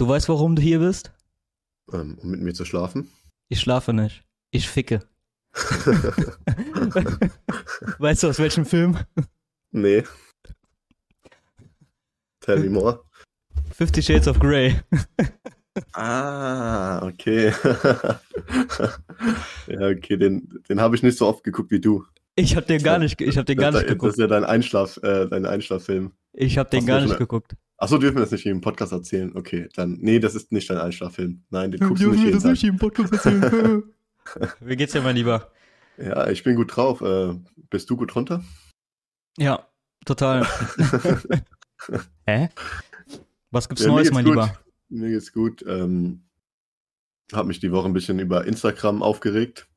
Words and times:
Du 0.00 0.08
weißt, 0.08 0.30
warum 0.30 0.56
du 0.56 0.62
hier 0.62 0.78
bist? 0.78 1.12
Ähm, 1.92 2.16
um 2.22 2.30
mit 2.30 2.40
mir 2.40 2.54
zu 2.54 2.64
schlafen. 2.64 3.10
Ich 3.50 3.60
schlafe 3.60 3.92
nicht. 3.92 4.24
Ich 4.50 4.66
ficke. 4.66 5.00
weißt 7.98 8.22
du 8.22 8.28
aus 8.28 8.38
welchem 8.38 8.64
Film? 8.64 8.96
Nee. 9.72 10.04
Tell 12.40 12.60
me 12.60 12.70
more. 12.70 13.04
Fifty 13.74 14.02
Shades 14.02 14.26
of 14.26 14.38
Grey. 14.38 14.80
Ah, 15.92 17.06
okay. 17.06 17.52
ja, 19.66 19.86
okay, 19.86 20.16
den, 20.16 20.62
den 20.66 20.80
habe 20.80 20.96
ich 20.96 21.02
nicht 21.02 21.18
so 21.18 21.26
oft 21.26 21.44
geguckt 21.44 21.70
wie 21.72 21.80
du. 21.80 22.06
Ich 22.36 22.56
hab 22.56 22.66
den 22.66 22.82
gar 22.82 22.98
nicht, 22.98 23.20
ich 23.20 23.36
hab 23.36 23.44
den 23.44 23.58
gar 23.58 23.70
das, 23.70 23.82
nicht 23.82 23.90
Das 23.90 23.96
ist 23.96 24.00
geguckt. 24.00 24.18
ja 24.18 24.26
dein 24.28 24.44
Einschlaf, 24.44 24.96
äh, 25.02 25.28
dein 25.28 25.44
Einschlaffilm. 25.44 26.12
Ich 26.32 26.56
hab 26.56 26.70
den 26.70 26.80
Hast 26.80 26.86
gar 26.86 27.00
nicht 27.02 27.10
schon- 27.10 27.18
geguckt. 27.18 27.54
Achso, 27.80 27.96
dürfen 27.96 28.16
wir 28.16 28.20
das 28.20 28.30
nicht 28.30 28.44
im 28.44 28.60
Podcast 28.60 28.92
erzählen? 28.92 29.34
Okay, 29.34 29.66
dann. 29.74 29.96
Nee, 30.02 30.18
das 30.18 30.34
ist 30.34 30.52
nicht 30.52 30.68
dein 30.68 30.76
Einschlaffilm. 30.76 31.44
Nein, 31.48 31.70
den 31.70 31.80
guckst 31.80 32.02
du 32.04 32.10
nicht 32.10 32.22
jeden 32.24 32.38
Tag. 32.38 32.62
im 32.62 32.76
Podcast 32.76 33.10
erzählen. 33.14 33.82
Wie 34.60 34.76
geht's 34.76 34.92
dir, 34.92 35.00
mein 35.00 35.16
Lieber? 35.16 35.50
Ja, 35.96 36.28
ich 36.28 36.44
bin 36.44 36.56
gut 36.56 36.76
drauf. 36.76 37.00
Äh, 37.00 37.38
bist 37.70 37.88
du 37.88 37.96
gut 37.96 38.14
runter? 38.14 38.44
Ja, 39.38 39.66
total. 40.04 40.46
Hä? 42.26 42.50
Was 43.50 43.66
gibt's 43.66 43.82
Ja, 43.82 43.88
Neues, 43.88 44.10
mein 44.10 44.26
gut. 44.26 44.34
Lieber? 44.34 44.60
Mir 44.90 45.08
geht's 45.08 45.32
gut. 45.32 45.64
Ähm, 45.66 46.24
hab 47.32 47.46
mich 47.46 47.60
die 47.60 47.72
Woche 47.72 47.86
ein 47.88 47.94
bisschen 47.94 48.18
über 48.18 48.44
Instagram 48.44 49.02
aufgeregt. 49.02 49.68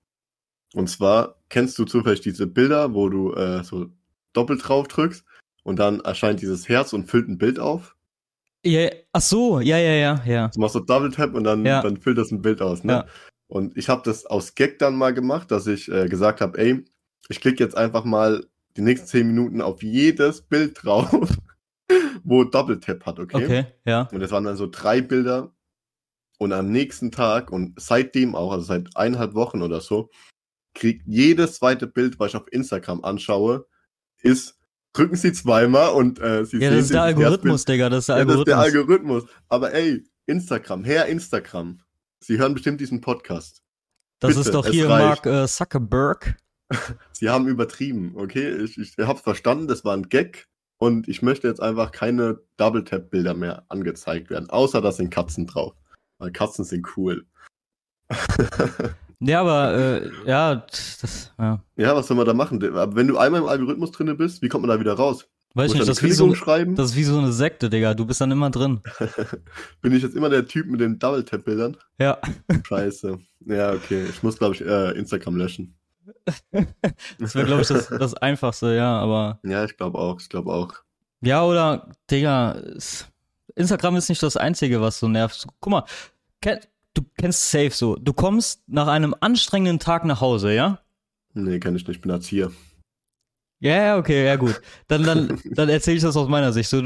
Und 0.74 0.90
zwar 0.90 1.38
kennst 1.48 1.80
du 1.80 1.85
zufällig 1.85 2.20
diese 2.20 2.48
Bilder, 2.48 2.94
wo 2.94 3.08
du 3.08 3.34
äh, 3.34 3.63
so 3.63 3.91
doppelt 4.34 4.68
drauf 4.68 4.90
drückst 4.90 5.24
und 5.63 5.80
dann 5.80 6.02
erscheint 6.02 6.41
dieses 6.41 6.70
Herz 6.70 6.94
und 6.94 7.10
füllt 7.10 7.27
ein 7.27 7.38
Bild 7.38 7.60
auf. 7.60 7.96
Ja, 8.66 8.90
ach 9.12 9.22
so, 9.22 9.59
ja, 9.59 9.77
ja, 9.77 9.94
ja, 9.94 10.23
ja. 10.26 10.48
Du 10.48 10.59
machst 10.59 10.73
so 10.73 10.80
Double 10.80 11.12
Tap 11.12 11.34
und 11.34 11.44
dann, 11.44 11.66
Ja. 11.66 11.81
dann 11.81 11.98
füllt 11.98 12.17
das 12.17 12.31
ein 12.31 12.41
Bild 12.41 12.62
aus. 12.62 12.84
Ne? 12.84 12.94
Ja. 12.94 13.05
Und 13.48 13.77
ich 13.77 13.90
habe 13.90 14.01
das 14.05 14.26
aus 14.26 14.55
Gag 14.55 14.79
dann 14.79 14.96
mal 14.96 15.13
gemacht, 15.13 15.51
dass 15.51 15.68
ich 15.68 15.91
äh, 15.91 16.07
gesagt 16.07 16.41
habe, 16.41 16.57
ey, 16.57 16.84
ich 17.29 17.41
klicke 17.41 17.63
jetzt 17.63 17.76
einfach 17.77 18.05
mal 18.05 18.46
die 18.77 18.82
nächsten 18.82 19.07
zehn 19.07 19.27
Minuten 19.27 19.62
auf 19.62 19.84
jedes 19.84 20.41
Bild 20.41 20.84
drauf, 20.84 21.29
wo 22.23 22.43
Double 22.46 22.79
Tap 22.79 23.05
hat, 23.05 23.20
okay? 23.20 23.43
Okay, 23.43 23.65
ja. 23.85 24.07
Und 24.12 24.21
das 24.21 24.32
waren 24.32 24.46
dann 24.46 24.57
so 24.57 24.68
drei 24.68 25.01
Bilder. 25.01 25.54
Und 26.40 26.51
am 26.51 26.71
nächsten 26.71 27.12
Tag 27.12 27.51
und 27.51 27.79
seitdem 27.79 28.35
auch, 28.35 28.51
also 28.51 28.66
seit 28.66 28.95
eineinhalb 28.95 29.35
Wochen 29.35 29.62
oder 29.62 29.82
so, 29.82 30.10
kriegt 30.73 31.04
jedes 31.05 31.55
zweite 31.55 31.85
Bild, 31.85 32.20
was 32.20 32.29
ich 32.29 32.35
auf 32.35 32.51
Instagram 32.51 33.04
anschaue, 33.04 33.68
ist, 34.21 34.57
drücken 34.94 35.16
Sie 35.16 35.34
zweimal 35.34 35.94
und 35.94 36.20
äh, 36.20 36.46
Sie 36.46 36.58
Ja, 36.58 36.70
sehen 36.70 36.77
das 36.77 36.86
ist 36.86 36.94
der 36.94 37.02
Algorithmus, 37.04 37.66
Digga, 37.66 37.90
das 37.90 37.99
ist 37.99 38.10
der 38.10 38.18
ja, 38.20 38.26
das 38.26 38.38
ist 38.38 38.48
der 38.48 38.58
Algorithmus. 38.60 39.24
Algorithmus. 39.24 39.44
Aber 39.50 39.74
ey, 39.74 40.04
Instagram, 40.26 40.84
Herr 40.84 41.08
Instagram, 41.08 41.80
Sie 42.20 42.38
hören 42.38 42.54
bestimmt 42.54 42.80
diesen 42.80 43.02
Podcast. 43.02 43.62
Das 44.20 44.30
Bitte, 44.30 44.41
ist 44.41 44.54
doch 44.54 44.68
hier 44.68 44.88
reicht. 44.90 45.26
Mark 45.26 45.44
äh, 45.44 45.48
Zuckerberg. 45.48 46.38
Sie 47.12 47.30
haben 47.30 47.48
übertrieben, 47.48 48.13
okay? 48.16 48.55
Ich, 48.63 48.77
ich 48.77 48.96
hab's 48.98 49.22
verstanden, 49.22 49.68
das 49.68 49.84
war 49.84 49.96
ein 49.96 50.08
Gag. 50.08 50.48
Und 50.77 51.07
ich 51.07 51.22
möchte 51.22 51.48
jetzt 51.48 51.62
einfach 51.62 51.91
keine 51.91 52.40
Double-Tap-Bilder 52.57 53.34
mehr 53.34 53.66
angezeigt 53.70 54.30
werden. 54.30 54.50
Außer 54.50 54.82
da 54.82 54.91
sind 54.91 55.10
Katzen 55.10 55.48
drauf. 55.48 55.76
Weil 56.18 56.32
Katzen 56.32 56.66
sind 56.66 56.85
cool. 56.98 57.26
Ja, 59.26 59.41
aber, 59.41 59.74
äh, 59.74 60.12
ja, 60.26 60.55
das, 60.55 61.32
ja. 61.38 61.63
Ja, 61.77 61.96
was 61.96 62.07
soll 62.07 62.18
man 62.18 62.26
da 62.26 62.34
machen? 62.34 62.62
Wenn 62.62 63.07
du 63.07 63.18
einmal 63.18 63.41
im 63.41 63.48
Algorithmus 63.48 63.91
drinne 63.91 64.16
bist, 64.16 64.41
wie 64.41 64.50
kommt 64.50 64.66
man 64.66 64.75
da 64.75 64.79
wieder 64.79 64.94
raus? 64.94 65.28
Weiß 65.56 65.68
Muss 65.68 65.74
nicht, 65.75 65.81
ich 65.84 65.88
das 65.88 65.97
ist, 65.97 66.03
wie 66.03 66.12
so, 66.12 66.34
schreiben? 66.34 66.75
das 66.75 66.91
ist 66.91 66.96
wie 66.96 67.03
so 67.03 67.18
eine 67.19 67.31
Sekte, 67.31 67.69
Digga. 67.69 67.94
Du 67.94 68.06
bist 68.06 68.19
dann 68.19 68.31
immer 68.31 68.50
drin. 68.50 68.81
Bin 69.81 69.94
ich 69.94 70.01
jetzt 70.01 70.16
immer 70.16 70.29
der 70.29 70.47
Typ 70.47 70.66
mit 70.68 70.81
den 70.81 70.97
Double-Tap-Bildern? 70.97 71.78
Ja. 72.00 72.18
Scheiße. 72.68 73.19
Ja, 73.46 73.74
okay. 73.74 74.06
Ich 74.09 74.24
muss, 74.24 74.40
glaube 74.40 74.56
ich, 74.56 74.62
äh, 74.62 74.97
Instagram 74.97 75.35
löschen. 75.35 75.75
Das 77.19 77.34
wäre, 77.34 77.46
glaube 77.46 77.62
ich, 77.62 77.68
das, 77.68 77.88
das 77.88 78.13
Einfachste, 78.16 78.75
ja, 78.75 79.00
aber. 79.00 79.40
Ja, 79.44 79.63
ich 79.63 79.78
glaube 79.78 79.97
auch. 79.97 80.19
Ich 80.19 80.28
glaube 80.28 80.51
auch. 80.51 80.73
Ja, 81.22 81.45
oder, 81.45 81.90
Digga, 82.11 82.61
Instagram 83.55 83.95
ist 83.95 84.09
nicht 84.09 84.22
das 84.22 84.35
Einzige, 84.35 84.81
was 84.81 85.00
so 85.00 85.07
nervt. 85.07 85.47
Guck 85.61 85.72
mal, 85.72 85.85
kenn, 86.41 86.59
du 86.93 87.03
kennst 87.17 87.49
Safe 87.49 87.71
so. 87.71 87.95
Du 87.95 88.13
kommst 88.13 88.61
nach 88.67 88.87
einem 88.87 89.15
anstrengenden 89.19 89.79
Tag 89.79 90.05
nach 90.05 90.21
Hause, 90.21 90.53
ja? 90.53 90.79
Nee, 91.33 91.59
kann 91.59 91.75
ich 91.75 91.87
nicht. 91.87 91.97
Ich 91.97 92.01
bin 92.01 92.11
Erzieher. 92.11 92.51
Ja, 93.59 93.75
ja, 93.75 93.97
okay, 93.97 94.25
ja 94.25 94.35
gut. 94.35 94.61
Dann, 94.87 95.03
dann, 95.03 95.39
dann 95.51 95.69
erzähle 95.69 95.97
ich 95.97 96.03
das 96.03 96.17
aus 96.17 96.27
meiner 96.27 96.53
Sicht. 96.53 96.69
So, 96.69 96.83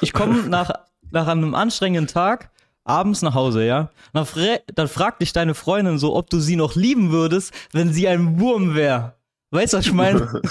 ich 0.00 0.12
komme 0.12 0.44
nach, 0.48 0.70
nach 1.10 1.26
einem 1.26 1.54
anstrengenden 1.54 2.06
Tag 2.06 2.50
abends 2.84 3.22
nach 3.22 3.34
Hause, 3.34 3.64
ja? 3.64 3.90
Dann, 4.12 4.26
dann 4.74 4.88
fragt 4.88 5.22
dich 5.22 5.32
deine 5.32 5.54
Freundin 5.54 5.98
so, 5.98 6.14
ob 6.16 6.30
du 6.30 6.40
sie 6.40 6.56
noch 6.56 6.74
lieben 6.74 7.10
würdest, 7.10 7.52
wenn 7.72 7.92
sie 7.92 8.08
ein 8.08 8.40
Wurm 8.40 8.74
wäre. 8.74 9.14
Weißt 9.50 9.72
du, 9.72 9.78
was 9.78 9.86
ich 9.86 9.92
meine? 9.92 10.20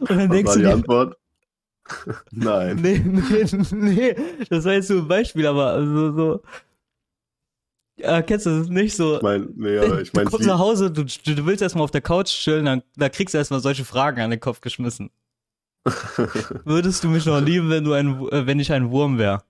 Und 0.00 0.10
dann 0.10 0.30
denkst 0.30 0.48
war 0.48 0.54
du 0.56 0.60
die 0.60 0.66
dir, 0.66 0.72
Antwort? 0.72 1.16
Nein. 2.30 2.76
nee, 2.76 2.98
nee, 3.04 3.46
nee, 3.72 4.16
das 4.48 4.64
war 4.64 4.72
jetzt 4.72 4.88
so 4.88 4.98
ein 4.98 5.08
Beispiel, 5.08 5.46
aber 5.46 5.68
also 5.68 6.12
so. 6.16 6.42
Ja, 7.96 8.22
kennst 8.22 8.46
du 8.46 8.58
das 8.58 8.68
nicht 8.68 8.96
so? 8.96 9.16
Ich 9.16 9.22
meine, 9.22 9.48
nee, 9.54 9.78
aber 9.78 10.00
ich 10.00 10.12
meine, 10.12 10.24
du 10.24 10.30
kommst 10.30 10.46
nach 10.46 10.58
Hause, 10.58 10.90
du, 10.90 11.04
du 11.04 11.46
willst 11.46 11.62
erstmal 11.62 11.84
auf 11.84 11.90
der 11.90 12.00
Couch 12.00 12.28
chillen, 12.28 12.64
dann 12.64 12.82
da 12.96 13.08
kriegst 13.08 13.34
du 13.34 13.38
erstmal 13.38 13.60
solche 13.60 13.84
Fragen 13.84 14.20
an 14.20 14.30
den 14.30 14.40
Kopf 14.40 14.60
geschmissen. 14.60 15.10
Würdest 16.64 17.04
du 17.04 17.08
mich 17.08 17.26
noch 17.26 17.40
lieben, 17.40 17.68
wenn 17.68 17.84
du 17.84 17.92
ein, 17.92 18.28
äh, 18.28 18.46
wenn 18.46 18.60
ich 18.60 18.72
ein 18.72 18.90
Wurm 18.90 19.18
wäre? 19.18 19.42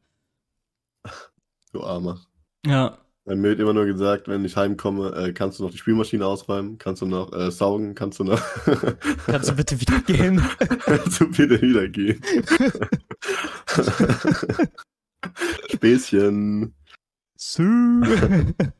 du 1.72 1.82
Armer. 1.82 2.20
Ja. 2.66 2.98
Mir 3.24 3.40
wird 3.42 3.60
immer 3.60 3.72
nur 3.72 3.86
gesagt, 3.86 4.26
wenn 4.26 4.44
ich 4.44 4.56
heimkomme, 4.56 5.14
äh, 5.14 5.32
kannst 5.32 5.58
du 5.58 5.62
noch 5.62 5.70
die 5.70 5.78
Spülmaschine 5.78 6.26
ausräumen, 6.26 6.78
kannst 6.78 7.02
du 7.02 7.06
noch 7.06 7.32
äh, 7.32 7.52
saugen, 7.52 7.94
kannst 7.94 8.18
du 8.18 8.24
noch. 8.24 8.42
Kannst 9.26 9.48
du 9.48 9.54
bitte 9.54 9.80
wieder 9.80 10.00
gehen? 10.06 10.42
kannst 10.84 11.20
du 11.20 11.30
bitte 11.30 11.62
wieder 11.62 11.88
gehen. 11.88 12.20
Späßchen. 15.72 16.74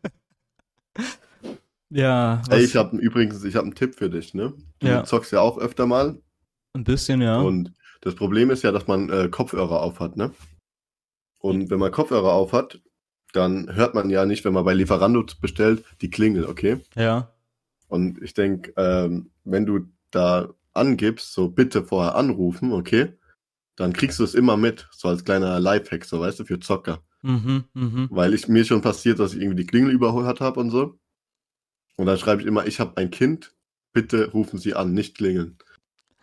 ja, 1.91 2.43
Ey, 2.51 2.65
ich 2.65 2.77
habe 2.77 2.97
übrigens, 2.97 3.43
ich 3.45 3.57
habe 3.57 3.67
einen 3.67 3.75
Tipp 3.75 3.95
für 3.97 4.09
dich, 4.11 4.35
ne? 4.35 4.55
Du 4.81 4.87
Ja. 4.87 5.05
zockst 5.05 5.33
ja 5.33 5.41
auch 5.41 5.59
öfter 5.59 5.87
mal. 5.87 6.21
ein 6.75 6.85
bisschen, 6.85 7.21
ja. 7.21 7.41
Und 7.41 7.73
das 8.01 8.15
Problem 8.15 8.51
ist 8.51 8.63
ja, 8.63 8.73
dass 8.73 8.87
man 8.87 9.11
äh, 9.11 9.29
Kopfhörer 9.29 9.83
auf 9.83 10.01
hat, 10.01 10.17
ne? 10.17 10.33
Und 11.39 11.71
wenn 11.71 11.79
man 11.81 11.91
Kopfhörer 11.91 12.33
auf 12.33 12.53
hat, 12.53 12.81
dann 13.33 13.75
hört 13.75 13.95
man 13.95 14.11
ja 14.11 14.25
nicht, 14.25 14.45
wenn 14.45 14.53
man 14.53 14.65
bei 14.65 14.75
Lieferando 14.75 15.25
bestellt, 15.41 15.85
die 16.01 16.11
Klingel, 16.11 16.47
okay? 16.47 16.79
Ja. 16.95 17.33
Und 17.89 18.23
ich 18.23 18.33
denke, 18.35 18.73
ähm, 18.77 19.31
wenn 19.45 19.67
du 19.67 19.81
da 20.11 20.55
angibst, 20.73 21.33
so 21.33 21.49
bitte 21.49 21.85
vorher 21.85 22.15
anrufen, 22.15 22.73
okay? 22.73 23.13
Dann 23.77 23.93
kriegst 23.93 24.19
du 24.19 24.25
es 24.25 24.35
immer 24.35 24.57
mit, 24.57 24.89
so 24.93 25.09
als 25.09 25.25
kleiner 25.25 25.59
Lifehack, 25.61 26.05
so 26.05 26.21
weißt 26.21 26.41
du, 26.41 26.45
für 26.45 26.61
Zocker. 26.61 27.03
Mhm, 27.23 27.65
mhm. 27.75 28.09
Weil 28.11 28.35
ich 28.35 28.49
mir 28.49 28.65
schon 28.65 28.83
passiert, 28.83 29.19
dass 29.19 29.35
ich 29.35 29.41
irgendwie 29.41 29.63
die 29.63 29.67
Klingel 29.67 29.93
überholt 29.93 30.41
habe 30.41 30.61
und 30.61 30.71
so. 30.71 30.99
Und 31.97 32.07
dann 32.07 32.19
schreibe 32.19 32.43
ich 32.43 32.49
immer, 32.49 32.67
ich 32.67 32.81
habe 32.81 32.97
ein 32.97 33.11
Kind, 33.11 33.55
bitte 33.93 34.31
rufen 34.33 34.59
Sie 34.59 34.75
an, 34.75 34.93
nicht 34.93 35.17
klingeln. 35.17 35.57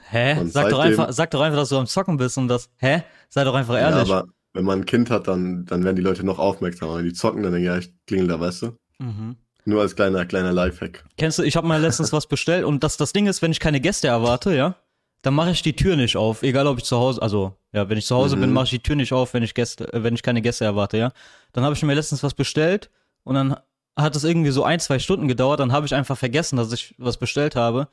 Hä? 0.10 0.40
Und 0.40 0.52
Sag 0.52 0.70
doch, 0.70 0.80
einfach, 0.80 1.12
sag 1.12 1.32
doch 1.32 1.42
einfach, 1.42 1.60
dass 1.60 1.70
du 1.70 1.78
am 1.78 1.88
Zocken 1.88 2.18
bist 2.18 2.38
und 2.38 2.48
das. 2.48 2.70
Hä? 2.78 3.04
Sei 3.30 3.44
doch 3.44 3.54
einfach 3.54 3.78
ehrlich. 3.78 4.08
Ja, 4.08 4.20
aber 4.20 4.30
wenn 4.54 4.66
man 4.66 4.80
ein 4.80 4.86
Kind 4.86 5.10
hat, 5.10 5.28
dann, 5.28 5.66
dann 5.66 5.84
werden 5.84 5.96
die 5.96 6.02
Leute 6.02 6.26
noch 6.26 6.40
aufmerksamer. 6.40 6.98
Wenn 6.98 7.06
die 7.06 7.14
zocken, 7.14 7.44
dann 7.44 7.52
denken, 7.52 7.68
ja, 7.68 7.78
ich 7.78 7.94
klingel 8.06 8.28
da, 8.28 8.40
weißt 8.40 8.64
du? 8.64 8.78
mhm. 9.00 9.36
Nur 9.66 9.82
als 9.82 9.96
kleiner, 9.96 10.26
kleiner 10.26 10.52
Lifehack. 10.52 11.06
Kennst 11.18 11.38
du, 11.38 11.44
ich 11.44 11.56
habe 11.56 11.68
mal 11.68 11.80
letztens 11.80 12.12
was 12.12 12.26
bestellt 12.26 12.66
und 12.66 12.84
das, 12.84 12.98
das 12.98 13.14
Ding 13.14 13.28
ist, 13.28 13.42
wenn 13.42 13.52
ich 13.52 13.60
keine 13.60 13.80
Gäste 13.80 14.08
erwarte, 14.08 14.56
ja, 14.56 14.76
dann 15.22 15.34
mache 15.34 15.52
ich 15.52 15.62
die 15.62 15.76
Tür 15.76 15.96
nicht 15.96 16.16
auf, 16.18 16.44
egal 16.44 16.68
ob 16.68 16.78
ich 16.78 16.86
zu 16.86 16.98
Hause, 16.98 17.22
also 17.22 17.56
ja, 17.74 17.90
wenn 17.90 17.98
ich 17.98 18.06
zu 18.06 18.16
Hause 18.16 18.36
Mhm. 18.38 18.42
bin, 18.42 18.54
mache 18.54 18.66
ich 18.66 18.70
die 18.72 18.80
Tür 18.80 18.96
nicht 18.96 19.14
auf, 19.14 19.34
wenn 19.34 19.44
ich 19.44 19.54
Gäste, 19.54 19.92
äh, 19.94 20.04
wenn 20.04 20.16
ich 20.16 20.24
keine 20.24 20.42
Gäste 20.42 20.66
erwarte, 20.66 20.98
ja. 20.98 21.12
Dann 21.54 21.64
habe 21.64 21.76
ich 21.76 21.84
mir 21.84 21.94
letztens 21.94 22.24
was 22.24 22.34
bestellt 22.34 22.90
und 23.24 23.36
dann 23.36 23.56
hat 23.98 24.16
es 24.16 24.24
irgendwie 24.24 24.52
so 24.52 24.64
ein, 24.64 24.80
zwei 24.80 24.98
Stunden 25.00 25.28
gedauert, 25.28 25.60
dann 25.60 25.72
habe 25.74 25.86
ich 25.86 25.94
einfach 25.94 26.18
vergessen, 26.18 26.56
dass 26.58 26.72
ich 26.72 26.96
was 26.98 27.18
bestellt 27.18 27.56
habe 27.56 27.88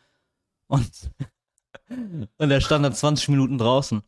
und 0.69 0.88
und 2.38 2.49
der 2.49 2.61
stand 2.61 2.84
dann 2.84 2.93
20 2.93 3.29
Minuten 3.29 3.58
draußen. 3.58 4.02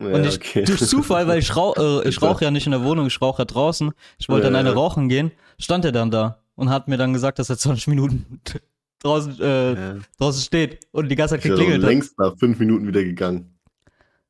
Ja, 0.00 0.06
Und 0.08 0.24
ich, 0.26 0.36
okay. 0.36 0.64
durch 0.64 0.80
Zufall, 0.86 1.28
weil 1.28 1.38
ich, 1.38 1.54
rauch, 1.56 1.76
äh, 1.76 2.08
ich 2.08 2.20
rauche 2.20 2.44
ja 2.44 2.50
nicht 2.50 2.66
in 2.66 2.72
der 2.72 2.82
Wohnung, 2.82 3.06
ich 3.06 3.20
rauche 3.22 3.42
ja 3.42 3.44
draußen. 3.44 3.92
Ich 4.18 4.28
wollte 4.28 4.44
dann 4.44 4.54
Ja, 4.54 4.60
eine 4.60 4.70
ja. 4.70 4.74
rauchen 4.74 5.08
gehen, 5.08 5.30
stand 5.58 5.84
er 5.84 5.92
dann 5.92 6.10
da 6.10 6.40
und 6.56 6.70
hat 6.70 6.88
mir 6.88 6.96
dann 6.96 7.12
gesagt, 7.12 7.38
dass 7.38 7.48
er 7.50 7.56
20 7.58 7.86
Minuten 7.88 8.40
draußen, 9.00 9.40
äh, 9.40 9.72
Ja. 9.74 9.96
draußen 10.18 10.42
steht 10.42 10.86
und 10.92 11.08
die 11.08 11.16
ganze 11.16 11.34
Zeit 11.34 11.42
geklingelt 11.42 11.82
hat. 11.82 11.90
längst 11.90 12.18
nach 12.18 12.36
fünf 12.38 12.58
Minuten 12.58 12.86
wieder 12.86 13.02
gegangen. 13.04 13.50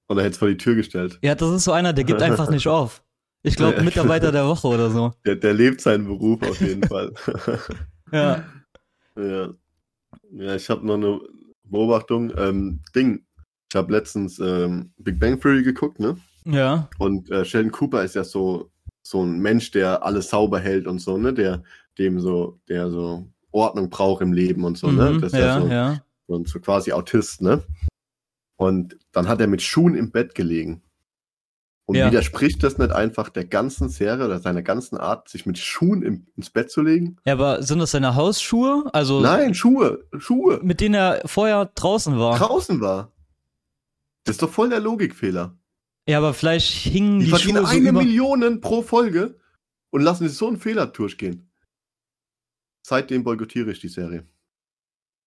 Und 0.07 0.19
er 0.19 0.25
hätte 0.25 0.33
es 0.33 0.39
vor 0.39 0.49
die 0.49 0.57
Tür 0.57 0.75
gestellt. 0.75 1.19
Ja, 1.23 1.35
das 1.35 1.51
ist 1.51 1.65
so 1.65 1.73
einer, 1.73 1.93
der 1.93 2.05
gibt 2.05 2.21
einfach 2.23 2.51
nicht 2.51 2.67
auf. 2.69 3.03
Ich 3.43 3.57
glaube. 3.57 3.83
Mitarbeiter 3.83 4.33
der 4.33 4.47
Woche 4.47 4.69
oder 4.69 4.91
so. 4.91 5.13
Der, 5.27 5.37
der 5.37 5.53
lebt 5.55 5.81
seinen 5.81 6.07
Beruf 6.07 6.43
auf 6.43 6.61
jeden 6.61 6.83
Fall. 6.89 7.13
Ja. 8.13 8.45
ja. 9.19 9.49
Ja, 10.33 10.55
ich 10.57 10.69
habe 10.71 10.87
noch 10.87 10.95
eine 10.95 11.21
Beobachtung. 11.65 12.33
Ähm, 12.37 12.81
Ding. 12.95 13.25
Ich 13.71 13.77
habe 13.77 13.93
letztens 13.93 14.39
ähm, 14.39 14.93
Big 14.99 15.19
Bang 15.19 15.41
Theory 15.41 15.63
geguckt, 15.63 16.01
ne? 16.01 16.17
Ja. 16.45 16.89
Und 16.99 17.31
äh, 17.31 17.45
Sheldon 17.45 17.73
Cooper 17.73 18.05
ist 18.05 18.15
ja 18.15 18.25
so, 18.25 18.71
so 19.03 19.23
ein 19.23 19.39
Mensch, 19.41 19.71
der 19.73 20.03
alles 20.05 20.31
sauber 20.31 20.59
hält 20.61 20.87
und 20.87 20.99
so, 21.01 21.17
ne? 21.19 21.33
Der 21.35 21.63
dem 21.99 22.21
so, 22.21 22.59
der 22.69 22.91
so 22.91 23.27
Ordnung 23.55 23.89
braucht 23.91 24.21
im 24.23 24.33
Leben 24.33 24.65
und 24.65 24.77
so, 24.77 24.91
ne? 24.91 25.13
Mhm, 25.13 25.21
Das 25.21 25.33
ist 25.33 25.39
ja, 25.39 25.61
so, 25.61 25.67
ja. 25.69 26.03
so, 26.29 26.45
so 26.45 26.61
quasi 26.61 26.93
Autist, 26.93 27.41
ne? 27.43 27.63
Und 28.57 28.99
dann 29.13 29.29
hat 29.29 29.41
er 29.41 29.47
mit 29.47 29.63
Schuhen 29.63 29.95
im 29.95 30.11
Bett 30.11 30.35
gelegen. 30.35 30.83
Und 31.87 31.97
Ja. 31.97 32.07
widerspricht 32.11 32.63
das 32.63 32.79
nicht 32.79 32.93
einfach 32.93 33.29
der 33.29 33.45
ganzen 33.45 33.89
Serie 33.91 34.25
oder 34.25 34.39
seiner 34.39 34.63
ganzen 34.63 34.97
Art, 34.97 35.29
sich 35.29 35.45
mit 35.45 35.59
Schuhen 35.59 36.03
im, 36.03 36.27
ins 36.37 36.49
Bett 36.51 36.71
zu 36.71 36.81
legen? 36.81 37.17
Ja, 37.27 37.35
aber 37.35 37.63
sind 37.63 37.79
das 37.79 37.91
seine 37.91 38.15
Hausschuhe? 38.15 38.85
Also 38.93 39.21
Nein, 39.21 39.55
Schuhe, 39.55 40.05
Schuhe. 40.19 40.61
mit 40.63 40.81
denen 40.81 40.95
er 40.95 41.21
vorher 41.27 41.67
draußen 41.75 42.19
war. 42.19 42.39
Draußen 42.39 42.81
war. 42.81 43.13
Das 44.25 44.37
ist 44.37 44.43
doch 44.43 44.51
voll 44.51 44.71
der 44.71 44.81
Logikfehler. 44.81 45.59
Ja, 46.09 46.19
aber 46.19 46.33
vielleicht 46.33 46.71
hingen 46.71 47.19
Die, 47.21 47.27
die, 47.27 47.31
verdienen 47.31 47.59
Schuhe 47.59 47.67
so 47.67 47.77
eine 47.77 47.89
über. 47.91 48.03
Million 48.03 48.61
pro 48.63 48.81
Folge 48.83 49.39
und 49.91 50.01
lassen 50.01 50.27
sich 50.27 50.37
so 50.39 50.49
einen 50.49 50.57
Fehler 50.59 50.87
durchgehen. 50.87 51.51
Seitdem 52.87 53.25
boykottiere 53.25 53.71
ich 53.73 53.81
die 53.81 53.89
Serie. 53.89 54.27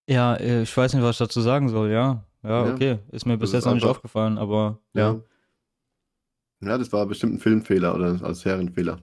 Ja, 0.07 0.35
äh, 0.35 0.61
ich 0.61 0.77
weiß 0.77 0.93
nicht, 0.93 1.03
was 1.03 1.15
ich 1.15 1.19
dazu 1.19 1.41
sagen 1.41 1.69
soll, 1.69 1.89
ja. 1.91 2.23
Ja, 2.43 2.65
Ja. 2.65 2.73
okay. 2.73 2.99
Ist 3.11 3.25
mir 3.25 3.37
bis 3.37 3.49
Das 3.51 3.59
jetzt 3.59 3.65
noch 3.65 3.73
nicht 3.73 3.83
aufgefallen, 3.85 4.37
aber 4.37 4.79
ja. 4.93 5.19
Ja, 6.61 6.77
das 6.77 6.91
war 6.93 7.05
bestimmt 7.05 7.35
ein 7.35 7.39
Filmfehler 7.39 7.93
oder 7.95 8.19
als 8.23 8.41
Serienfehler. 8.41 8.99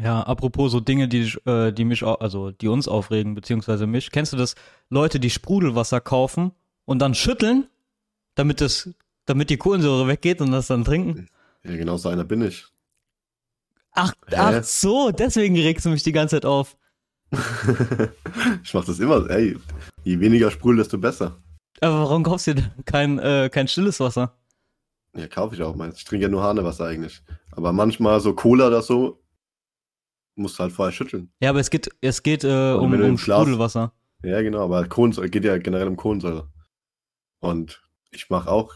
Ja, 0.00 0.22
apropos 0.22 0.72
so 0.72 0.80
Dinge, 0.80 1.06
die, 1.06 1.32
äh, 1.44 1.70
die 1.72 1.84
mich, 1.84 2.02
also 2.02 2.50
die 2.50 2.68
uns 2.68 2.88
aufregen, 2.88 3.34
beziehungsweise 3.34 3.86
mich. 3.86 4.10
Kennst 4.10 4.32
du 4.32 4.36
das? 4.38 4.54
Leute, 4.88 5.20
die 5.20 5.30
Sprudelwasser 5.30 6.00
kaufen 6.00 6.52
und 6.86 6.98
dann 7.00 7.14
schütteln, 7.14 7.68
damit 8.34 8.62
das, 8.62 8.88
damit 9.26 9.50
die 9.50 9.58
Kohlensäure 9.58 10.08
weggeht 10.08 10.40
und 10.40 10.50
das 10.50 10.66
dann 10.68 10.84
trinken? 10.84 11.28
Ja, 11.62 11.76
genau 11.76 11.98
so 11.98 12.08
einer 12.08 12.24
bin 12.24 12.40
ich. 12.42 12.64
Ach, 13.92 14.14
Hä? 14.28 14.36
ach 14.38 14.64
so, 14.64 15.10
deswegen 15.10 15.56
regst 15.56 15.84
du 15.84 15.90
mich 15.90 16.02
die 16.02 16.12
ganze 16.12 16.36
Zeit 16.36 16.46
auf. 16.46 16.78
ich 18.62 18.74
mach 18.74 18.84
das 18.84 18.98
immer. 19.00 19.28
Ey, 19.30 19.56
je 20.04 20.20
weniger 20.20 20.50
Sprudel, 20.50 20.78
desto 20.78 20.98
besser. 20.98 21.38
Aber 21.80 22.00
warum 22.00 22.22
kaufst 22.22 22.46
du 22.46 22.54
dir 22.54 22.62
denn 22.62 22.84
kein, 22.84 23.18
äh, 23.18 23.48
kein 23.50 23.68
stilles 23.68 23.98
Wasser? 24.00 24.36
Ja, 25.16 25.26
kaufe 25.26 25.54
ich 25.54 25.62
auch 25.62 25.74
meins. 25.74 25.98
Ich 25.98 26.04
trinke 26.04 26.24
ja 26.24 26.28
nur 26.28 26.42
Hanewasser 26.42 26.86
eigentlich. 26.86 27.22
Aber 27.50 27.72
manchmal 27.72 28.20
so 28.20 28.34
Cola 28.34 28.68
oder 28.68 28.82
so, 28.82 29.22
musst 30.36 30.58
du 30.58 30.62
halt 30.62 30.72
vorher 30.72 30.92
schütteln. 30.92 31.30
Ja, 31.40 31.50
aber 31.50 31.60
es 31.60 31.70
geht, 31.70 31.90
es 32.00 32.22
geht 32.22 32.44
äh, 32.44 32.46
Oder 32.46 32.80
um, 32.80 32.92
um 32.92 33.18
Sprudelwasser. 33.18 33.92
Ja, 34.22 34.40
genau, 34.42 34.64
aber 34.64 34.86
Kohlensäure 34.86 35.28
geht 35.28 35.44
ja 35.44 35.58
generell 35.58 35.88
um 35.88 35.96
Kohlensäure. 35.96 36.48
Und 37.40 37.82
ich 38.10 38.30
mache 38.30 38.50
auch, 38.50 38.74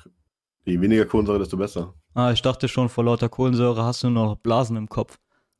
je 0.64 0.80
weniger 0.80 1.06
Kohlensäure, 1.06 1.38
desto 1.38 1.56
besser. 1.56 1.94
Ah, 2.14 2.32
ich 2.32 2.42
dachte 2.42 2.66
schon, 2.68 2.88
vor 2.88 3.04
lauter 3.04 3.28
Kohlensäure 3.28 3.84
hast 3.84 4.02
du 4.02 4.10
nur 4.10 4.24
noch 4.26 4.36
Blasen 4.36 4.76
im 4.76 4.88
Kopf. 4.88 5.18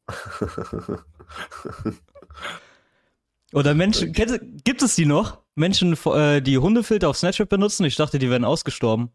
Oder 3.57 3.75
Menschen, 3.75 4.13
kennst, 4.13 4.35
du- 4.35 4.39
gibt 4.65 4.83
es 4.83 4.95
die 4.97 5.07
noch? 5.07 5.43
Menschen, 5.55 5.97
äh, 6.07 6.43
die 6.43 6.59
Hundefilter 6.59 7.09
auf 7.09 7.17
Snapchat 7.17 7.49
benutzen? 7.49 7.85
Ich 7.87 7.97
dachte, 7.97 8.19
die 8.19 8.29
wären 8.31 8.45
ausgestorben. 8.45 9.11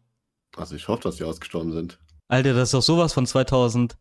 also 0.56 0.74
ich 0.74 0.88
hoffe, 0.88 1.02
dass 1.04 1.16
die 1.16 1.24
ausgestorben 1.24 1.72
sind. 1.72 1.98
Alter, 2.28 2.52
das 2.52 2.68
ist 2.68 2.74
doch 2.74 2.82
sowas 2.82 3.12
von 3.12 3.24
2016, 3.26 3.96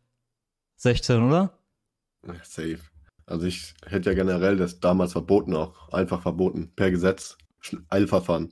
oder? 1.28 1.58
Safe. 2.44 2.80
Also 3.28 3.46
ich 3.46 3.74
hätte 3.86 4.10
ja 4.10 4.16
generell 4.16 4.58
das 4.58 4.80
damals 4.80 5.12
verboten 5.14 5.56
auch. 5.56 5.90
Einfach 5.94 6.22
verboten. 6.22 6.72
Per 6.76 6.92
Gesetz. 6.92 7.38
Eilverfahren. 7.90 8.52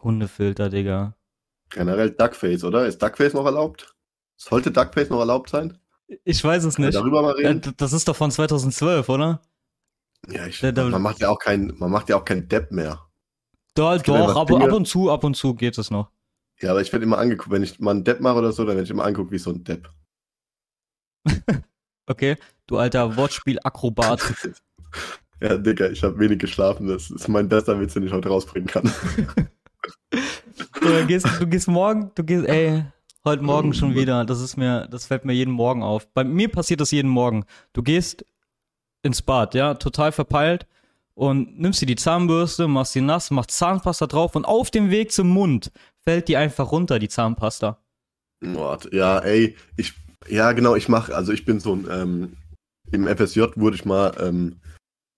Hundefilter, 0.00 0.68
Digga. 0.68 1.16
Generell 1.70 2.10
Duckface, 2.10 2.62
oder? 2.64 2.86
Ist 2.86 3.02
Duckface 3.02 3.32
noch 3.34 3.46
erlaubt? 3.46 3.94
Sollte 4.36 4.70
Duckface 4.70 5.08
noch 5.10 5.20
erlaubt 5.20 5.48
sein? 5.50 5.78
Ich 6.24 6.44
weiß 6.44 6.64
es 6.64 6.78
nicht. 6.78 6.94
darüber 6.94 7.22
mal 7.22 7.36
Äh, 7.40 7.48
reden? 7.48 7.74
Das 7.78 7.92
ist 7.92 8.06
doch 8.06 8.14
von 8.16 8.30
2012, 8.30 9.08
oder? 9.08 9.40
Ja, 10.28 10.46
ich, 10.46 10.60
da- 10.60 10.72
da- 10.72 10.88
man 10.88 11.02
macht 11.02 11.20
ja 11.20 11.28
auch 11.28 11.38
kein, 11.38 11.72
man 11.78 11.90
macht 11.90 12.08
ja 12.08 12.16
auch 12.16 12.24
kein 12.24 12.48
Depp 12.48 12.72
mehr. 12.72 13.02
Einfach 13.78 14.34
doch 14.34 14.40
ab, 14.42 14.48
Dinge- 14.48 14.64
ab 14.64 14.72
und 14.72 14.86
zu, 14.88 15.10
ab 15.10 15.22
und 15.24 15.34
zu 15.36 15.54
geht 15.54 15.76
es 15.78 15.90
noch. 15.90 16.10
Ja, 16.60 16.70
aber 16.70 16.80
ich 16.80 16.90
werde 16.92 17.04
immer 17.04 17.18
angeguckt, 17.18 17.50
wenn 17.50 17.62
ich 17.62 17.78
mal 17.80 17.90
einen 17.90 18.04
Depp 18.04 18.20
mache 18.20 18.38
oder 18.38 18.52
so, 18.52 18.64
dann 18.64 18.76
werde 18.76 18.84
ich 18.84 18.90
immer 18.90 19.04
angeguckt 19.04 19.30
wie 19.32 19.38
so 19.38 19.50
ein 19.50 19.62
Depp. 19.64 19.88
Okay? 22.08 22.36
Du 22.68 22.78
alter 22.78 23.16
Wortspiel-Akrobat. 23.16 24.22
Ja, 25.42 25.58
Digga, 25.58 25.88
ich 25.90 26.02
habe 26.02 26.18
wenig 26.18 26.38
geschlafen. 26.38 26.86
Das 26.86 27.10
ist 27.10 27.28
mein 27.28 27.46
bester 27.46 27.78
Witz, 27.78 27.92
den 27.92 28.04
ich 28.04 28.12
heute 28.12 28.30
rausbringen 28.30 28.68
kann. 28.68 28.90
Du 30.80 31.06
gehst, 31.06 31.26
du 31.40 31.46
gehst 31.46 31.68
morgen, 31.68 32.10
du 32.14 32.24
gehst, 32.24 32.46
ey, 32.46 32.84
heute 33.24 33.42
Morgen 33.42 33.74
schon 33.74 33.94
wieder. 33.94 34.24
Das 34.24 34.40
ist 34.40 34.56
mir, 34.56 34.86
das 34.88 35.04
fällt 35.06 35.24
mir 35.26 35.32
jeden 35.34 35.52
Morgen 35.52 35.82
auf. 35.82 36.08
Bei 36.14 36.24
mir 36.24 36.48
passiert 36.50 36.80
das 36.80 36.90
jeden 36.90 37.08
Morgen. 37.10 37.44
Du 37.74 37.82
gehst 37.82 38.24
ins 39.02 39.22
Bad, 39.22 39.54
ja, 39.54 39.74
total 39.74 40.12
verpeilt 40.12 40.66
und 41.14 41.58
nimmst 41.58 41.80
dir 41.80 41.86
die 41.86 41.96
Zahnbürste, 41.96 42.68
machst 42.68 42.92
sie 42.92 43.00
nass, 43.00 43.30
machst 43.30 43.52
Zahnpasta 43.52 44.06
drauf 44.06 44.36
und 44.36 44.44
auf 44.44 44.70
dem 44.70 44.90
Weg 44.90 45.12
zum 45.12 45.28
Mund 45.28 45.72
fällt 46.02 46.28
die 46.28 46.36
einfach 46.36 46.70
runter, 46.72 46.98
die 46.98 47.08
Zahnpasta. 47.08 47.78
Ja, 48.92 49.18
ey, 49.20 49.56
ich, 49.76 49.94
ja, 50.28 50.52
genau, 50.52 50.74
ich 50.76 50.88
mache, 50.88 51.14
also 51.14 51.32
ich 51.32 51.44
bin 51.44 51.58
so 51.58 51.74
ein, 51.74 51.86
ähm, 51.90 52.36
im 52.92 53.06
FSJ 53.06 53.42
wurde 53.56 53.76
ich 53.76 53.84
mal, 53.84 54.12
ähm, 54.20 54.60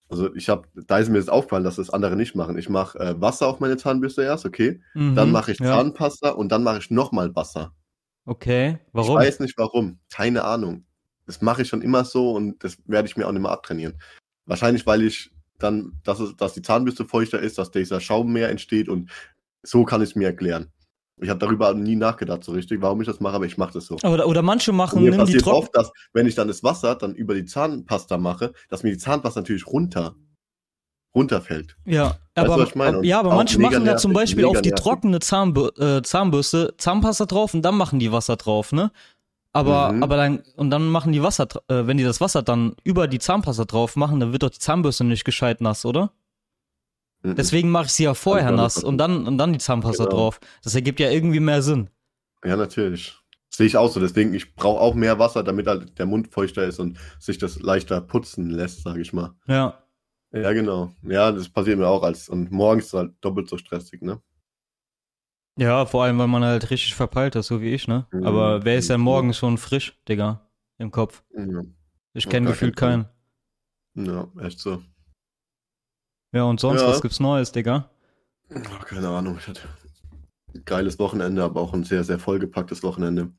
also 0.08 0.34
ich 0.34 0.48
habe, 0.48 0.66
da 0.86 0.98
ist 0.98 1.10
mir 1.10 1.18
jetzt 1.18 1.30
aufgefallen, 1.30 1.64
dass 1.64 1.76
das 1.76 1.90
andere 1.90 2.16
nicht 2.16 2.34
machen. 2.34 2.56
Ich 2.56 2.68
mache 2.68 2.98
äh, 2.98 3.20
Wasser 3.20 3.46
auf 3.46 3.60
meine 3.60 3.76
Zahnbürste 3.76 4.22
erst, 4.22 4.46
okay, 4.46 4.80
Mhm, 4.94 5.14
dann 5.16 5.32
mache 5.32 5.52
ich 5.52 5.58
ja. 5.58 5.66
Zahnpasta 5.66 6.30
und 6.30 6.50
dann 6.50 6.62
mache 6.62 6.78
ich 6.78 6.90
nochmal 6.90 7.34
Wasser. 7.34 7.72
Okay, 8.24 8.78
warum? 8.92 9.18
Ich 9.20 9.26
weiß 9.26 9.40
nicht 9.40 9.58
warum, 9.58 9.98
keine 10.12 10.44
Ahnung. 10.44 10.84
Das 11.28 11.40
mache 11.42 11.62
ich 11.62 11.68
schon 11.68 11.82
immer 11.82 12.04
so 12.04 12.32
und 12.32 12.64
das 12.64 12.78
werde 12.86 13.06
ich 13.06 13.16
mir 13.16 13.28
auch 13.28 13.32
nicht 13.32 13.42
mehr 13.42 13.52
abtrainieren. 13.52 14.00
Wahrscheinlich, 14.46 14.86
weil 14.86 15.02
ich 15.02 15.30
dann, 15.58 16.00
dass, 16.02 16.20
es, 16.20 16.34
dass 16.36 16.54
die 16.54 16.62
Zahnbürste 16.62 17.04
feuchter 17.04 17.38
ist, 17.38 17.58
dass 17.58 17.70
dieser 17.70 18.00
Schaum 18.00 18.32
mehr 18.32 18.48
entsteht 18.48 18.88
und 18.88 19.10
so 19.62 19.84
kann 19.84 20.02
ich 20.02 20.10
es 20.10 20.16
mir 20.16 20.26
erklären. 20.28 20.72
Ich 21.20 21.28
habe 21.28 21.38
darüber 21.38 21.74
nie 21.74 21.96
nachgedacht 21.96 22.44
so 22.44 22.52
richtig, 22.52 22.80
warum 22.80 23.00
ich 23.02 23.06
das 23.06 23.20
mache, 23.20 23.34
aber 23.34 23.44
ich 23.44 23.58
mache 23.58 23.74
das 23.74 23.86
so. 23.86 23.96
Oder, 24.04 24.26
oder 24.26 24.40
manche 24.42 24.72
machen, 24.72 25.02
Mir 25.02 25.10
nimm 25.10 25.12
die 25.12 25.18
passiert 25.18 25.42
trocken. 25.42 25.58
oft, 25.58 25.76
dass 25.76 25.90
wenn 26.12 26.26
ich 26.26 26.34
dann 26.34 26.48
das 26.48 26.62
Wasser 26.62 26.94
dann 26.94 27.14
über 27.14 27.34
die 27.34 27.44
Zahnpasta 27.44 28.16
mache, 28.18 28.52
dass 28.70 28.82
mir 28.82 28.92
die 28.92 28.98
Zahnpasta 28.98 29.40
natürlich 29.40 29.66
runter 29.66 30.14
runterfällt. 31.14 31.76
Ja, 31.84 32.18
Weißt 32.34 32.50
aber, 32.50 32.62
ich 32.62 32.74
meine? 32.74 33.04
ja, 33.04 33.20
aber 33.20 33.34
manche 33.34 33.58
machen 33.58 33.84
ja 33.84 33.96
zum 33.96 34.12
Beispiel 34.12 34.44
auf 34.44 34.60
die 34.60 34.70
trockene 34.70 35.18
Zahnbür 35.20 35.76
äh, 35.78 36.02
Zahnbürste 36.02 36.74
Zahnpasta 36.78 37.26
drauf 37.26 37.54
und 37.54 37.62
dann 37.62 37.76
machen 37.76 37.98
die 37.98 38.12
Wasser 38.12 38.36
drauf, 38.36 38.72
ne? 38.72 38.92
Aber, 39.58 39.92
Mhm. 39.92 40.02
aber 40.02 40.16
dann, 40.16 40.42
und 40.56 40.70
dann 40.70 40.88
machen 40.88 41.12
die 41.12 41.22
Wasser, 41.22 41.48
äh, 41.68 41.86
wenn 41.86 41.96
die 41.96 42.04
das 42.04 42.20
Wasser 42.20 42.42
dann 42.42 42.74
über 42.84 43.08
die 43.08 43.18
Zahnpasta 43.18 43.64
drauf 43.64 43.96
machen, 43.96 44.20
dann 44.20 44.32
wird 44.32 44.42
doch 44.42 44.50
die 44.50 44.58
Zahnbürste 44.58 45.04
nicht 45.04 45.24
gescheit 45.24 45.60
nass, 45.60 45.84
oder? 45.84 46.12
Mhm. 47.22 47.34
Deswegen 47.34 47.70
mache 47.70 47.86
ich 47.86 47.92
sie 47.92 48.04
ja 48.04 48.14
vorher 48.14 48.52
nass 48.52 48.82
und 48.82 48.98
dann, 48.98 49.26
und 49.26 49.38
dann 49.38 49.52
die 49.52 49.58
Zahnpasta 49.58 50.04
Genau. 50.04 50.16
drauf. 50.16 50.40
Das 50.62 50.74
ergibt 50.74 51.00
ja 51.00 51.10
irgendwie 51.10 51.40
mehr 51.40 51.62
Sinn. 51.62 51.90
Ja, 52.44 52.56
natürlich. 52.56 53.16
Sehe 53.50 53.66
ich 53.66 53.76
auch 53.76 53.90
so. 53.90 53.98
Deswegen, 53.98 54.34
ich 54.34 54.54
brauche 54.54 54.80
auch 54.80 54.94
mehr 54.94 55.18
Wasser, 55.18 55.42
damit 55.42 55.66
halt 55.66 55.98
der 55.98 56.06
Mund 56.06 56.28
feuchter 56.28 56.64
ist 56.64 56.78
und 56.78 56.96
sich 57.18 57.38
das 57.38 57.60
leichter 57.60 58.00
putzen 58.00 58.50
lässt, 58.50 58.82
sage 58.82 59.00
ich 59.00 59.12
mal. 59.12 59.32
Ja. 59.48 59.82
Ja, 60.30 60.52
genau. 60.52 60.92
Ja, 61.02 61.32
das 61.32 61.48
passiert 61.48 61.78
mir 61.78 61.88
auch 61.88 62.02
als. 62.02 62.28
Und 62.28 62.52
morgens 62.52 62.84
ist 62.84 62.92
es 62.92 62.98
halt 62.98 63.12
doppelt 63.22 63.48
so 63.48 63.56
stressig, 63.56 64.02
ne? 64.02 64.20
Ja, 65.58 65.86
vor 65.86 66.04
allem, 66.04 66.18
weil 66.18 66.28
man 66.28 66.44
halt 66.44 66.70
richtig 66.70 66.94
verpeilt 66.94 67.34
ist, 67.34 67.48
so 67.48 67.60
wie 67.60 67.74
ich, 67.74 67.88
ne? 67.88 68.06
Mhm. 68.12 68.24
Aber 68.24 68.64
wer 68.64 68.78
ist 68.78 68.90
denn 68.90 69.00
morgens 69.00 69.36
schon 69.36 69.58
frisch, 69.58 69.98
Digga, 70.08 70.48
im 70.78 70.92
Kopf? 70.92 71.24
Ja, 71.36 71.62
Ich 72.14 72.26
Auf 72.26 72.30
kenne 72.30 72.46
gefühlt 72.48 72.76
keinen 72.76 73.06
ja 73.94 74.28
echt 74.40 74.60
so. 74.60 74.80
Ja, 76.32 76.44
und 76.44 76.60
sonst, 76.60 76.82
Ja. 76.82 76.88
was 76.88 77.02
gibt's 77.02 77.18
Neues, 77.18 77.50
Digga? 77.50 77.90
Ach, 78.54 78.84
keine 78.86 79.08
Ahnung. 79.08 79.36
Ich 79.38 79.48
hatte 79.48 79.62
ein 80.54 80.64
geiles 80.64 81.00
Wochenende, 81.00 81.42
aber 81.42 81.60
auch 81.60 81.74
ein 81.74 81.82
sehr, 81.82 82.04
sehr 82.04 82.20
vollgepacktes 82.20 82.84
Wochenende. 82.84 83.32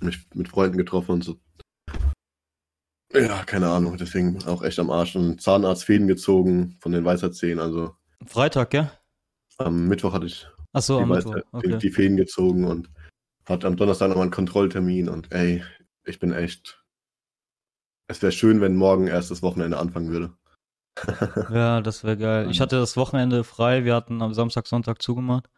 Mich 0.00 0.24
mit 0.34 0.48
Freunden 0.48 0.78
getroffen 0.78 1.12
und 1.12 1.24
so. 1.24 1.40
Ja, 3.12 3.42
keine 3.44 3.70
Ahnung. 3.70 3.96
Deswegen 3.96 4.42
auch 4.44 4.62
echt 4.62 4.78
am 4.78 4.90
Arsch. 4.90 5.16
Und 5.16 5.40
Zahnarzt 5.40 5.84
Fäden 5.84 6.06
gezogen 6.06 6.76
von 6.80 6.92
den 6.92 7.04
Weisheitszähnen. 7.04 7.58
Also 7.58 7.96
Freitag, 8.26 8.74
ja? 8.74 8.92
am 9.58 9.86
Mittwoch 9.88 10.12
hatte 10.12 10.26
ich 10.26 10.46
Ach 10.74 10.82
so, 10.82 10.98
die, 10.98 11.02
am 11.04 11.08
Mittwoch. 11.08 11.30
Weisheit, 11.34 11.44
Okay. 11.52 11.78
die 11.78 11.90
Fäden 11.90 12.16
gezogen 12.18 12.64
und 12.64 12.90
hatte 13.48 13.66
am 13.66 13.76
Donnerstag 13.76 14.08
nochmal 14.08 14.24
einen 14.24 14.30
Kontrolltermin. 14.32 15.08
Und 15.08 15.32
ey, 15.32 15.62
ich 16.04 16.18
bin 16.18 16.32
echt. 16.32 16.82
Es 18.06 18.20
wäre 18.20 18.32
schön, 18.32 18.60
wenn 18.60 18.76
morgen 18.76 19.06
erst 19.06 19.30
das 19.30 19.42
Wochenende 19.42 19.78
anfangen 19.78 20.10
würde. 20.10 20.32
Ja, 21.50 21.80
das 21.80 22.04
wäre 22.04 22.16
geil. 22.16 22.50
Ich 22.50 22.60
hatte 22.60 22.76
das 22.76 22.96
Wochenende 22.96 23.42
frei, 23.44 23.84
wir 23.84 23.94
hatten 23.94 24.22
am 24.22 24.34
Samstag, 24.34 24.66
Sonntag 24.66 25.00
zugemacht. 25.02 25.48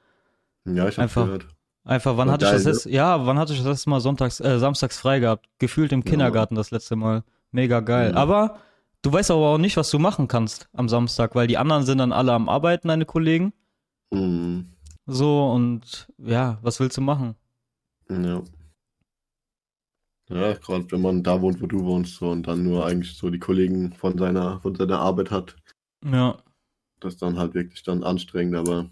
Ja, 0.65 0.89
ich 0.89 0.97
habe 0.97 1.03
Einfach. 1.03 1.25
gehört. 1.27 1.47
Einfach, 1.85 2.17
wann 2.17 2.29
War 2.29 2.35
hatte 2.35 2.45
ich 2.47 2.51
geil, 2.51 2.59
das 2.59 2.65
ne? 2.65 2.73
letzte, 2.73 2.91
ja, 2.91 3.27
wann 3.27 3.39
hatte 3.39 3.53
ich 3.53 3.59
das 3.61 3.69
letzte 3.69 3.91
Mal 3.91 4.01
sonntags, 4.01 4.41
äh, 4.41 4.59
samstags 4.59 4.99
frei 4.99 5.21
gehabt? 5.21 5.47
Gefühlt 5.59 5.93
im 5.93 6.01
Ja. 6.01 6.11
Kindergarten 6.11 6.55
das 6.57 6.71
letzte 6.73 6.97
Mal. 6.97 7.23
Mega 7.53 7.81
geil. 7.81 8.11
Mhm. 8.13 8.17
Aber 8.19 8.59
du 9.03 9.13
weißt 9.13 9.31
aber 9.31 9.47
auch 9.47 9.59
nicht, 9.59 9.77
was 9.77 9.91
du 9.91 9.99
machen 9.99 10.27
kannst 10.27 10.69
am 10.73 10.89
Samstag, 10.89 11.35
weil 11.35 11.47
die 11.47 11.59
anderen 11.59 11.85
sind 11.85 11.99
dann 11.99 12.13
alle 12.13 12.33
am 12.33 12.49
Arbeiten, 12.49 12.89
deine 12.89 13.05
Kollegen. 13.05 13.53
Mhm. 14.11 14.67
So, 15.07 15.51
und 15.53 16.13
ja, 16.19 16.59
was 16.63 16.81
willst 16.81 16.97
du 16.97 17.01
machen? 17.01 17.37
Ja. 18.09 18.43
Ja, 20.29 20.55
gerade 20.55 20.91
wenn 20.91 21.03
man 21.03 21.23
da 21.23 21.41
wohnt, 21.41 21.63
wo 21.63 21.67
du 21.67 21.85
wohnst, 21.85 22.17
so 22.17 22.31
und 22.31 22.49
dann 22.49 22.65
nur 22.65 22.85
eigentlich 22.85 23.17
so 23.17 23.31
die 23.31 23.39
Kollegen 23.39 23.93
von 23.93 24.19
seiner, 24.19 24.61
von 24.61 24.75
seiner 24.75 24.99
Arbeit 24.99 25.31
hat. 25.31 25.57
Ja. 26.05 26.37
Das 26.99 27.15
ist 27.15 27.23
dann 27.23 27.39
halt 27.39 27.55
wirklich 27.55 27.85
dann 27.85 28.03
anstrengend, 28.03 28.57
aber 28.57 28.91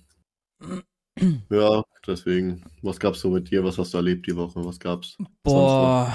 ja, 1.50 1.82
deswegen, 2.06 2.62
was 2.82 3.00
gab's 3.00 3.20
so 3.20 3.30
mit 3.30 3.50
dir? 3.50 3.64
Was 3.64 3.78
hast 3.78 3.94
du 3.94 3.98
erlebt 3.98 4.28
die 4.28 4.36
Woche? 4.36 4.64
Was 4.64 4.78
gab's? 4.78 5.16
Boah. 5.42 6.14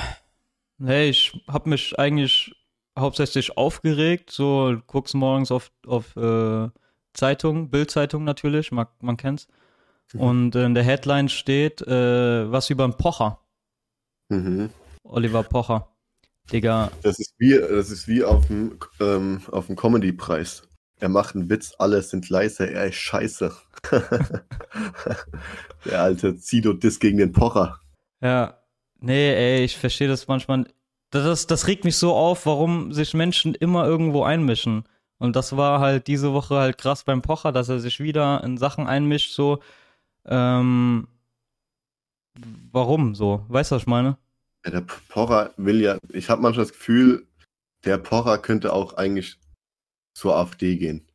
Hey, 0.82 1.10
ich 1.10 1.38
hab 1.48 1.68
mich 1.68 2.00
eigentlich 2.00 2.56
hauptsächlich 2.98 3.58
aufgeregt. 3.58 4.32
So, 4.32 4.78
guckst 4.88 5.16
morgens 5.16 5.52
auf, 5.52 5.72
auf 5.86 6.16
äh, 6.16 6.70
Zeitung, 7.14 7.70
Bildzeitung 7.70 8.24
natürlich, 8.24 8.72
man, 8.72 8.88
man 9.02 9.18
kennt's. 9.18 9.48
Mhm. 10.14 10.22
Und 10.22 10.56
in 10.56 10.74
der 10.74 10.84
Headline 10.84 11.30
steht 11.30 11.82
äh, 11.82 12.52
was 12.52 12.70
über 12.70 12.84
einen 12.84 12.98
Pocher. 12.98 13.40
Mhm. 14.30 14.70
Oliver 15.04 15.44
Pocher. 15.44 15.88
Digga, 16.52 16.92
Das 17.04 17.20
ist 17.20 17.34
wie, 17.38 17.52
das 17.52 17.92
ist 17.92 18.08
wie 18.08 18.24
auf 18.24 18.48
dem, 18.48 18.80
ähm, 19.00 19.42
auf 19.52 19.68
dem 19.68 19.76
Comedy-Preis. 19.76 20.64
Er 21.00 21.10
macht 21.10 21.36
einen 21.36 21.50
Witz, 21.50 21.74
alle 21.78 22.02
sind 22.02 22.30
leise, 22.30 22.70
er 22.70 22.88
ist 22.88 22.96
scheiße. 22.96 23.56
Der 25.86 26.02
alte 26.02 26.38
Zido-Diss 26.38 27.00
gegen 27.00 27.20
den 27.20 27.32
Pocher. 27.32 27.80
Ja, 28.22 28.58
nee, 29.00 29.34
ey, 29.34 29.64
ich 29.64 29.78
verstehe 29.78 30.08
das 30.10 30.28
manchmal. 30.28 30.66
Das, 31.12 31.24
das, 31.24 31.48
das 31.48 31.68
regt 31.68 31.86
mich 31.86 31.96
so 31.96 32.14
auf, 32.16 32.46
warum 32.46 32.92
sich 32.92 33.14
Menschen 33.14 33.56
immer 33.56 33.86
irgendwo 33.86 34.24
einmischen. 34.24 34.84
Und 35.20 35.36
das 35.36 35.56
war 35.56 35.80
halt 35.80 36.08
diese 36.08 36.34
Woche 36.34 36.56
halt 36.58 36.78
krass 36.78 37.04
beim 37.04 37.22
Pocher, 37.22 37.52
dass 37.52 37.70
er 37.70 37.80
sich 37.80 38.00
wieder 38.00 38.44
in 38.44 38.58
Sachen 38.58 38.88
einmischt, 38.88 39.34
so. 39.34 39.60
Ähm, 40.30 41.08
warum 42.72 43.16
so? 43.16 43.44
Weißt 43.50 43.72
du, 43.72 43.76
was 43.76 43.84
ich 43.84 43.88
meine? 43.88 44.18
Ja, 44.64 44.72
der 44.72 44.82
Pocher 44.82 45.54
will 45.58 45.82
ja, 45.82 45.98
ich 46.10 46.30
habe 46.30 46.42
manchmal 46.42 46.66
das 46.66 46.74
Gefühl, 46.74 47.28
der 47.86 47.98
Pocher 47.98 48.38
könnte 48.38 48.74
auch 48.74 48.94
eigentlich 48.94 49.40
zur 50.14 50.36
AfD 50.36 50.78
gehen. 50.78 51.08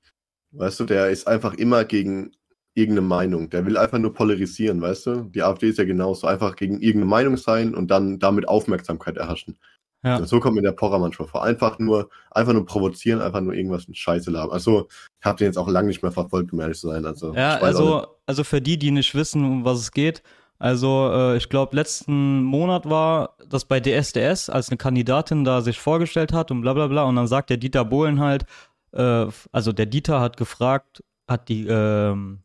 Weißt 0.53 0.81
du, 0.81 0.85
der 0.85 1.11
ist 1.11 1.27
einfach 1.27 1.55
immer 1.55 1.85
gegen 1.85 2.33
irgendeine 2.75 3.07
Meinung. 3.07 3.51
Der 3.51 3.67
will 3.67 3.77
einfach 3.77 3.99
nur 3.99 4.15
polarisieren, 4.15 4.81
weißt 4.81 5.07
du? 5.07 5.23
Die 5.25 5.43
AfD 5.43 5.69
ist 5.69 5.79
ja 5.79 5.85
genauso. 5.85 6.27
Einfach 6.27 6.57
gegen 6.57 6.81
irgendeine 6.81 7.07
Meinung 7.07 7.37
sein 7.37 7.75
und 7.75 7.89
dann 7.91 8.19
damit 8.19 8.49
Aufmerksamkeit 8.49 9.17
erhaschen. 9.17 9.59
Ja. 10.05 10.25
So 10.25 10.39
kommt 10.39 10.57
mir 10.57 10.63
der 10.63 10.73
Pocher 10.73 10.99
manchmal 10.99 11.29
vor. 11.29 11.43
Einfach 11.43 11.79
nur, 11.79 12.11
einfach 12.31 12.53
nur 12.53 12.67
provozieren, 12.67 13.23
einfach 13.23 13.41
nur 13.41 13.55
irgendwas 13.55 13.87
in 13.87 13.95
Scheiße 13.95 14.31
labern. 14.31 14.53
Also, 14.53 14.87
ich 15.19 15.25
habe 15.25 15.39
den 15.39 15.47
jetzt 15.47 15.57
auch 15.57 15.69
lange 15.69 15.89
nicht 15.89 16.03
mehr 16.03 16.13
verfolgt, 16.13 16.53
um 16.53 16.61
ehrlich 16.61 16.79
zu 16.79 16.89
sein. 16.89 17.07
Also, 17.07 17.35
Ja, 17.35 17.57
also, 17.57 18.07
also 18.27 18.45
für 18.45 18.61
die, 18.61 18.79
die 18.79 18.91
nicht 18.91 19.15
wissen, 19.15 19.45
um 19.45 19.65
was 19.65 19.81
es 19.81 19.93
geht, 19.93 20.23
also 20.59 21.11
äh, 21.13 21.37
ich 21.37 21.49
glaube, 21.49 21.77
letzten 21.77 22.43
Monat 22.43 22.89
war 22.89 23.37
das 23.49 23.65
bei 23.65 23.81
DSDS, 23.81 24.49
als 24.49 24.69
eine 24.69 24.77
Kandidatin 24.77 25.45
da 25.45 25.61
sich 25.61 25.79
vorgestellt 25.79 26.33
hat 26.33 26.51
und 26.51 26.61
bla 26.61 26.73
bla 26.73 26.87
bla. 26.87 27.05
Und 27.05 27.17
dann 27.17 27.27
sagt 27.27 27.51
der 27.51 27.57
Dieter 27.57 27.85
Bohlen 27.85 28.21
halt, 28.21 28.45
äh, 28.93 29.27
also 29.53 29.73
der 29.73 29.87
Dieter 29.87 30.21
hat 30.21 30.37
gefragt, 30.37 31.03
hat 31.27 31.49
die, 31.49 31.67
ähm, 31.67 32.41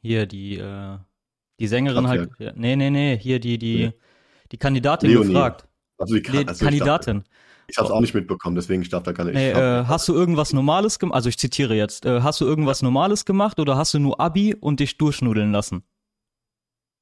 hier 0.00 0.26
die, 0.26 0.58
äh, 0.58 0.98
die 1.60 1.66
Sängerin 1.66 2.08
halt, 2.08 2.30
ja, 2.38 2.52
nee, 2.54 2.76
nee, 2.76 2.90
nee, 2.90 3.18
hier 3.18 3.40
die, 3.40 3.58
die, 3.58 3.92
die 4.52 4.56
Kandidatin 4.58 5.10
Leonie. 5.10 5.28
gefragt. 5.28 5.65
Also, 5.98 6.14
die 6.14 6.20
Nee, 6.20 6.38
kann, 6.38 6.48
also 6.48 6.64
Kandidatin. 6.64 7.24
Ich 7.68 7.78
habe 7.78 7.86
es 7.86 7.92
auch 7.92 8.00
nicht 8.00 8.14
mitbekommen, 8.14 8.54
deswegen 8.54 8.82
ich 8.82 8.90
darf 8.90 9.02
da 9.02 9.10
gar 9.12 9.24
nicht. 9.24 9.34
Nee, 9.34 9.50
äh, 9.50 9.84
hast 9.86 10.06
du 10.08 10.14
irgendwas 10.14 10.52
Normales 10.52 10.98
gemacht? 11.00 11.16
Also 11.16 11.28
ich 11.28 11.36
zitiere 11.38 11.74
jetzt. 11.74 12.06
Äh, 12.06 12.20
hast 12.22 12.40
du 12.40 12.44
irgendwas 12.44 12.80
Normales 12.82 13.24
gemacht 13.24 13.58
oder 13.58 13.76
hast 13.76 13.92
du 13.94 13.98
nur 13.98 14.20
Abi 14.20 14.54
und 14.54 14.78
dich 14.80 14.98
durchschnudeln 14.98 15.50
lassen? 15.52 15.82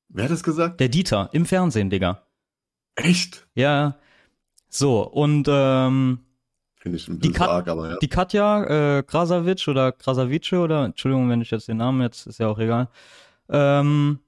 wer 0.08 0.24
hat 0.24 0.30
das 0.30 0.42
gesagt? 0.44 0.78
Der 0.80 0.88
Dieter 0.88 1.28
im 1.32 1.44
Fernsehen, 1.44 1.90
Digga. 1.90 2.22
Echt? 2.94 3.46
Ja. 3.54 3.96
So, 4.70 5.02
und 5.02 5.46
ähm, 5.50 6.20
Finde 6.76 6.96
ich 6.98 7.08
ein 7.08 7.14
Die 7.14 7.28
bisschen 7.28 7.34
Kat- 7.34 7.48
arg, 7.48 7.68
aber 7.68 7.90
ja. 7.90 7.96
die 7.98 8.08
Katja 8.08 8.98
äh, 8.98 9.02
Krasavic 9.02 9.66
oder 9.68 9.90
Krasavice 9.92 10.52
oder 10.54 10.84
Entschuldigung, 10.84 11.28
wenn 11.30 11.40
ich 11.40 11.50
jetzt 11.50 11.66
den 11.68 11.78
Namen 11.78 12.00
jetzt, 12.02 12.26
ist 12.26 12.38
ja 12.38 12.48
auch 12.48 12.58
egal, 12.58 12.88
ähm, 13.48 14.20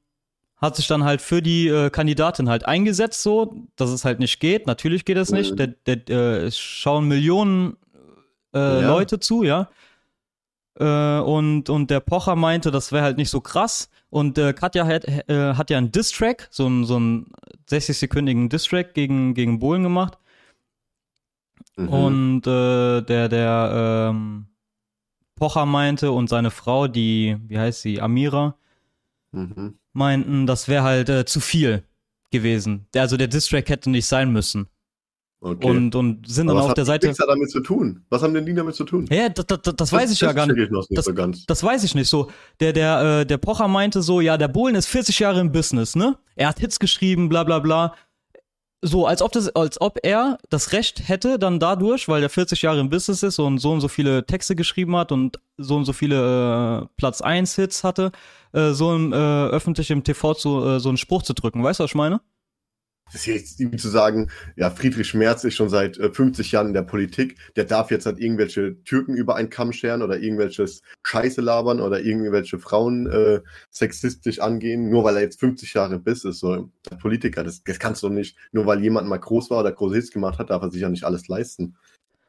hat 0.57 0.77
sich 0.77 0.87
dann 0.87 1.05
halt 1.05 1.21
für 1.21 1.43
die 1.43 1.69
äh, 1.69 1.91
Kandidatin 1.91 2.49
halt 2.49 2.67
eingesetzt, 2.67 3.23
so, 3.23 3.67
dass 3.77 3.91
es 3.91 4.05
halt 4.05 4.21
nicht 4.21 4.41
geht. 4.41 4.67
Natürlich 4.67 5.05
geht 5.05 5.19
es 5.19 5.31
nicht. 5.31 5.53
Mhm. 5.53 5.57
Der, 5.57 5.67
der, 5.97 6.09
äh, 6.09 6.47
es 6.47 6.59
schauen 6.59 7.09
Millionen 7.09 7.77
äh, 8.55 8.59
Ja. 8.59 8.89
Leute 8.89 9.21
zu, 9.21 9.43
ja. 9.43 9.69
Äh, 10.79 11.21
und, 11.21 11.69
und 11.69 11.91
der 11.91 12.01
Pocher 12.01 12.37
meinte, 12.37 12.71
das 12.71 12.91
wäre 12.91 13.05
halt 13.05 13.19
nicht 13.19 13.31
so 13.31 13.41
krass. 13.41 13.91
Und 14.09 14.39
äh, 14.39 14.55
Katja 14.55 14.87
hat, 14.87 15.07
äh, 15.07 15.55
hat 15.55 15.69
ja 15.69 15.77
einen 15.79 15.93
Diss-Track, 15.93 16.49
so 16.51 16.67
einen 16.67 16.85
so 16.85 16.97
einen 16.97 17.31
60-sekündigen 17.69 18.49
Diss-Track 18.49 18.95
gegen, 18.95 19.35
gegen 19.35 19.59
Bohlen 19.59 19.83
gemacht. 19.83 20.17
Mhm. 21.77 21.89
Und 21.89 22.43
der, 22.43 23.03
der 23.03 24.09
ähm, 24.11 24.47
Pocher 25.35 25.67
meinte 25.67 26.13
und 26.13 26.29
seine 26.29 26.51
Frau, 26.51 26.89
die, 26.89 27.37
wie 27.47 27.59
heißt 27.59 27.83
sie, 27.83 28.01
Amira, 28.01 28.57
Mhm. 29.37 29.75
meinten, 29.93 30.47
das 30.47 30.67
wäre 30.69 30.83
halt 30.83 31.09
äh, 31.09 31.25
zu 31.25 31.41
viel 31.41 31.83
gewesen. 32.31 32.87
Der, 32.95 33.03
also 33.03 33.17
der 33.17 33.29
Distrack 33.29 33.69
hätte 33.69 33.91
nicht 33.91 34.07
sein 34.07 34.33
müssen. 34.33 34.67
Okay. 35.41 35.69
Und, 35.69 35.95
und 35.95 36.27
sind 36.27 36.47
dann 36.47 36.57
was 36.57 36.65
auf 36.65 36.71
hat 36.71 36.79
der 36.79 36.87
Seite. 36.87 37.09
Pixar 37.09 37.27
damit 37.27 37.51
zu 37.51 37.61
tun? 37.61 38.03
Was 38.09 38.23
haben 38.23 38.33
denn 38.33 38.47
die 38.47 38.55
damit 38.55 38.75
zu 38.75 38.85
tun? 38.85 39.07
Ja, 39.11 39.29
das, 39.29 39.47
das, 39.47 39.77
das 39.77 39.93
weiß 39.93 40.11
ich 40.11 40.21
ja 40.21 40.33
gar 40.33 40.47
nicht. 40.47 40.57
Nicht 40.71 40.89
Das- 40.91 41.05
so 41.05 41.13
ganz. 41.15 41.45
Das 41.47 41.63
weiß 41.63 41.85
ich 41.85 41.95
nicht 41.95 42.09
so. 42.09 42.31
Der, 42.59 42.73
der, 42.73 43.21
äh, 43.21 43.27
der 43.27 43.37
Pocher 43.37 43.69
meinte 43.69 44.01
so, 44.03 44.21
ja, 44.23 44.39
der 44.39 44.49
Bohlen 44.49 44.75
ist 44.75 44.87
40 44.87 45.19
Jahre 45.19 45.41
im 45.41 45.53
Business, 45.53 45.95
ne? 45.95 46.17
Er 46.35 46.49
hat 46.49 46.59
Hits 46.59 46.79
geschrieben, 46.81 47.29
bla 47.29 47.45
bla 47.45 47.59
bla. 47.59 47.95
So, 48.83 49.07
als 49.07 49.23
ob 49.23 49.33
das, 49.33 49.49
als 49.57 49.81
ob 49.81 49.99
er 50.03 50.39
das 50.51 50.73
Recht 50.73 51.09
hätte, 51.09 51.39
dann 51.39 51.59
dadurch, 51.59 52.09
weil 52.09 52.21
der 52.21 52.31
40 52.31 52.63
Jahre 52.63 52.79
im 52.79 52.91
Business 52.91 53.23
ist 53.23 53.39
und 53.39 53.59
so 53.59 53.73
und 53.73 53.81
so 53.81 53.89
viele 53.89 54.27
Texte 54.27 54.55
geschrieben 54.55 54.95
hat 54.97 55.13
und 55.13 55.41
so 55.57 55.77
und 55.77 55.87
so 55.87 55.93
viele 55.93 56.83
äh, 56.83 56.87
Platz 56.97 57.23
1 57.23 57.57
Hits 57.57 57.85
hatte, 57.85 58.13
äh, 58.53 58.73
so 58.73 58.95
im 58.95 59.13
äh, 59.13 59.17
öffentlich 59.17 59.91
im 59.91 60.05
TV 60.05 60.35
zu, 60.35 60.65
äh, 60.65 60.81
so 60.81 60.91
einen 60.91 60.99
Spruch 60.99 61.23
zu 61.23 61.33
drücken. 61.33 61.65
Weißt 61.65 61.81
du, 61.81 61.85
was 61.85 61.91
ich 61.91 61.95
meine? 61.95 62.21
Das 63.13 63.15
ist 63.15 63.27
jetzt 63.27 63.61
irgendwie 63.61 63.79
zu 63.79 63.89
sagen, 63.89 64.31
ja, 64.57 64.69
Friedrich 64.69 65.15
Merz 65.15 65.45
ist 65.45 65.55
schon 65.55 65.69
seit 65.69 65.97
äh, 65.99 66.11
50 66.11 66.51
Jahren 66.51 66.69
in 66.69 66.75
der 66.75 66.83
Politik, 66.83 67.39
der 67.55 67.65
darf 67.65 67.93
jetzt 67.93 68.05
halt 68.05 68.19
irgendwelche 68.19 68.83
Türken 68.83 69.15
über 69.15 69.37
einen 69.37 69.49
Kamm 69.49 69.73
scheren 69.73 70.03
oder 70.03 70.19
irgendwelches 70.19 70.83
Scheiße 71.05 71.41
labern 71.41 71.81
oder 71.81 72.01
irgendwelche 72.01 72.59
Frauen 72.59 73.07
äh, 73.07 73.41
sexistisch 73.71 74.41
angehen, 74.41 74.91
nur 74.91 75.05
weil 75.05 75.17
er 75.17 75.23
jetzt 75.23 75.39
50 75.39 75.73
Jahre 75.75 75.95
im 75.95 76.03
Biss 76.03 76.25
ist, 76.25 76.41
so 76.41 76.69
der 76.91 76.97
Politiker. 76.97 77.45
Das, 77.45 77.63
das 77.63 77.79
kannst 77.79 78.03
du 78.03 78.09
nicht, 78.09 78.37
nur 78.51 78.67
weil 78.67 78.83
jemand 78.83 79.09
mal 79.09 79.19
groß 79.19 79.51
war 79.51 79.61
oder 79.61 79.71
große 79.71 79.95
Hits 79.95 80.11
gemacht 80.11 80.41
hat, 80.41 80.51
darf 80.51 80.63
er 80.63 80.71
sich 80.71 80.83
ja 80.83 80.89
nicht 80.89 81.05
alles 81.05 81.29
leisten. 81.29 81.77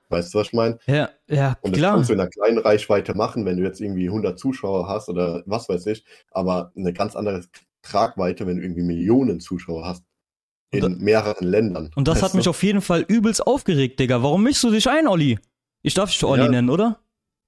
Weißt 0.10 0.34
du, 0.34 0.40
was 0.40 0.48
ich 0.48 0.54
meine? 0.54 0.78
Ja, 0.86 1.10
ja, 1.28 1.58
Und 1.62 1.72
das 1.72 1.80
klar. 1.80 1.96
kannst 1.96 2.10
du 2.10 2.14
in 2.14 2.20
einer 2.20 2.30
kleinen 2.30 2.60
Reichweite 2.60 3.16
machen, 3.16 3.46
wenn 3.46 3.58
du 3.58 3.64
jetzt 3.64 3.82
irgendwie 3.82 4.08
100 4.08 4.40
Zuschauer 4.40 4.88
hast 4.88 5.10
oder 5.10 5.44
was 5.46 5.68
weiß 5.68 5.86
ich, 5.88 6.06
aber 6.32 6.72
eine 6.78 6.94
ganz 6.94 7.16
andere 7.16 7.44
Tragweite, 7.82 8.48
wenn 8.48 8.58
du 8.58 8.64
irgendwie 8.64 8.84
Millionen 8.84 9.40
Zuschauer 9.40 9.86
hast. 9.86 10.04
In 10.72 10.84
Und 10.84 11.02
mehreren 11.02 11.48
Ländern. 11.48 11.92
Und 11.96 12.08
das 12.10 12.22
hat 12.22 12.34
du? 12.34 12.38
mich 12.38 12.48
auf 12.50 12.62
jeden 12.62 12.82
Fall 12.82 13.06
übelst 13.08 13.46
aufgeregt, 13.48 14.00
Digga. 14.00 14.22
Warum 14.22 14.44
mischst 14.44 14.64
du 14.64 14.70
dich 14.72 14.90
ein, 14.90 15.08
Olli? 15.08 15.40
Ich 15.82 15.94
darf 15.94 16.10
dich 16.12 16.24
Olli 16.26 16.44
Ja. 16.44 16.50
nennen, 16.50 16.70
oder? 16.70 17.00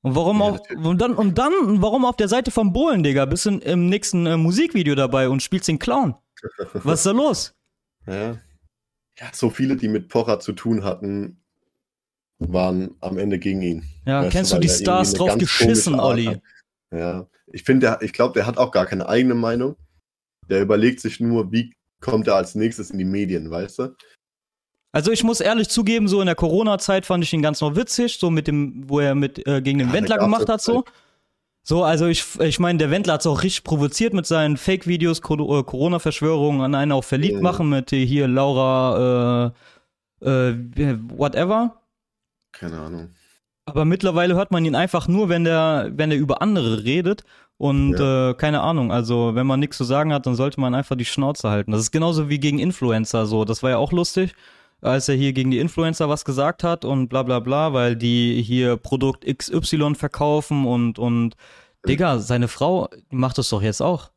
Und 0.02 0.16
warum 0.16 0.40
Ja, 0.40 0.46
auch, 0.46 0.60
und 0.84 1.02
dann, 1.02 1.14
und 1.16 1.38
dann, 1.38 1.52
warum 1.82 2.06
auf 2.06 2.16
der 2.16 2.30
Seite 2.30 2.52
vom 2.52 2.72
Bohlen, 2.72 3.04
Digga? 3.04 3.26
Bist 3.26 3.46
du 3.46 3.58
im 3.58 3.90
nächsten 3.90 4.26
äh, 4.26 4.38
Musikvideo 4.38 4.96
dabei 4.96 5.28
und 5.28 5.44
spielst 5.44 5.68
den 5.68 5.80
Clown? 5.80 6.16
Was 6.74 7.00
ist 7.00 7.06
da 7.08 7.12
los? 7.12 7.54
Ja. 8.08 8.38
So 9.34 9.50
viele, 9.50 9.76
die 9.76 9.90
mit 9.90 10.08
Pocher 10.08 10.40
zu 10.40 10.54
tun 10.54 10.86
hatten, 10.86 11.42
waren 12.38 12.92
am 13.02 13.18
Ende 13.18 13.38
gegen 13.38 13.62
ihn. 13.62 13.84
Ja, 14.06 14.22
Weißt 14.24 14.32
kennst 14.32 14.54
du 14.54 14.60
die 14.60 14.70
Stars 14.70 15.12
drauf 15.14 15.38
geschissen, 15.38 16.00
Olli? 16.00 16.26
hat. 16.26 16.42
Ja. 16.92 17.28
Ich 17.48 17.64
finde, 17.64 17.98
ich 18.02 18.14
glaube, 18.14 18.34
der 18.36 18.46
hat 18.46 18.58
auch 18.58 18.72
gar 18.72 18.86
keine 18.86 19.10
eigene 19.10 19.36
Meinung. 19.36 19.76
Der 20.50 20.62
überlegt 20.62 21.02
sich 21.02 21.20
nur, 21.20 21.52
wie 21.52 21.74
kommt 22.02 22.28
er 22.28 22.36
als 22.36 22.56
nächstes 22.56 22.92
in 22.92 22.98
die 22.98 23.06
Medien, 23.06 23.50
weißt 23.50 23.80
du? 23.80 23.96
Also 24.92 25.12
ich 25.12 25.24
muss 25.24 25.40
ehrlich 25.40 25.70
zugeben, 25.70 26.08
so 26.08 26.20
in 26.20 26.26
der 26.26 26.36
Corona-Zeit 26.36 27.06
fand 27.06 27.24
ich 27.24 27.32
ihn 27.34 27.42
ganz 27.44 27.62
noch 27.62 27.76
witzig, 27.76 28.18
so 28.18 28.32
mit 28.32 28.48
dem, 28.48 28.90
wo 28.90 29.00
er 29.00 29.14
mit 29.14 29.46
äh, 29.48 29.62
gegen 29.62 29.80
den 29.80 29.90
Ja, 29.90 29.94
Wendler 29.94 30.18
gemacht 30.18 30.50
hat, 30.50 30.62
so. 30.62 30.84
So, 31.62 31.84
also 31.84 32.08
ich, 32.08 32.40
ich 32.40 32.58
meine, 32.60 32.80
der 32.80 32.90
Wendler 32.90 33.14
hat 33.14 33.22
es 33.22 33.28
auch 33.28 33.44
richtig 33.44 33.64
provoziert 33.64 34.14
mit 34.14 34.26
seinen 34.26 34.58
Fake-Videos, 34.58 35.20
äh, 35.20 35.22
Corona-Verschwörungen 35.22 36.62
an 36.62 36.74
einen 36.74 36.92
auch 36.92 37.04
verliebt 37.04 37.36
Mhm. 37.38 37.44
machen 37.44 37.70
mit 37.70 37.94
äh, 37.94 38.04
hier 38.04 38.28
Laura, 38.28 39.54
äh, 40.22 40.28
äh, 40.28 40.98
whatever. 41.16 41.84
Keine 42.54 42.80
Ahnung. 42.80 43.10
Aber 43.70 43.86
mittlerweile 43.86 44.36
hört 44.36 44.52
man 44.52 44.66
ihn 44.66 44.76
einfach 44.76 45.08
nur, 45.08 45.30
wenn 45.30 45.44
der, 45.44 45.92
wenn 45.94 46.10
der 46.10 46.20
über 46.20 46.42
andere 46.42 46.84
redet. 46.84 47.24
Und 47.58 48.00
äh, 48.00 48.34
keine 48.36 48.62
Ahnung, 48.62 48.92
also 48.92 49.36
wenn 49.36 49.46
man 49.46 49.60
nichts 49.60 49.78
zu 49.78 49.84
sagen 49.84 50.14
hat, 50.14 50.26
dann 50.26 50.36
sollte 50.36 50.62
man 50.62 50.74
einfach 50.74 50.96
die 50.96 51.04
Schnauze 51.06 51.50
halten. 51.50 51.72
Das 51.72 51.82
ist 51.82 51.92
genauso 51.92 52.30
wie 52.30 52.40
gegen 52.40 52.58
Influencer 52.58 53.26
so. 53.26 53.44
Das 53.44 53.62
war 53.64 53.70
ja 53.72 53.78
auch 53.78 53.92
lustig, 53.92 54.34
als 54.82 55.10
er 55.10 55.16
hier 55.16 55.34
gegen 55.34 55.52
die 55.52 55.60
Influencer 55.60 56.08
was 56.08 56.24
gesagt 56.24 56.64
hat 56.64 56.86
und 56.86 57.10
bla 57.10 57.24
bla 57.24 57.40
bla, 57.40 57.74
weil 57.74 57.98
die 57.98 58.42
hier 58.42 58.78
Produkt 58.78 59.26
XY 59.26 59.96
verkaufen 59.96 60.66
und, 60.66 61.00
und 61.00 61.36
Digga, 61.86 62.20
seine 62.20 62.48
Frau, 62.48 62.88
macht 63.10 63.38
das 63.38 63.50
doch 63.50 63.62
jetzt 63.62 63.82
auch. 63.82 64.10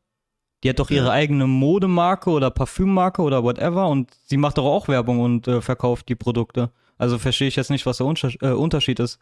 Die 0.63 0.69
hat 0.69 0.79
doch 0.79 0.89
ihre 0.89 1.07
Ja. 1.07 1.11
eigene 1.11 1.45
Modemarke 1.45 2.29
oder 2.29 2.49
Parfümmarke 2.49 3.21
oder 3.21 3.43
whatever 3.43 3.89
und 3.89 4.09
sie 4.25 4.37
macht 4.37 4.57
doch 4.57 4.65
auch 4.65 4.87
Werbung 4.87 5.19
und 5.19 5.49
äh, 5.49 5.59
verkauft 5.61 6.07
die 6.07 6.15
Produkte. 6.15 6.71
Also 6.97 7.19
verstehe 7.19 7.49
ich 7.49 7.57
jetzt 7.57 7.69
nicht, 7.69 7.85
was 7.85 7.97
der 7.97 8.07
äh, 8.41 8.51
Unterschied 8.51 9.01
ist. 9.01 9.19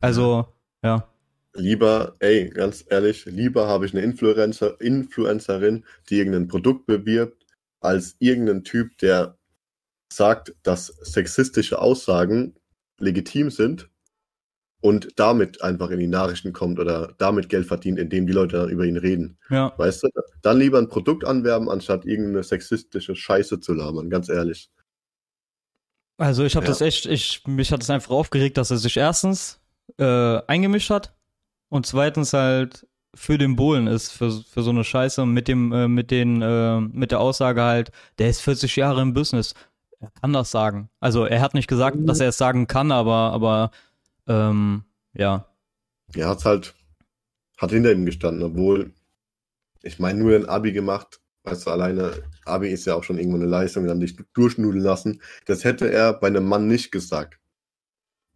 Also, 0.00 0.46
ja. 0.82 1.08
Lieber, 1.54 2.14
ey, 2.20 2.50
ganz 2.50 2.84
ehrlich, 2.88 3.24
lieber 3.24 3.66
habe 3.66 3.86
ich 3.86 3.92
eine 3.94 4.02
Influencer, 4.02 4.80
Influencerin, 4.80 5.84
die 6.08 6.18
irgendein 6.18 6.46
Produkt 6.46 6.86
bewirbt, 6.86 7.44
als 7.80 8.16
irgendein 8.20 8.64
Typ, 8.64 8.96
der 8.98 9.36
sagt, 10.12 10.54
dass 10.62 10.86
sexistische 10.86 11.80
Aussagen 11.80 12.54
legitim 13.00 13.50
sind 13.50 13.88
und 14.80 15.08
damit 15.16 15.62
einfach 15.62 15.90
in 15.90 15.98
die 15.98 16.06
Nachrichten 16.06 16.52
kommt 16.52 16.78
oder 16.78 17.14
damit 17.18 17.48
Geld 17.48 17.66
verdient, 17.66 17.98
indem 17.98 18.26
die 18.26 18.32
Leute 18.32 18.56
dann 18.58 18.68
über 18.68 18.84
ihn 18.84 18.96
reden. 18.96 19.38
Ja. 19.50 19.72
Weißt 19.76 20.04
du? 20.04 20.08
Dann 20.42 20.58
lieber 20.58 20.78
ein 20.78 20.88
Produkt 20.88 21.24
anwerben, 21.24 21.68
anstatt 21.68 22.04
irgendeine 22.04 22.44
sexistische 22.44 23.16
Scheiße 23.16 23.58
zu 23.60 23.74
labern, 23.74 24.10
ganz 24.10 24.28
ehrlich. 24.28 24.70
Also 26.16 26.44
ich 26.44 26.56
habe 26.56 26.66
Ja. 26.66 26.70
das 26.70 26.80
echt, 26.80 27.06
ich, 27.06 27.42
mich 27.46 27.72
hat 27.72 27.82
es 27.82 27.90
einfach 27.90 28.10
aufgeregt, 28.10 28.56
dass 28.56 28.70
er 28.70 28.76
sich 28.76 28.96
erstens 28.96 29.60
äh, 29.96 30.40
eingemischt 30.46 30.90
hat 30.90 31.14
und 31.68 31.86
zweitens 31.86 32.32
halt 32.32 32.86
für 33.14 33.38
den 33.38 33.56
Bohlen 33.56 33.86
ist, 33.86 34.10
für, 34.10 34.30
für 34.30 34.62
so 34.62 34.70
eine 34.70 34.84
Scheiße 34.84 35.26
mit 35.26 35.48
dem, 35.48 35.72
äh, 35.72 35.88
mit 35.88 36.10
den, 36.10 36.42
äh, 36.42 36.80
mit 36.80 37.10
der 37.10 37.20
Aussage 37.20 37.62
halt, 37.62 37.90
der 38.18 38.28
ist 38.28 38.40
40 38.42 38.76
Jahre 38.76 39.02
im 39.02 39.14
Business. 39.14 39.54
Er 40.00 40.10
kann 40.20 40.32
das 40.32 40.50
sagen. 40.50 40.90
Also 41.00 41.24
er 41.24 41.40
hat 41.40 41.54
nicht 41.54 41.68
gesagt, 41.68 41.96
dass 42.00 42.20
er 42.20 42.28
es 42.28 42.38
sagen 42.38 42.66
kann, 42.66 42.92
aber, 42.92 43.32
aber 43.32 43.70
ähm, 44.26 44.84
ja. 45.14 45.46
Er 46.14 46.28
hat's 46.28 46.44
halt, 46.44 46.74
hat 47.56 47.70
hinter 47.70 47.92
ihm 47.92 48.06
gestanden, 48.06 48.42
obwohl, 48.42 48.92
ich 49.82 49.98
meine, 49.98 50.18
nur 50.18 50.36
ein 50.36 50.48
Abi 50.48 50.72
gemacht, 50.72 51.20
weißt 51.44 51.66
du, 51.66 51.70
alleine, 51.70 52.22
Abi 52.44 52.68
ist 52.68 52.86
ja 52.86 52.94
auch 52.94 53.04
schon 53.04 53.18
irgendwo 53.18 53.38
eine 53.38 53.46
Leistung, 53.46 53.86
dann 53.86 54.00
dich 54.00 54.16
durchnudeln 54.34 54.82
lassen. 54.82 55.20
Das 55.46 55.64
hätte 55.64 55.90
er 55.90 56.12
bei 56.12 56.28
einem 56.28 56.46
Mann 56.46 56.68
nicht 56.68 56.92
gesagt. 56.92 57.40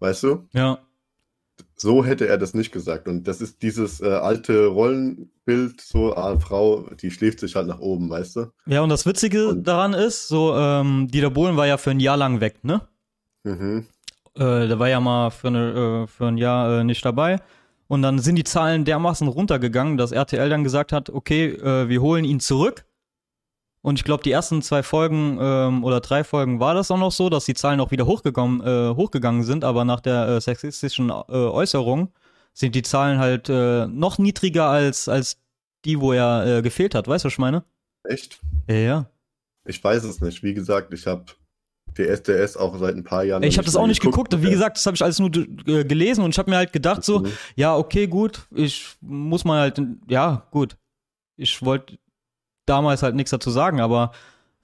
Weißt 0.01 0.25
du? 0.25 0.49
Ja. 0.53 0.81
So 1.83 2.05
hätte 2.05 2.29
er 2.29 2.39
das 2.39 2.55
nicht 2.55 2.71
gesagt. 2.73 3.09
Und 3.09 3.27
das 3.29 3.41
ist 3.41 3.61
dieses 3.63 4.01
äh, 4.01 4.07
alte 4.09 4.67
Rollenbild, 4.67 5.81
so, 5.81 6.15
ah, 6.17 6.39
Frau, 6.39 6.89
die 7.01 7.11
schläft 7.11 7.41
sich 7.41 7.57
halt 7.57 7.67
nach 7.67 7.81
oben, 7.81 8.09
weißt 8.09 8.37
du? 8.37 8.47
Ja, 8.67 8.83
und 8.83 8.89
das 8.89 9.05
Witzige 9.05 9.49
Und- 9.49 9.67
daran 9.67 9.93
ist, 9.93 10.29
so, 10.29 10.55
ähm, 10.57 11.09
Dieter 11.09 11.31
Bohlen 11.31 11.57
war 11.57 11.67
ja 11.67 11.77
für 11.77 11.91
ein 11.91 12.01
Jahr 12.01 12.17
lang 12.17 12.41
weg, 12.41 12.63
ne? 12.63 12.83
Mhm. 13.45 13.85
Äh, 14.37 14.69
der 14.69 14.79
war 14.79 14.89
ja 14.89 15.01
mal 15.01 15.31
für, 15.31 15.49
eine, 15.49 16.05
äh, 16.05 16.07
für 16.07 16.27
ein 16.29 16.39
Jahr 16.39 16.81
äh, 16.81 16.85
nicht 16.85 17.05
dabei. 17.05 17.39
Und 17.89 18.01
dann 18.03 18.21
sind 18.21 18.37
die 18.37 18.45
Zahlen 18.45 18.85
dermaßen 18.87 19.29
runtergegangen, 19.29 19.99
dass 19.99 20.13
RTL 20.13 20.49
dann 20.49 20.65
gesagt 20.65 20.93
hat, 20.93 21.11
okay, 21.11 21.49
äh, 21.49 21.89
wir 21.89 22.01
holen 22.01 22.25
ihn 22.25 22.41
zurück. 22.41 22.85
Und 23.85 23.99
ich 23.99 24.05
glaube, 24.05 24.23
die 24.23 24.31
ersten 24.31 24.63
zwei 24.63 24.83
Folgen 24.85 25.39
ähm, 25.41 25.83
oder 25.83 26.01
drei 26.01 26.23
Folgen 26.23 26.61
war 26.61 26.73
das 26.75 26.91
auch 26.93 26.99
noch 26.99 27.11
so, 27.11 27.29
dass 27.29 27.45
die 27.47 27.55
Zahlen 27.55 27.81
auch 27.81 27.91
wieder 27.91 28.07
hochgegangen, 28.07 28.61
äh, 28.61 28.95
hochgegangen 28.95 29.43
sind, 29.43 29.65
aber 29.65 29.85
nach 29.85 30.01
der 30.01 30.29
äh, 30.29 30.41
sexistischen 30.41 31.11
äh, 31.11 31.13
Äußerung 31.33 32.13
sind 32.55 32.75
die 32.77 32.83
Zahlen 32.83 33.19
halt 33.19 33.49
äh, 33.49 33.87
noch 33.89 34.19
niedriger 34.19 34.67
als, 34.69 35.09
als 35.09 35.39
die, 35.85 36.01
wo 36.01 36.13
er 36.13 36.59
äh, 36.59 36.63
gefehlt 36.63 36.95
hat. 36.95 37.09
Weißt 37.09 37.25
du, 37.25 37.27
was 37.27 37.33
ich 37.35 37.39
meine? 37.39 37.65
Echt? 38.05 38.41
Ja, 38.69 38.75
ja. 38.77 39.07
Ich 39.65 39.83
weiß 39.83 40.05
es 40.05 40.21
nicht. 40.21 40.43
Wie 40.45 40.55
gesagt, 40.55 40.93
ich 40.95 41.07
habe 41.07 41.25
DSDS 41.97 42.57
auch 42.57 42.79
seit 42.79 42.95
ein 42.95 43.05
paar 43.05 43.25
Jahren. 43.25 43.43
Ich 43.43 43.59
habe 43.59 43.67
das 43.67 43.77
auch 43.77 43.87
nicht 43.87 44.01
geguckt. 44.01 44.33
Wie 44.41 44.47
Ja. 44.47 44.51
gesagt, 44.53 44.77
das 44.77 44.87
habe 44.87 44.95
ich 44.95 45.03
alles 45.03 45.19
nur 45.19 45.31
äh, 45.35 45.85
gelesen 45.85 46.23
und 46.25 46.31
ich 46.31 46.39
habe 46.39 46.51
mir 46.51 46.57
halt 46.57 46.73
gedacht 46.73 47.05
so, 47.05 47.21
Mhm. 47.21 47.33
ja, 47.57 47.77
okay, 47.77 48.07
gut, 48.07 48.43
ich 48.55 48.87
muss 49.01 49.45
mal 49.45 49.61
halt, 49.61 49.81
ja, 50.09 50.47
gut. 50.53 50.77
Ich 51.37 51.63
wollte 51.65 51.99
damals 52.67 53.03
halt 53.03 53.15
nichts 53.15 53.31
dazu 53.31 53.51
sagen, 53.51 53.81
aber, 53.81 54.13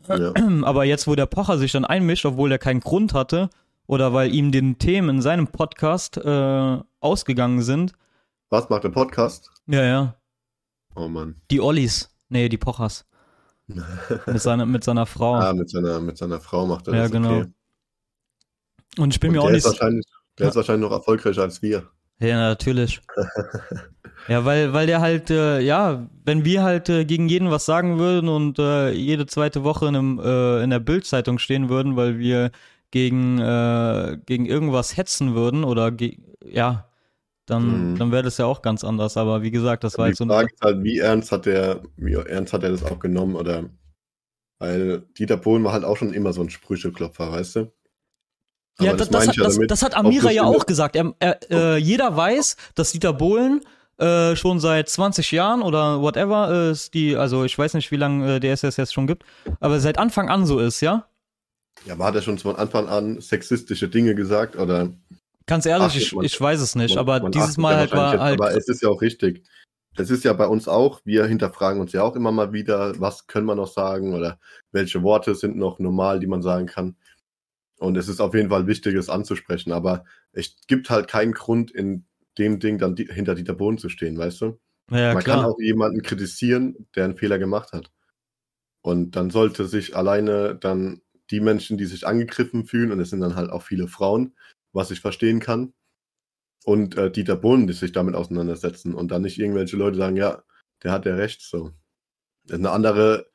Ja. 0.09 0.33
aber 0.65 0.85
jetzt, 0.85 1.07
wo 1.07 1.15
der 1.15 1.27
Pocher 1.27 1.59
sich 1.59 1.73
dann 1.73 1.85
einmischt, 1.85 2.25
obwohl 2.27 2.53
er 2.53 2.59
keinen 2.59 2.81
Grund 2.81 3.15
hatte, 3.15 3.51
oder 3.87 4.13
weil 4.13 4.35
ihm 4.35 4.53
den 4.53 4.79
Themen 4.79 5.09
in 5.09 5.23
seinem 5.23 5.47
Podcast 5.49 6.17
äh, 6.19 6.79
ausgegangen 7.01 7.63
sind, 7.63 7.93
Was 8.51 8.69
macht 8.69 8.85
der 8.85 8.91
Podcast? 8.91 9.51
ja, 9.67 9.83
ja, 9.83 10.15
Oh 10.95 11.09
Mann. 11.09 11.37
die 11.51 11.61
Ollis, 11.61 12.11
nee, 12.29 12.49
die 12.49 12.59
Pochers, 12.59 13.07
mit 14.27 14.41
seiner, 14.41 14.67
mit 14.67 14.85
seiner 14.85 15.07
Frau. 15.07 15.35
Ah, 15.37 15.53
mit 15.53 15.69
seiner, 15.71 16.01
mit 16.01 16.17
seiner 16.19 16.41
Frau 16.41 16.67
macht 16.67 16.89
er 16.89 16.95
Ja, 16.95 17.03
das. 17.03 17.11
genau. 17.13 17.39
Okay. 17.41 17.53
Und 18.99 19.15
ich 19.15 19.21
bin 19.21 19.31
Und 19.31 19.37
mir 19.37 19.43
auch 19.43 19.49
nicht. 19.51 19.59
ist 19.59 19.67
wahrscheinlich, 19.67 20.07
der 20.39 20.47
Ja. 20.47 20.51
ist 20.51 20.57
wahrscheinlich 20.57 20.89
noch 20.89 20.97
erfolgreicher 20.97 21.43
als 21.43 21.61
wir. 21.63 21.89
Ja, 22.21 22.37
natürlich. 22.49 23.01
ja, 24.27 24.45
weil, 24.45 24.73
weil 24.73 24.87
der 24.87 25.01
halt, 25.01 25.31
äh, 25.31 25.61
ja, 25.61 26.09
wenn 26.25 26.45
wir 26.45 26.63
halt 26.63 26.89
äh, 26.89 27.05
gegen 27.05 27.29
jeden 27.29 27.51
was 27.51 27.65
sagen 27.65 27.99
würden 27.99 28.29
und 28.29 28.59
äh, 28.59 28.91
jede 28.91 29.27
zweite 29.27 29.65
Woche 29.65 29.87
in, 29.87 29.97
einem, 29.97 30.19
äh, 30.19 30.63
in 30.63 30.71
der 30.71 30.81
Bildzeitung 30.81 31.39
stehen 31.39 31.69
würden, 31.69 31.97
weil 31.97 32.19
wir 32.19 32.51
gegen, 32.91 33.39
äh, 33.39 34.19
gegen 34.27 34.47
irgendwas 34.47 34.97
hetzen 34.97 35.35
würden 35.35 35.65
oder 35.65 35.93
ja, 36.45 36.89
dann, 37.47 37.93
Mhm. 37.93 37.99
dann 37.99 38.13
wäre 38.13 38.23
das 38.23 38.39
ja 38.39 38.47
auch 38.47 38.63
ganz 38.63 38.85
anders. 38.85 39.17
Aber 39.17 39.43
wie 39.43 39.51
gesagt, 39.51 39.85
das 39.85 39.97
war 39.99 40.07
Die 40.07 40.11
jetzt 40.11 40.19
so 40.19 40.25
ein. 40.25 40.31
Frage 40.31 40.53
ist 40.53 40.63
halt, 40.63 40.83
wie 40.83 40.99
ernst 40.99 41.33
hat 41.33 41.47
der, 41.47 41.83
wie 41.97 42.13
ernst 42.15 42.53
hat 42.53 42.63
er 42.63 42.71
das 42.71 42.85
auch 42.85 42.99
genommen 42.99 43.37
oder 43.37 43.65
weil 44.59 45.03
Dieter 45.19 45.37
Bohlen 45.37 45.65
war 45.65 45.73
halt 45.73 45.85
auch 45.85 45.97
schon 45.97 46.13
immer 46.13 46.33
so 46.33 46.43
ein 46.43 46.51
Sprücheklopfer, 46.51 47.31
weißt 47.31 47.57
du? 47.57 47.73
Ja, 48.81 48.91
Aber 48.91 48.99
das, 48.99 49.09
das, 49.09 49.27
meine 49.27 49.29
hat, 49.31 49.37
ja 49.37 49.45
das, 49.45 49.59
das 49.67 49.83
hat 49.83 49.97
Amira 49.97 50.31
ja 50.31 50.45
auch 50.45 50.67
gesagt. 50.67 50.95
Er, 50.97 51.15
er, 51.19 51.39
äh, 51.51 51.77
jeder 51.79 52.17
weiß, 52.17 52.57
dass 52.75 52.93
Dieter 52.93 53.13
Bohlen 53.13 53.61
äh, 53.99 54.37
schon 54.37 54.61
seit 54.61 54.89
20 54.89 55.33
Jahren 55.33 55.63
oder 55.63 56.01
whatever 56.01 56.51
äh, 56.51 56.71
ist 56.71 56.95
die, 56.95 57.17
also 57.17 57.45
ich 57.45 57.59
weiß 57.59 57.75
nicht, 57.75 57.91
wie 57.91 57.97
lange 57.97 58.37
äh, 58.37 58.41
DSS 58.41 58.77
jetzt 58.77 58.95
schon 58.95 59.07
gibt, 59.07 59.25
aber 59.61 59.81
seit 59.81 59.99
Anfang 59.99 60.29
an 60.29 60.47
so 60.47 60.59
ist, 60.59 60.81
ja? 60.81 61.07
Ja, 61.85 61.95
aber 61.95 62.05
hat 62.07 62.15
er 62.15 62.23
schon 62.23 62.39
von 62.39 62.57
Anfang 62.57 62.89
an 62.89 63.21
sexistische 63.21 63.89
Dinge 63.89 64.15
gesagt 64.15 64.57
oder? 64.57 64.91
Ganz 65.47 65.65
ehrlich, 65.67 65.97
ich, 65.97 66.13
man- 66.13 66.25
ich 66.25 66.41
weiß 66.41 66.61
es 66.61 66.75
nicht, 66.75 66.95
Man- 66.95 66.99
aber 66.99 67.21
man 67.21 67.33
dieses 67.33 67.57
Mal 67.57 67.77
halt 67.77 67.93
war 67.93 68.19
halt. 68.19 68.41
Aber 68.41 68.55
es 68.57 68.69
ist 68.69 68.83
ja 68.83 68.89
auch 68.89 69.01
richtig. 69.01 69.45
Es 69.97 70.11
ist 70.11 70.23
ja 70.25 70.33
bei 70.33 70.47
uns 70.47 70.69
auch, 70.69 71.01
wir 71.05 71.27
hinterfragen 71.27 71.81
uns 71.81 71.93
ja 71.93 72.03
auch 72.03 72.15
immer 72.15 72.31
mal 72.31 72.53
wieder, 72.53 73.01
was 73.01 73.27
können 73.27 73.47
wir 73.47 73.57
noch 73.57 73.67
sagen 73.73 74.15
oder 74.15 74.39
welche 74.71 75.03
Worte 75.03 75.35
sind 75.35 75.57
noch 75.57 75.79
normal, 75.81 76.21
die 76.21 76.27
man 76.29 76.43
sagen 76.43 76.67
kann. 76.67 76.97
Und 77.81 77.97
es 77.97 78.09
ist 78.09 78.21
auf 78.21 78.35
jeden 78.35 78.51
Fall 78.51 78.67
wichtig, 78.67 78.95
es 78.95 79.09
anzusprechen, 79.09 79.73
aber 79.73 80.05
es 80.33 80.57
gibt 80.67 80.91
halt 80.91 81.09
keinen 81.09 81.33
Grund, 81.33 81.71
in 81.71 82.05
dem 82.39 82.61
Ding 82.61 82.79
dann 82.79 82.95
die, 82.95 83.07
hinter 83.07 83.35
Dieter 83.35 83.55
Bohlen 83.55 83.79
zu 83.79 83.89
stehen, 83.89 84.17
weißt 84.17 84.41
du? 84.41 84.59
ja, 84.91 85.15
man 85.15 85.23
klar. 85.23 85.37
kann 85.37 85.45
auch 85.45 85.59
jemanden 85.59 86.03
kritisieren, 86.03 86.89
der 86.95 87.05
einen 87.05 87.17
Fehler 87.17 87.39
gemacht 87.39 87.73
hat. 87.73 87.91
Und 88.83 89.17
dann 89.17 89.31
sollte 89.31 89.67
sich 89.67 89.97
alleine 89.97 90.55
dann 90.55 91.03
die 91.31 91.41
Menschen, 91.41 91.77
die 91.77 91.85
sich 91.85 92.07
angegriffen 92.07 92.65
fühlen, 92.65 92.93
und 92.93 93.01
es 93.01 93.11
sind 93.11 93.21
dann 93.21 93.35
halt 93.35 93.51
auch 93.51 93.63
viele 93.63 93.89
Frauen, 93.89 94.35
was 94.73 94.91
ich 94.91 95.01
verstehen 95.01 95.41
kann, 95.41 95.75
und 96.65 96.97
äh, 96.97 97.11
Dieter 97.11 97.37
Bohlen, 97.37 97.67
die 97.67 97.73
sich 97.73 97.93
damit 97.93 98.15
auseinandersetzen 98.15 98.95
und 98.95 99.11
dann 99.11 99.23
nicht 99.23 99.39
irgendwelche 99.39 99.77
Leute 99.77 99.99
sagen, 99.99 100.17
ja, 100.17 100.43
der 100.83 100.93
hat 100.93 101.07
ja 101.07 101.15
recht, 101.15 101.43
so. 101.43 101.73
Das 102.45 102.59
ist 102.59 102.65
eine 102.65 102.71
andere, 102.71 103.31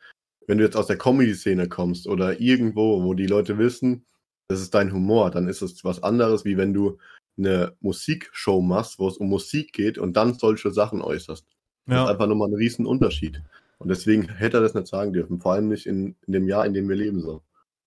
wenn 0.48 0.58
du 0.58 0.64
jetzt 0.64 0.76
aus 0.76 0.88
der 0.88 0.98
Comedy-Szene 0.98 1.70
kommst 1.70 2.08
oder 2.08 2.40
irgendwo, 2.40 3.04
wo 3.04 3.14
die 3.14 3.28
Leute 3.28 3.58
wissen, 3.58 4.06
das 4.48 4.62
ist 4.62 4.74
dein 4.74 4.92
Humor, 4.92 5.32
dann 5.32 5.48
ist 5.48 5.62
es 5.62 5.84
was 5.84 6.04
anderes, 6.04 6.46
wie 6.46 6.58
wenn 6.58 6.74
du 6.74 6.98
eine 7.38 7.74
Musikshow 7.80 8.62
machst, 8.62 9.00
wo 9.00 9.08
es 9.08 9.18
um 9.18 9.30
Musik 9.30 9.74
geht 9.74 9.98
und 9.98 10.14
dann 10.16 10.34
solche 10.36 10.72
Sachen 10.72 11.02
äußerst. 11.02 11.46
Das 11.86 11.96
ist 11.96 12.06
ja. 12.06 12.08
einfach 12.08 12.28
nochmal 12.28 12.50
ein 12.50 12.56
riesen 12.56 12.86
Unterschied. 12.86 13.42
Und 13.80 13.90
deswegen 13.90 14.30
hätte 14.30 14.58
er 14.58 14.62
das 14.62 14.74
nicht 14.74 14.88
sagen 14.88 15.12
dürfen, 15.14 15.40
vor 15.42 15.54
allem 15.54 15.68
nicht 15.68 15.86
in, 15.86 16.16
in 16.26 16.34
dem 16.34 16.48
Jahr, 16.48 16.66
in 16.66 16.74
dem 16.74 16.88
wir 16.88 16.96
leben. 16.96 17.22
So. 17.22 17.42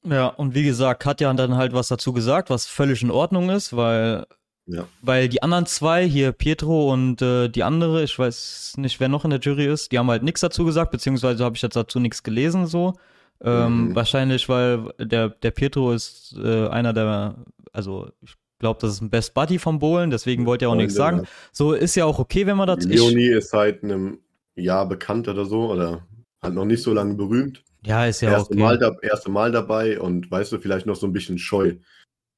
ja, 0.04 0.26
und 0.26 0.54
wie 0.54 0.64
gesagt, 0.64 1.02
Katja 1.02 1.30
hat 1.30 1.38
dann 1.38 1.56
halt 1.56 1.72
was 1.72 1.88
dazu 1.88 2.12
gesagt, 2.12 2.50
was 2.50 2.66
völlig 2.66 3.02
in 3.02 3.10
Ordnung 3.10 3.48
ist, 3.48 3.74
weil, 3.74 4.26
Ja. 4.66 4.86
weil 5.00 5.28
die 5.30 5.42
anderen 5.42 5.64
zwei, 5.64 6.06
hier 6.06 6.32
Pietro 6.32 6.92
und 6.92 7.22
äh, 7.22 7.48
die 7.48 7.62
andere, 7.62 8.02
ich 8.02 8.18
weiß 8.18 8.74
nicht, 8.76 9.00
wer 9.00 9.08
noch 9.08 9.24
in 9.24 9.30
der 9.30 9.40
Jury 9.40 9.66
ist, 9.66 9.90
die 9.92 9.98
haben 9.98 10.10
halt 10.10 10.22
nichts 10.22 10.40
dazu 10.42 10.64
gesagt, 10.66 10.90
beziehungsweise 10.90 11.44
habe 11.44 11.56
ich 11.56 11.62
jetzt 11.62 11.76
dazu 11.76 11.98
nichts 12.00 12.22
gelesen 12.22 12.66
so. 12.66 12.94
Ähm, 13.40 13.88
Mhm. 13.88 13.94
Wahrscheinlich, 13.94 14.48
weil 14.48 14.92
der, 14.98 15.30
der 15.30 15.50
Pietro 15.50 15.92
ist 15.92 16.34
äh, 16.42 16.68
einer 16.68 16.92
der, 16.92 17.36
also 17.72 18.10
ich 18.22 18.34
glaube, 18.58 18.80
das 18.80 18.94
ist 18.94 19.00
ein 19.00 19.10
Best 19.10 19.34
Buddy 19.34 19.58
vom 19.58 19.78
Bohlen, 19.78 20.10
deswegen 20.10 20.46
wollte 20.46 20.66
er 20.66 20.70
auch 20.70 20.76
nichts 20.76 20.94
sagen. 20.94 21.26
So 21.52 21.72
ist 21.72 21.94
ja 21.94 22.04
auch 22.04 22.18
okay, 22.18 22.46
wenn 22.46 22.56
man 22.56 22.66
das. 22.66 22.84
Leonie 22.84 23.28
ist 23.28 23.50
seit 23.50 23.82
einem 23.82 24.20
Jahr 24.54 24.88
bekannt 24.88 25.28
oder 25.28 25.44
so, 25.44 25.70
oder 25.70 26.06
halt 26.42 26.54
noch 26.54 26.64
nicht 26.64 26.82
so 26.82 26.92
lange 26.92 27.14
berühmt. 27.14 27.62
ja, 27.84 28.06
ist 28.06 28.20
ja 28.20 28.30
erste, 28.30 28.54
okay. 28.54 28.62
Mal 28.62 28.78
da, 28.78 28.96
erste 29.02 29.30
Mal 29.30 29.52
dabei 29.52 30.00
und 30.00 30.30
weißt 30.30 30.52
du, 30.52 30.58
vielleicht 30.58 30.86
noch 30.86 30.96
so 30.96 31.06
ein 31.06 31.12
bisschen 31.12 31.38
scheu. 31.38 31.76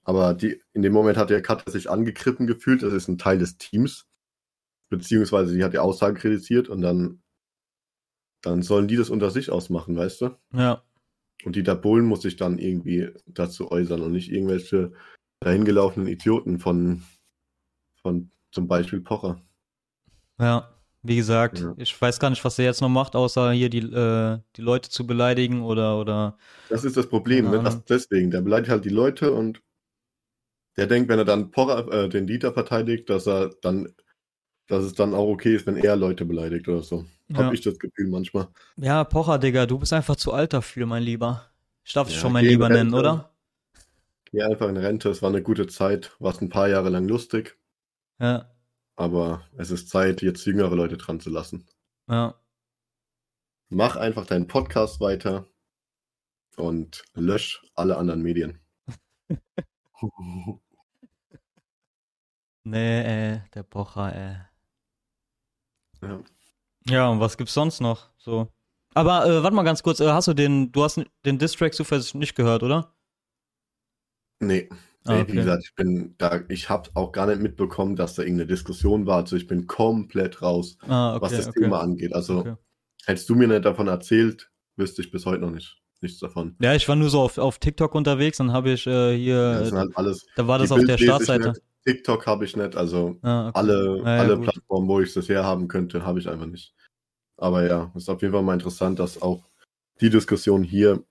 Aber 0.03 0.35
die, 0.35 0.61
in 0.73 0.83
dem 0.83 0.93
Moment 0.93 1.19
hat 1.19 1.31
der 1.31 1.43
Katja 1.43 1.71
sich 1.71 1.91
angegriffen 1.91 2.47
gefühlt, 2.47 2.83
das 2.83 2.93
ist 2.93 3.09
ein 3.09 3.19
Teil 3.19 3.39
des 3.39 3.59
Teams. 3.59 4.07
Beziehungsweise 4.89 5.53
sie 5.53 5.63
hat 5.63 5.75
die 5.75 5.79
Aussage 5.79 6.19
kritisiert 6.19 6.69
und 6.71 6.81
dann, 6.81 7.21
dann 8.41 8.63
sollen 8.63 8.89
die 8.89 8.97
das 8.97 9.11
unter 9.11 9.31
sich 9.31 9.51
ausmachen, 9.51 9.97
weißt 9.97 10.23
du? 10.23 10.31
Ja, 10.55 10.83
Und 11.45 11.57
Dieter 11.57 11.77
Bohlen 11.77 12.07
muss 12.07 12.23
sich 12.23 12.37
dann 12.37 12.59
irgendwie 12.59 13.11
dazu 13.27 13.71
äußern 13.71 14.01
und 14.01 14.13
nicht 14.13 14.33
irgendwelche 14.33 14.93
dahingelaufenen 15.41 16.09
Idioten 16.09 16.59
von, 16.59 17.03
von 18.03 18.31
zum 18.53 18.69
Beispiel 18.69 19.01
Pocher. 19.01 19.41
ja. 20.39 20.69
Wie 21.05 21.15
gesagt, 21.15 21.61
Ja. 21.61 21.75
ich 21.79 21.99
weiß 21.99 22.19
gar 22.19 22.29
nicht, 22.29 22.45
was 22.45 22.59
er 22.59 22.65
jetzt 22.65 22.81
noch 22.81 22.89
macht, 22.89 23.15
außer 23.15 23.53
hier 23.53 23.71
die, 23.71 23.79
äh, 23.79 24.41
die 24.57 24.61
Leute 24.63 24.91
zu 24.91 25.07
beleidigen 25.07 25.63
oder, 25.63 25.99
oder 26.01 26.37
Das 26.69 26.85
ist 26.85 26.97
das 26.97 27.09
Problem, 27.09 27.49
ne? 27.51 27.63
das, 27.63 27.85
deswegen. 27.85 28.33
Der 28.33 28.41
beleidigt 28.41 28.69
halt 28.69 28.85
die 28.85 28.89
Leute 28.91 29.33
und 29.33 29.63
der 30.77 30.89
denkt, 30.89 31.09
wenn 31.09 31.21
er 31.21 31.25
dann 31.25 31.53
Porra, 31.53 31.87
äh, 31.93 32.09
den 32.09 32.27
Dieter 32.27 32.53
verteidigt, 32.53 33.09
dass 33.09 33.29
er 33.29 33.51
dann, 33.63 33.95
dass 34.67 34.83
es 34.85 34.93
dann 34.95 35.15
auch 35.15 35.29
okay 35.29 35.55
ist, 35.55 35.67
wenn 35.69 35.77
er 35.77 35.95
Leute 35.95 36.25
beleidigt 36.25 36.67
oder 36.69 36.83
so. 36.83 37.07
Ja. 37.29 37.39
Hab 37.45 37.53
ich 37.55 37.61
das 37.61 37.79
Gefühl 37.79 38.09
manchmal. 38.09 38.49
Ja, 38.77 39.05
Pocher, 39.05 39.39
Digga, 39.39 39.67
du 39.67 39.79
bist 39.79 39.93
einfach 39.93 40.17
zu 40.17 40.33
alt 40.33 40.53
dafür, 40.53 40.85
mein 40.87 41.05
Lieber. 41.05 41.47
Ich 41.85 41.93
darf 41.93 42.09
dich 42.09 42.17
Ja, 42.17 42.23
schon 42.23 42.33
mein 42.33 42.45
Lieber 42.45 42.69
nennen, 42.69 42.93
Rente. 42.93 42.97
oder? 42.99 43.31
Geh 44.31 44.43
einfach 44.43 44.69
in 44.69 44.77
Rente, 44.77 45.09
es 45.11 45.23
war 45.23 45.31
eine 45.31 45.43
gute 45.43 45.67
Zeit, 45.67 46.15
war 46.21 46.39
ein 46.41 46.49
paar 46.49 46.69
Jahre 46.69 46.91
lang 46.91 47.09
lustig, 47.09 47.59
Ja, 48.21 48.51
aber 48.97 49.47
es 49.57 49.71
ist 49.71 49.89
Zeit, 49.89 50.23
jetzt 50.23 50.45
jüngere 50.45 50.75
Leute 50.75 50.97
dran 50.97 51.21
zu 51.21 51.31
lassen. 51.31 51.67
ja. 52.09 52.35
Mach 53.71 53.97
einfach 53.97 54.25
deinen 54.25 54.47
Podcast 54.47 54.99
weiter 54.99 55.47
und 56.57 57.05
lösch 57.15 57.63
alle 57.75 57.99
anderen 57.99 58.23
Medien. 58.23 58.61
Nee, 62.65 63.01
ey, 63.03 63.43
der 63.55 63.63
Pocher, 63.63 64.15
ey. 64.15 64.37
ja. 66.09 66.21
Ja, 66.89 67.09
und 67.09 67.21
was 67.21 67.37
gibt's 67.37 67.55
sonst 67.55 67.81
noch? 67.81 68.11
So. 68.19 68.53
Aber 68.95 69.27
äh, 69.27 69.43
warte 69.43 69.55
mal 69.55 69.63
ganz 69.63 69.83
kurz, 69.83 70.01
äh, 70.01 70.09
hast 70.11 70.29
du 70.29 70.35
den, 70.35 70.73
du 70.73 70.83
hast 70.85 71.01
den 71.25 71.39
Distrack 71.39 71.75
zufällig 71.75 72.15
nicht 72.15 72.35
gehört, 72.35 72.63
oder? 72.63 72.95
Nee. 74.41 74.69
Ah, 75.05 75.21
okay. 75.21 75.33
Wie 75.33 75.37
gesagt, 75.37 75.65
ich 75.65 75.75
bin 75.75 76.15
da, 76.19 76.43
ich 76.49 76.69
habe 76.69 76.91
auch 76.95 77.13
gar 77.13 77.27
nicht 77.27 77.41
mitbekommen, 77.41 77.97
dass 77.97 78.15
da 78.15 78.23
irgendeine 78.23 78.47
Diskussion 78.49 79.07
war. 79.07 79.17
Also 79.19 79.37
ich 79.37 79.47
bin 79.47 79.67
komplett 79.67 80.43
raus, 80.43 80.77
Ah, 80.87 81.15
okay, 81.15 81.23
was 81.23 81.33
das 81.37 81.49
okay. 81.49 81.61
Thema 81.63 81.81
angeht. 81.81 82.15
Also 82.15 82.57
hättest 83.07 83.29
du 83.31 83.35
mir 83.35 83.49
nicht 83.49 83.65
davon 83.65 83.89
erzählt, 83.89 84.51
wüsste 84.77 85.01
ich 85.03 85.11
bis 85.11 85.25
heute 85.25 85.41
noch 85.43 85.51
nicht 85.51 85.81
nichts 86.01 86.21
davon. 86.21 86.55
Ja, 86.61 86.75
ich 86.75 86.89
war 86.89 86.95
nur 86.97 87.11
so 87.11 87.21
auf, 87.21 87.39
auf 87.39 87.59
TikTok 87.59 87.95
unterwegs, 87.95 88.39
dann 88.39 88.53
habe 88.53 88.71
ich 88.71 88.87
äh, 88.87 89.17
hier, 89.17 89.53
Das 89.55 89.69
sind 89.71 89.79
halt 89.79 89.97
alles. 89.97 90.27
da 90.37 90.47
war 90.47 90.59
das 90.59 90.71
auf 90.71 90.77
Bild 90.77 90.91
der 90.91 90.99
Startseite. 90.99 91.55
TikTok 91.85 92.27
habe 92.27 92.45
ich 92.45 92.57
nicht, 92.57 92.77
also 92.77 93.17
Ah, 93.23 93.49
okay. 93.49 93.59
alle, 93.59 93.99
Ja, 94.05 94.15
ja, 94.17 94.21
alle 94.23 94.37
gut. 94.37 94.45
Plattformen, 94.45 94.89
wo 94.89 95.01
ich 95.01 95.13
das 95.13 95.29
herhaben 95.29 95.67
könnte, 95.69 96.05
habe 96.05 96.19
ich 96.21 96.29
einfach 96.29 96.47
nicht. 96.47 96.75
Aber 97.37 97.67
ja, 97.67 97.91
ist 97.97 98.09
auf 98.09 98.21
jeden 98.23 98.33
Fall 98.33 98.43
mal 98.43 98.55
interessant, 98.55 98.99
dass 98.99 99.21
auch 99.21 99.49
die 100.01 100.11
Diskussion 100.11 100.63
hier 100.63 101.03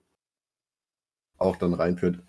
auch 1.38 1.56
dann 1.58 1.74
reinführt. 1.74 2.20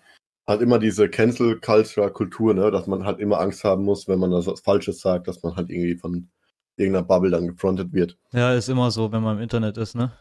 Hat 0.49 0.61
immer 0.61 0.79
diese 0.79 1.07
Cancel 1.09 1.59
Culture 1.59 2.11
Kultur, 2.11 2.55
ne, 2.55 2.71
dass 2.71 2.87
man 2.87 3.05
halt 3.05 3.19
immer 3.19 3.39
Angst 3.39 3.63
haben 3.63 3.83
muss, 3.83 4.07
wenn 4.07 4.17
man 4.17 4.31
das 4.31 4.47
was 4.47 4.61
Falsches 4.61 4.99
sagt, 4.99 5.27
dass 5.27 5.43
man 5.43 5.55
halt 5.55 5.69
irgendwie 5.69 5.95
von 5.95 6.27
irgendeiner 6.75 7.05
Bubble 7.05 7.29
dann 7.29 7.49
gefrontet 7.49 7.93
wird. 7.93 8.17
Ja, 8.31 8.55
ist 8.55 8.67
immer 8.67 8.89
so, 8.89 9.11
wenn 9.11 9.21
man 9.21 9.37
im 9.37 9.43
Internet 9.43 9.77
ist, 9.77 9.95
ne? 9.95 10.11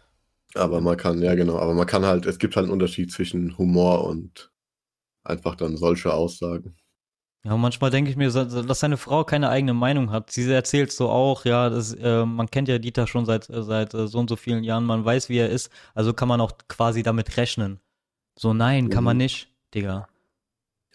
Aber 0.54 0.82
man 0.82 0.98
kann, 0.98 1.22
ja 1.22 1.34
genau, 1.34 1.56
aber 1.56 1.72
man 1.72 1.86
kann 1.86 2.04
halt, 2.04 2.26
es 2.26 2.38
gibt 2.38 2.56
halt 2.56 2.64
einen 2.64 2.74
Unterschied 2.74 3.10
zwischen 3.10 3.56
Humor 3.56 4.04
und 4.04 4.50
einfach 5.24 5.54
dann 5.54 5.78
solche 5.78 6.12
Aussagen. 6.12 6.76
Ja, 7.44 7.56
manchmal 7.56 7.90
denke 7.90 8.10
ich 8.10 8.16
mir, 8.18 8.30
dass 8.30 8.80
seine 8.80 8.98
Frau 8.98 9.24
keine 9.24 9.48
eigene 9.48 9.72
Meinung 9.72 10.10
hat. 10.10 10.30
Sie 10.30 10.50
erzählt 10.52 10.92
so 10.92 11.08
auch, 11.08 11.46
ja, 11.46 11.70
das, 11.70 11.94
äh, 11.94 12.26
man 12.26 12.50
kennt 12.50 12.68
ja 12.68 12.78
Dieter 12.78 13.06
schon 13.06 13.24
seit, 13.24 13.48
äh, 13.48 13.62
seit 13.62 13.94
äh, 13.94 14.06
so 14.06 14.18
und 14.18 14.28
so 14.28 14.36
vielen 14.36 14.62
Jahren, 14.62 14.84
man 14.84 15.06
weiß, 15.06 15.30
wie 15.30 15.38
er 15.38 15.48
ist, 15.48 15.70
also 15.94 16.12
kann 16.12 16.28
man 16.28 16.42
auch 16.42 16.52
quasi 16.68 17.02
damit 17.02 17.38
rechnen. 17.38 17.80
So, 18.38 18.52
nein, 18.52 18.90
kann 18.90 19.04
man 19.04 19.16
Mhm. 19.16 19.22
nicht, 19.22 19.48
Digga. 19.74 20.06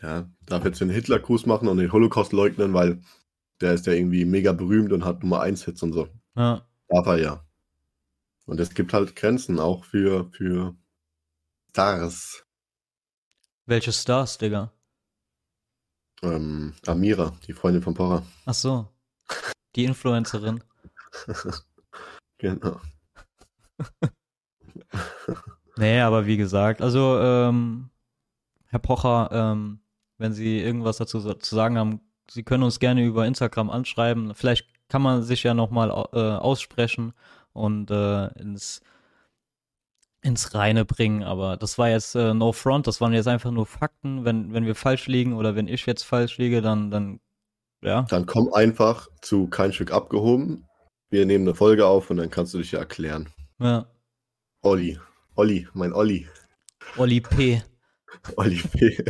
Ja, 0.04 0.30
darf 0.46 0.66
jetzt 0.66 0.82
den 0.82 0.90
Hitlergruß 0.90 1.46
machen 1.46 1.70
und 1.70 1.78
den 1.78 1.92
Holocaust 1.94 2.34
leugnen, 2.34 2.74
weil 2.74 3.02
der 3.62 3.74
ist 3.74 3.88
ja 3.88 3.94
irgendwie 3.94 4.26
mega 4.26 4.52
berühmt 4.52 4.92
und 4.92 5.06
hat 5.06 5.24
Nummer 5.24 5.40
1 5.42 5.64
Hits 5.64 5.82
und 5.82 5.94
so. 5.94 6.10
Ja, 6.36 6.68
Darf 6.90 7.08
er 7.08 7.18
ja. 7.18 7.46
Und 8.46 8.60
es 8.60 8.74
gibt 8.74 8.92
halt 8.94 9.16
Grenzen 9.16 9.60
auch 9.60 9.86
für, 9.86 10.30
für 10.34 10.76
Stars. 11.70 12.46
welche 13.66 13.94
Stars, 13.94 14.38
Digga? 14.38 14.74
Ähm, 16.22 16.74
Amira, 16.86 17.34
die 17.48 17.54
Freundin 17.54 17.82
von 17.82 17.94
Porra. 17.94 18.24
Ach 18.46 18.54
so, 18.54 18.90
die 19.76 19.86
Influencerin. 19.86 20.64
Genau. 22.40 22.82
Nee, 25.78 26.02
aber 26.02 26.26
wie 26.28 26.38
gesagt, 26.38 26.82
also, 26.82 27.18
ähm, 27.20 27.90
Herr 28.68 28.80
Pocher, 28.80 29.30
ähm, 29.32 29.80
wenn 30.24 30.32
Sie 30.32 30.58
irgendwas 30.60 30.98
dazu 30.98 31.20
zu 31.20 31.56
sagen 31.56 31.78
haben, 31.78 32.00
Sie 32.32 32.44
können 32.44 32.64
uns 32.64 32.80
gerne 32.80 33.04
über 33.04 33.28
Instagram 33.28 33.70
anschreiben. 33.70 34.34
Vielleicht 34.34 34.66
kann 34.88 35.02
man 35.02 35.22
sich 35.22 35.44
ja 35.44 35.54
nochmal 35.54 35.90
äh, 36.14 36.18
aussprechen 36.18 37.12
und 37.52 37.92
äh, 37.92 38.28
ins, 38.40 38.82
ins 40.22 40.56
Reine 40.56 40.86
bringen. 40.86 41.24
Aber 41.24 41.58
das 41.58 41.78
war 41.78 41.90
jetzt 41.90 42.16
äh, 42.16 42.34
no 42.34 42.54
front, 42.54 42.88
das 42.88 43.02
waren 43.02 43.12
jetzt 43.12 43.28
einfach 43.28 43.52
nur 43.52 43.66
Fakten. 43.66 44.24
Wenn, 44.24 44.54
wenn 44.54 44.66
wir 44.66 44.76
falsch 44.76 45.08
liegen 45.08 45.34
oder 45.34 45.58
wenn 45.58 45.68
ich 45.68 45.86
jetzt 45.86 46.04
falsch 46.04 46.38
liege, 46.38 46.62
dann, 46.62 46.90
dann 46.90 47.20
ja. 47.82 48.04
Dann 48.04 48.26
komm 48.26 48.54
einfach 48.54 49.10
zu 49.22 49.48
kein 49.48 49.74
Stück 49.74 49.92
abgehoben. 49.92 50.66
Wir 51.10 51.26
nehmen 51.26 51.46
eine 51.46 51.54
Folge 51.54 51.86
auf 51.86 52.10
und 52.10 52.16
dann 52.16 52.30
kannst 52.30 52.54
du 52.54 52.60
dich 52.60 52.72
ja 52.72 52.80
erklären. 52.80 53.28
ja. 53.60 53.86
Olli. 54.62 54.98
Olli, 55.36 55.68
mein 55.74 55.92
Olli. 55.92 56.30
Olli 56.96 57.20
P. 57.20 57.62
Olli 58.38 58.58
P. 58.62 59.04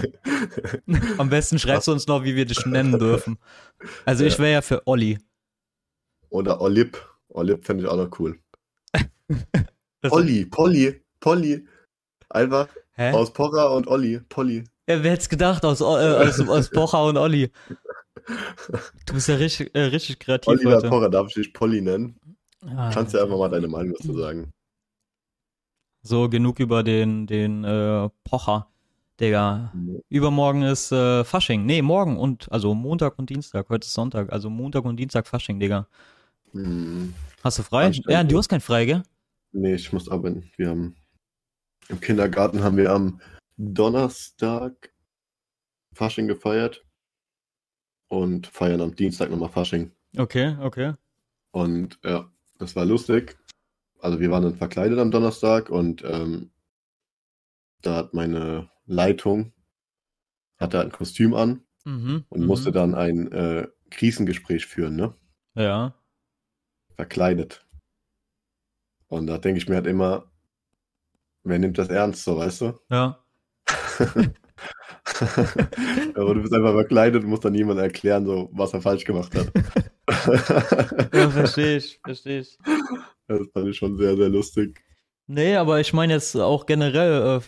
Am 1.18 1.30
besten 1.30 1.60
schreibst 1.60 1.88
du 1.88 1.92
uns 1.92 2.08
noch, 2.08 2.24
wie 2.24 2.36
wir 2.36 2.46
dich 2.46 2.66
nennen 2.66 2.98
dürfen. 3.00 3.38
Also 4.06 4.24
ich 4.24 4.34
Ja. 4.34 4.40
wäre 4.40 4.52
ja 4.54 4.62
für 4.62 4.82
Olli. 4.88 5.20
Oder 6.30 6.62
Olip. 6.62 6.98
Olip 7.30 7.66
fände 7.66 7.84
ich 7.84 7.90
auch 7.90 7.98
noch 7.98 8.20
cool. 8.20 8.40
Olli, 10.10 10.46
Polly, 10.46 11.02
Polly. 11.20 11.68
Einfach 12.30 12.68
Hä? 12.94 13.12
aus 13.12 13.32
Porra 13.34 13.68
und 13.68 13.88
Olli. 13.88 14.20
Polly. 14.30 14.64
Ja, 14.88 15.02
wer 15.02 15.12
hätte 15.12 15.30
gedacht, 15.30 15.64
aus, 15.64 15.80
äh, 15.82 15.84
aus, 15.84 16.40
aus 16.42 16.70
Pocher 16.70 17.06
und 17.06 17.18
Olli. 17.18 17.52
Du 19.06 19.14
bist 19.14 19.28
ja 19.28 19.36
richtig, 19.36 19.74
äh, 19.76 19.84
richtig 19.84 20.20
kreativ 20.20 20.48
Oliver 20.50 20.76
heute. 20.76 20.90
Porra, 20.90 21.10
darf 21.10 21.28
ich 21.30 21.34
dich 21.36 21.54
Polly 21.54 21.82
nennen? 21.82 22.20
Ah, 22.66 22.92
Kannst 22.94 23.14
du 23.14 23.22
einfach 23.22 23.38
mal 23.38 23.50
deine 23.50 23.68
Meinung 23.68 23.94
dazu 23.98 24.14
sagen. 24.18 24.52
So, 26.02 26.28
genug 26.30 26.60
über 26.60 26.84
den, 26.84 27.28
den 27.28 27.64
äh, 27.64 28.10
Pocher. 28.24 28.70
Digga. 29.20 29.72
Übermorgen 30.10 30.64
ist 30.64 30.92
äh, 30.92 31.24
Fasching. 31.24 31.66
Nee, 31.66 31.82
morgen 31.82 32.18
und, 32.18 32.52
also 32.52 32.74
Montag 32.74 33.20
und 33.20 33.30
Dienstag. 33.30 33.70
Heute 33.70 33.86
ist 33.86 33.94
Sonntag. 33.94 34.32
Also 34.32 34.50
Montag 34.50 34.86
und 34.86 34.98
Dienstag 34.98 35.28
Fasching, 35.28 35.60
Digga. 35.60 35.88
Hm, 36.52 37.14
Hast 37.44 37.60
du 37.60 37.64
frei? 37.64 37.92
Ja, 38.08 38.24
du 38.24 38.38
hast 38.38 38.50
kein 38.50 38.62
frei, 38.62 38.86
gell? 38.86 39.04
nee, 39.52 39.76
ich 39.76 39.94
muss 39.94 40.10
arbeiten. 40.10 40.50
Wir 40.58 40.70
haben 40.70 40.96
im 41.90 42.00
Kindergarten 42.00 42.64
haben 42.64 42.78
wir 42.78 42.92
am 42.92 43.22
Donnerstag 43.58 44.92
Fasching 45.94 46.28
gefeiert 46.28 46.84
und 48.08 48.48
feiern 48.48 48.82
am 48.82 48.96
Dienstag 48.96 49.30
nochmal 49.30 49.50
Fasching. 49.50 49.92
Okay, 50.18 50.58
okay. 50.60 50.94
Und 51.52 52.00
ja, 52.04 52.32
das 52.58 52.76
war 52.76 52.86
lustig. 52.86 53.38
Also 54.00 54.20
wir 54.20 54.32
waren 54.32 54.44
dann 54.44 54.56
verkleidet 54.56 55.00
am 55.00 55.12
Donnerstag 55.12 55.70
und 55.70 56.04
ähm, 56.04 56.52
da 57.82 57.96
hat 57.96 58.14
meine 58.14 58.70
Leitung 58.86 59.54
hatte 60.58 60.80
ein 60.82 60.92
Kostüm 60.92 61.34
an 61.34 61.64
Mhm. 61.86 62.24
und 62.30 62.42
mhm. 62.42 62.48
musste 62.48 62.72
dann 62.72 62.96
ein 62.96 63.32
äh, 63.32 63.68
Krisengespräch 63.92 64.66
führen, 64.66 64.96
ne? 64.96 65.14
Ja. 65.56 65.94
Verkleidet. 66.96 67.66
Und 69.08 69.28
da 69.28 69.38
denke 69.38 69.58
ich 69.58 69.68
mir 69.68 69.76
halt 69.76 69.88
immer, 69.88 70.32
wer 71.44 71.60
nimmt 71.60 71.78
das 71.78 71.90
ernst, 71.90 72.24
so 72.24 72.38
weißt 72.38 72.62
du? 72.62 72.80
Ja. 72.90 73.20
Aber 76.16 76.34
du 76.34 76.42
bist 76.42 76.54
einfach 76.54 76.72
verkleidet 76.74 77.24
und 77.24 77.30
musst 77.30 77.44
dann 77.46 77.54
jemand 77.54 77.80
erklären, 77.80 78.26
so, 78.26 78.50
was 78.54 78.74
er 78.74 78.82
falsch 78.82 79.06
gemacht 79.06 79.36
hat. 79.36 79.52
Ja, 81.14 81.30
verstehe 81.30 81.78
ich, 81.78 82.00
verstehe 82.04 82.42
ich. 82.42 82.58
das 83.28 83.48
fand 83.54 83.68
ich 83.70 83.78
schon 83.78 83.98
sehr, 83.98 84.18
sehr 84.18 84.28
lustig. 84.30 84.84
Nee, 85.28 85.56
aber 85.56 85.80
ich 85.80 85.94
meine 85.94 86.14
jetzt 86.14 86.36
auch 86.36 86.66
generell, 86.66 87.38
äh, 87.38 87.42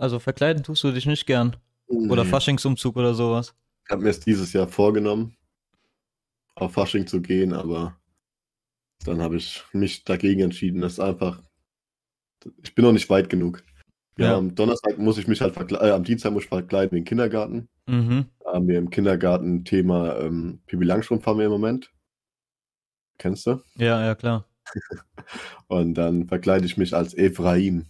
also 0.00 0.18
verkleiden 0.18 0.62
tust 0.62 0.82
du 0.84 0.90
dich 0.92 1.06
nicht 1.06 1.26
gern. 1.26 1.56
Oder 1.86 2.24
Nee. 2.24 2.30
Faschingsumzug 2.30 2.96
oder 2.96 3.14
sowas. 3.14 3.54
Ich 3.84 3.90
habe 3.90 4.02
mir 4.02 4.10
es 4.10 4.20
dieses 4.20 4.52
Jahr 4.52 4.68
vorgenommen, 4.68 5.36
auf 6.54 6.72
Fasching 6.72 7.06
zu 7.06 7.20
gehen, 7.20 7.52
aber 7.52 7.96
dann 9.04 9.20
habe 9.20 9.36
ich 9.36 9.62
mich 9.72 10.04
dagegen 10.04 10.40
entschieden. 10.42 10.80
Das 10.80 10.92
ist 10.94 11.00
einfach, 11.00 11.42
ich 12.62 12.74
bin 12.74 12.84
noch 12.84 12.92
nicht 12.92 13.10
weit 13.10 13.28
genug. 13.28 13.62
Ja, 14.18 14.26
Ja. 14.32 14.36
am 14.38 14.54
Donnerstag 14.54 14.98
muss 14.98 15.18
ich 15.18 15.26
mich 15.26 15.40
halt 15.40 15.54
verkleiden, 15.54 15.88
äh, 15.88 15.92
am 15.92 16.04
Dienstag 16.04 16.32
muss 16.32 16.44
ich 16.44 16.48
verkleiden 16.48 16.92
wegen 16.94 17.04
Kindergarten. 17.06 17.68
Mhm. 17.86 18.26
Da 18.44 18.52
haben 18.52 18.68
wir 18.68 18.78
im 18.78 18.90
Kindergarten 18.90 19.64
Thema 19.64 20.16
ähm, 20.20 20.60
Pipi 20.66 20.84
Langstrumpf 20.84 21.26
haben 21.26 21.38
wir 21.38 21.46
im 21.46 21.52
Moment. 21.52 21.90
Kennst 23.18 23.46
du? 23.46 23.60
Ja, 23.76 24.04
ja, 24.04 24.14
klar. 24.14 24.46
Und 25.68 25.94
dann 25.94 26.28
verkleide 26.28 26.66
ich 26.66 26.76
mich 26.76 26.94
als 26.94 27.14
Ephraim. 27.14 27.86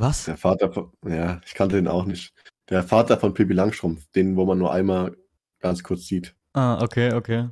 Was? 0.00 0.26
Der 0.26 0.36
Vater 0.36 0.72
von, 0.72 0.92
ja, 1.06 1.40
ich 1.44 1.54
kannte 1.54 1.76
den 1.76 1.88
auch 1.88 2.04
nicht. 2.04 2.32
Der 2.68 2.82
Vater 2.82 3.18
von 3.18 3.34
Pippi 3.34 3.52
Langstrumpf, 3.52 4.06
den, 4.14 4.36
wo 4.36 4.44
man 4.44 4.58
nur 4.58 4.72
einmal 4.72 5.16
ganz 5.60 5.82
kurz 5.82 6.06
sieht. 6.06 6.34
Ah, 6.52 6.82
okay, 6.82 7.12
okay. 7.12 7.48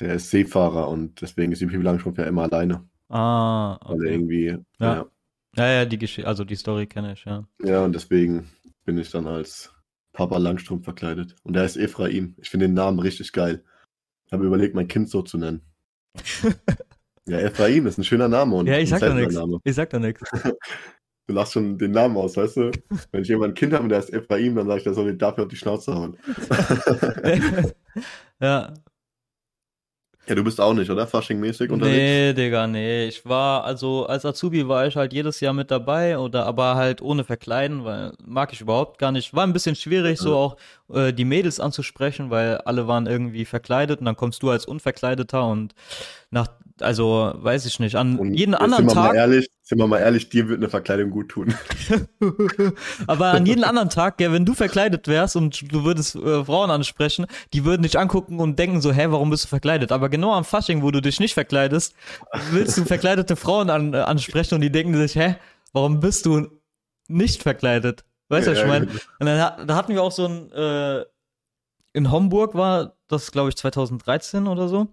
Der 0.00 0.14
ist 0.14 0.30
Seefahrer 0.30 0.88
und 0.88 1.20
deswegen 1.20 1.52
ist 1.52 1.60
die 1.60 1.66
Pippi 1.66 1.82
Langstrumpf 1.82 2.18
ja 2.18 2.24
immer 2.24 2.44
alleine. 2.44 2.88
Ah, 3.08 3.78
Weil 3.82 3.90
er 3.90 3.96
okay. 3.96 4.12
irgendwie, 4.14 4.46
Ja. 4.78 4.94
ja. 4.94 5.06
Ja, 5.54 5.66
ja, 5.70 5.84
die 5.84 5.98
Geschichte, 5.98 6.26
also 6.26 6.44
die 6.44 6.56
Story 6.56 6.86
kenne 6.86 7.12
ich, 7.12 7.26
ja. 7.26 7.46
Ja, 7.62 7.84
und 7.84 7.94
deswegen 7.94 8.48
bin 8.86 8.96
ich 8.96 9.10
dann 9.10 9.26
als 9.26 9.70
Papa 10.14 10.38
Langstrumpf 10.38 10.84
verkleidet. 10.84 11.36
Und 11.42 11.54
der 11.54 11.64
ist 11.64 11.76
Ephraim. 11.76 12.34
Ich 12.38 12.48
finde 12.48 12.68
den 12.68 12.74
Namen 12.74 12.98
richtig 12.98 13.32
geil. 13.32 13.62
Ich 14.24 14.32
habe 14.32 14.46
überlegt, 14.46 14.74
mein 14.74 14.88
Kind 14.88 15.10
so 15.10 15.20
zu 15.20 15.36
nennen. 15.36 15.60
ja, 17.26 17.38
Ephraim 17.38 17.86
ist 17.86 17.98
ein 17.98 18.04
schöner 18.04 18.28
Name. 18.28 18.56
Und 18.56 18.66
Ja, 18.66 18.78
ich 18.78 18.92
ein 18.94 18.98
sag 18.98 19.00
da 19.00 19.14
nichts. 19.14 19.38
Ich 19.64 19.74
sag 19.74 19.90
da 19.90 19.98
nichts. 19.98 20.22
Du 21.32 21.38
lachst 21.38 21.54
schon 21.54 21.78
den 21.78 21.92
Namen 21.92 22.14
aus, 22.18 22.36
weißt 22.36 22.58
du? 22.58 22.70
Wenn 23.10 23.22
ich 23.22 23.28
jemand 23.28 23.52
ein 23.52 23.54
Kind 23.54 23.72
habe 23.72 23.84
und 23.84 23.88
der 23.88 24.00
ist 24.00 24.12
Ephraim, 24.12 24.54
dann 24.54 24.66
sage 24.66 24.78
ich, 24.78 24.84
der 24.84 24.92
soll 24.92 25.06
den 25.06 25.16
dafür 25.16 25.44
auf 25.44 25.50
die 25.50 25.56
Schnauze 25.56 25.94
hauen. 25.94 26.18
ja. 28.38 28.74
ja, 30.26 30.34
du 30.34 30.44
bist 30.44 30.60
auch 30.60 30.74
nicht, 30.74 30.90
oder? 30.90 31.06
Fasching-mäßig 31.06 31.70
unterwegs? 31.70 31.96
Nee, 31.96 32.34
Digga, 32.34 32.66
nee. 32.66 33.06
Ich 33.06 33.24
war, 33.24 33.64
also 33.64 34.04
als 34.04 34.26
Azubi 34.26 34.68
war 34.68 34.86
ich 34.86 34.94
halt 34.94 35.14
jedes 35.14 35.40
Jahr 35.40 35.54
mit 35.54 35.70
dabei 35.70 36.18
oder 36.18 36.44
aber 36.44 36.74
halt 36.74 37.00
ohne 37.00 37.24
Verkleiden, 37.24 37.86
weil 37.86 38.12
mag 38.22 38.52
ich 38.52 38.60
überhaupt 38.60 38.98
gar 38.98 39.10
nicht. 39.10 39.32
War 39.32 39.46
ein 39.46 39.54
bisschen 39.54 39.74
schwierig, 39.74 40.18
so 40.18 40.36
auch 40.36 40.56
äh, 40.92 41.14
die 41.14 41.24
Mädels 41.24 41.60
anzusprechen, 41.60 42.28
weil 42.28 42.58
alle 42.58 42.88
waren 42.88 43.06
irgendwie 43.06 43.46
verkleidet 43.46 44.00
und 44.00 44.04
dann 44.04 44.16
kommst 44.16 44.42
du 44.42 44.50
als 44.50 44.66
Unverkleideter 44.66 45.46
und 45.46 45.74
nach, 46.30 46.48
also 46.80 47.32
weiß 47.36 47.64
ich 47.64 47.80
nicht, 47.80 47.96
an 47.96 48.18
Und 48.18 48.34
jeden 48.34 48.54
anderen 48.54 48.86
wir 48.86 48.94
Mal 48.94 49.08
Tag, 49.08 49.14
ehrlich, 49.14 49.48
sind 49.72 49.78
wir 49.78 49.86
mal 49.86 50.00
ehrlich, 50.00 50.28
dir 50.28 50.50
wird 50.50 50.58
eine 50.58 50.68
Verkleidung 50.68 51.08
gut 51.08 51.30
tun. 51.30 51.54
aber 53.06 53.28
an 53.28 53.46
jeden 53.46 53.64
anderen 53.64 53.88
Tag, 53.88 54.20
ja, 54.20 54.30
wenn 54.30 54.44
du 54.44 54.52
verkleidet 54.52 55.08
wärst 55.08 55.34
und 55.34 55.72
du 55.72 55.82
würdest 55.84 56.14
äh, 56.14 56.44
Frauen 56.44 56.70
ansprechen, 56.70 57.24
die 57.54 57.64
würden 57.64 57.82
dich 57.82 57.98
angucken 57.98 58.38
und 58.38 58.58
denken 58.58 58.82
so, 58.82 58.92
hä, 58.92 59.06
warum 59.08 59.30
bist 59.30 59.44
du 59.44 59.48
verkleidet? 59.48 59.90
Aber 59.90 60.10
genau 60.10 60.34
am 60.34 60.44
Fasching, 60.44 60.82
wo 60.82 60.90
du 60.90 61.00
dich 61.00 61.20
nicht 61.20 61.32
verkleidest, 61.32 61.94
willst 62.50 62.76
du 62.76 62.84
verkleidete 62.84 63.34
Frauen 63.34 63.70
an, 63.70 63.94
äh, 63.94 64.00
ansprechen 64.00 64.56
und 64.56 64.60
die 64.60 64.70
denken 64.70 64.94
sich, 64.94 65.14
hä, 65.14 65.36
warum 65.72 66.00
bist 66.00 66.26
du 66.26 66.48
nicht 67.08 67.42
verkleidet? 67.42 68.04
Weißt 68.28 68.48
du, 68.48 68.50
was 68.50 68.58
ich 68.58 68.64
Ja, 68.64 68.68
meine? 68.68 68.88
gut. 68.88 69.08
Und 69.20 69.26
dann 69.26 69.66
da 69.66 69.74
hatten 69.74 69.94
wir 69.94 70.02
auch 70.02 70.12
so 70.12 70.26
ein, 70.26 70.52
äh, 70.52 71.02
in 71.94 72.10
Homburg 72.10 72.54
war 72.54 72.98
das, 73.08 73.32
glaube 73.32 73.48
ich, 73.48 73.56
2013 73.56 74.48
oder 74.48 74.68
so. 74.68 74.88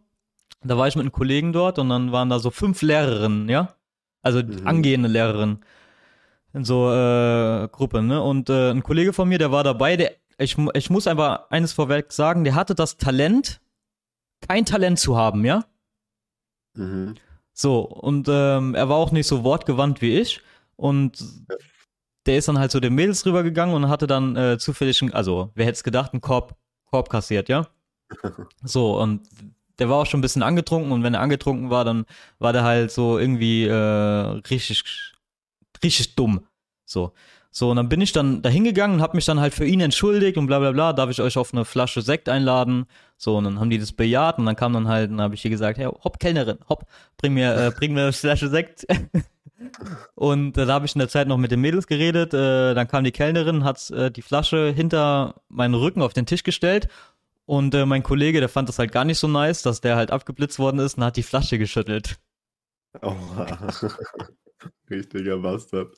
Da 0.63 0.77
war 0.77 0.87
ich 0.87 0.95
mit 0.95 1.03
einem 1.03 1.11
Kollegen 1.11 1.51
dort 1.51 1.79
und 1.79 1.89
dann 1.89 2.13
waren 2.13 2.29
da 2.29 2.39
so 2.39 2.49
fünf 2.49 2.81
Lehrerinnen, 2.81 3.49
ja? 3.49 3.75
Also 4.21 4.41
Mhm. 4.43 4.67
angehende 4.67 5.07
Lehrerinnen 5.09 5.63
in 6.53 6.65
so 6.65 6.91
äh, 6.91 7.67
Gruppe, 7.71 8.01
ne? 8.01 8.21
Und 8.21 8.49
äh, 8.49 8.71
ein 8.71 8.83
Kollege 8.83 9.13
von 9.13 9.29
mir, 9.29 9.37
der 9.37 9.51
war 9.51 9.63
dabei, 9.63 9.95
der, 9.97 10.13
ich, 10.37 10.57
ich 10.73 10.89
muss 10.89 11.07
einfach 11.07 11.49
eines 11.51 11.73
vorweg 11.73 12.11
sagen, 12.11 12.43
der 12.43 12.55
hatte 12.55 12.75
das 12.75 12.97
Talent, 12.97 13.61
kein 14.47 14.65
Talent 14.65 14.99
zu 14.99 15.15
haben, 15.17 15.45
ja? 15.45 15.65
Mhm. 16.75 17.15
So, 17.53 17.81
und 17.81 18.27
ähm, 18.29 18.73
er 18.75 18.87
war 18.89 18.97
auch 18.97 19.11
nicht 19.11 19.27
so 19.27 19.43
wortgewandt 19.43 20.01
wie 20.01 20.17
ich. 20.17 20.41
Und 20.75 21.23
der 22.25 22.37
ist 22.37 22.47
dann 22.47 22.57
halt 22.59 22.71
so 22.71 22.79
den 22.79 22.95
Mädels 22.95 23.25
rübergegangen 23.25 23.75
und 23.75 23.89
hatte 23.89 24.07
dann 24.07 24.35
äh, 24.35 24.57
zufällig, 24.57 25.01
einen- 25.01 25.13
also 25.13 25.51
wer 25.55 25.65
hätte 25.65 25.75
es 25.75 25.83
gedacht, 25.83 26.13
einen 26.13 26.21
Korb, 26.21 26.55
Korb 26.85 27.09
kassiert, 27.09 27.49
ja? 27.49 27.67
So, 28.63 28.99
und 28.99 29.27
der 29.79 29.89
war 29.89 29.97
auch 29.97 30.05
schon 30.05 30.19
ein 30.19 30.21
bisschen 30.21 30.43
angetrunken 30.43 30.91
und 30.91 31.03
wenn 31.03 31.13
er 31.13 31.21
angetrunken 31.21 31.69
war, 31.69 31.85
dann 31.85 32.05
war 32.37 32.53
der 32.53 32.63
halt 32.63 32.91
so 32.91 33.17
irgendwie 33.17 33.65
äh, 33.65 33.73
richtig, 33.73 34.83
richtig 35.83 36.15
dumm. 36.15 36.45
So. 36.85 37.13
So, 37.51 37.71
und 37.71 37.77
dann 37.77 37.89
bin 37.89 37.99
ich 37.99 38.11
dann 38.11 38.43
da 38.43 38.49
hingegangen 38.49 38.97
und 38.97 39.01
hab 39.01 39.15
mich 39.15 39.25
dann 39.25 39.39
halt 39.39 39.55
für 39.55 39.65
ihn 39.65 39.81
entschuldigt 39.81 40.37
und 40.37 40.45
bla 40.45 40.59
bla 40.59 40.71
bla, 40.71 40.93
darf 40.93 41.09
ich 41.09 41.19
euch 41.19 41.35
auf 41.35 41.51
eine 41.51 41.65
Flasche 41.65 42.01
Sekt 42.03 42.29
einladen? 42.29 42.85
So, 43.17 43.37
und 43.37 43.45
dann 43.45 43.59
haben 43.59 43.71
die 43.71 43.79
das 43.79 43.91
bejaht 43.91 44.37
und 44.37 44.45
dann 44.45 44.55
kam 44.55 44.73
dann 44.73 44.87
halt, 44.87 45.09
dann 45.09 45.19
habe 45.19 45.33
ich 45.33 45.43
ihr 45.43 45.51
gesagt, 45.51 45.79
hey, 45.79 45.87
hopp, 45.87 46.19
Kellnerin, 46.19 46.59
hopp, 46.69 46.85
bring 47.17 47.33
mir, 47.33 47.55
äh, 47.55 47.71
bring 47.71 47.93
mir 47.93 48.03
eine 48.03 48.13
Flasche 48.13 48.49
Sekt. 48.49 48.85
und 50.15 50.57
äh, 50.59 50.65
da 50.67 50.73
habe 50.73 50.85
ich 50.85 50.93
in 50.93 50.99
der 50.99 51.09
Zeit 51.09 51.27
noch 51.27 51.37
mit 51.37 51.49
den 51.49 51.59
Mädels 51.59 51.87
geredet, 51.87 52.35
äh, 52.35 52.75
dann 52.75 52.87
kam 52.87 53.03
die 53.03 53.11
Kellnerin, 53.11 53.63
hat 53.63 53.89
äh, 53.89 54.11
die 54.11 54.21
Flasche 54.21 54.71
hinter 54.71 55.33
meinen 55.49 55.73
Rücken 55.73 56.03
auf 56.03 56.13
den 56.13 56.27
Tisch 56.27 56.43
gestellt 56.43 56.87
und 57.49 57.73
äh, 57.73 57.87
mein 57.87 58.03
Kollege, 58.03 58.41
der 58.41 58.47
fand 58.47 58.69
das 58.69 58.77
halt 58.77 58.91
gar 58.91 59.05
nicht 59.05 59.17
so 59.17 59.27
nice, 59.27 59.63
dass 59.63 59.81
der 59.81 59.95
halt 59.95 60.11
abgeblitzt 60.11 60.59
worden 60.59 60.77
ist 60.77 60.99
und 60.99 61.03
hat 61.03 61.17
die 61.17 61.23
Flasche 61.23 61.57
geschüttelt. 61.57 62.19
Oha. 63.01 63.47
Richtiger 64.91 65.39
Bastard. 65.39 65.95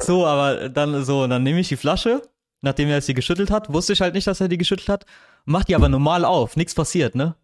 So, 0.00 0.26
aber 0.26 0.68
dann 0.68 1.02
so, 1.06 1.26
dann 1.26 1.42
nehme 1.42 1.60
ich 1.60 1.68
die 1.68 1.76
Flasche, 1.76 2.20
nachdem 2.60 2.90
er 2.90 3.00
sie 3.00 3.14
geschüttelt 3.14 3.50
hat, 3.50 3.72
wusste 3.72 3.94
ich 3.94 4.02
halt 4.02 4.12
nicht, 4.12 4.26
dass 4.26 4.42
er 4.42 4.48
die 4.48 4.58
geschüttelt 4.58 4.90
hat, 4.90 5.06
mach 5.46 5.64
die 5.64 5.74
aber 5.74 5.88
normal 5.88 6.26
auf, 6.26 6.54
nichts 6.54 6.74
passiert, 6.74 7.14
ne? 7.14 7.34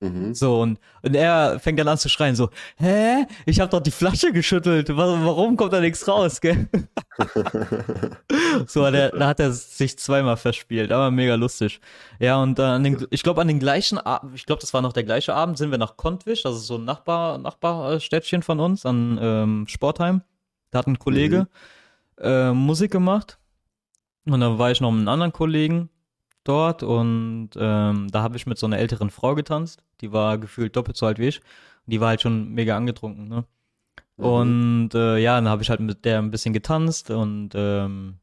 Mhm. 0.00 0.32
So, 0.32 0.60
und, 0.60 0.78
und 1.02 1.16
er 1.16 1.58
fängt 1.58 1.78
dann 1.80 1.88
an 1.88 1.98
zu 1.98 2.08
schreien, 2.08 2.36
so, 2.36 2.50
hä? 2.76 3.26
Ich 3.46 3.58
hab 3.58 3.70
doch 3.70 3.80
die 3.80 3.90
Flasche 3.90 4.32
geschüttelt, 4.32 4.90
wa- 4.90 5.18
warum 5.24 5.56
kommt 5.56 5.72
da 5.72 5.80
nichts 5.80 6.06
raus, 6.06 6.40
gell? 6.40 6.68
So, 8.66 8.90
der, 8.90 9.10
da 9.10 9.26
hat 9.28 9.40
er 9.40 9.52
sich 9.52 9.98
zweimal 9.98 10.36
verspielt, 10.36 10.92
aber 10.92 11.10
mega 11.10 11.34
lustig. 11.34 11.80
Ja, 12.20 12.40
und 12.42 12.58
äh, 12.58 12.62
an 12.62 12.84
den, 12.84 13.06
ich 13.10 13.22
glaube, 13.22 13.40
an 13.40 13.48
den 13.48 13.58
gleichen 13.58 13.98
Abend, 13.98 14.34
ich 14.34 14.46
glaube, 14.46 14.60
das 14.60 14.72
war 14.74 14.82
noch 14.82 14.92
der 14.92 15.04
gleiche 15.04 15.34
Abend, 15.34 15.58
sind 15.58 15.70
wir 15.70 15.78
nach 15.78 15.96
Kontwisch, 15.96 16.42
das 16.42 16.56
ist 16.56 16.66
so 16.66 16.76
ein 16.76 16.84
Nachbar, 16.84 17.38
Nachbarstädtchen 17.38 18.42
von 18.42 18.60
uns, 18.60 18.86
an 18.86 19.18
ähm, 19.20 19.66
Sportheim. 19.68 20.22
Da 20.70 20.78
hat 20.80 20.86
ein 20.86 20.98
Kollege 20.98 21.48
äh, 22.20 22.52
Musik 22.52 22.90
gemacht. 22.90 23.38
Und 24.26 24.40
dann 24.40 24.58
war 24.58 24.70
ich 24.70 24.80
noch 24.80 24.90
mit 24.90 25.00
einem 25.00 25.08
anderen 25.08 25.32
Kollegen 25.32 25.88
dort 26.48 26.82
und 26.82 27.50
ähm, 27.56 28.08
da 28.10 28.22
habe 28.22 28.36
ich 28.36 28.46
mit 28.46 28.58
so 28.58 28.66
einer 28.66 28.78
älteren 28.78 29.10
Frau 29.10 29.34
getanzt. 29.34 29.82
Die 30.00 30.12
war 30.12 30.38
gefühlt 30.38 30.76
doppelt 30.76 30.96
so 30.96 31.06
alt 31.06 31.18
wie 31.18 31.28
ich. 31.28 31.38
Und 31.38 31.92
die 31.92 32.00
war 32.00 32.08
halt 32.08 32.22
schon 32.22 32.50
mega 32.50 32.76
angetrunken, 32.76 33.28
ne? 33.28 33.44
Mhm. 34.16 34.24
Und 34.24 34.94
äh, 34.94 35.18
ja, 35.18 35.36
dann 35.36 35.48
habe 35.48 35.62
ich 35.62 35.70
halt 35.70 35.80
mit 35.80 36.04
der 36.04 36.18
ein 36.18 36.30
bisschen 36.30 36.52
getanzt 36.52 37.10
und 37.10 37.50
ähm, 37.54 38.18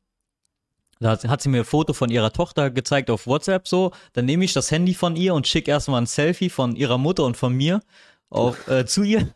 da 1.00 1.12
hat, 1.12 1.28
hat 1.28 1.42
sie 1.42 1.50
mir 1.50 1.60
ein 1.60 1.66
Foto 1.66 1.94
von 1.94 2.10
ihrer 2.10 2.32
Tochter 2.32 2.72
gezeigt 2.72 3.10
auf 3.10 3.28
WhatsApp 3.28 3.68
so. 3.68 3.92
Dann 4.14 4.26
nehme 4.26 4.46
ich 4.46 4.54
das 4.54 4.72
Handy 4.72 4.94
von 4.94 5.16
ihr 5.16 5.34
und 5.34 5.48
schicke 5.48 5.72
erstmal 5.72 6.02
ein 6.02 6.08
Selfie 6.08 6.50
von 6.50 6.76
ihrer 6.76 6.98
Mutter 6.98 7.26
und 7.26 7.38
von 7.38 7.54
mir 7.54 7.82
auf, 8.30 8.68
äh, 8.68 8.86
zu 8.86 9.04
ihr. 9.04 9.34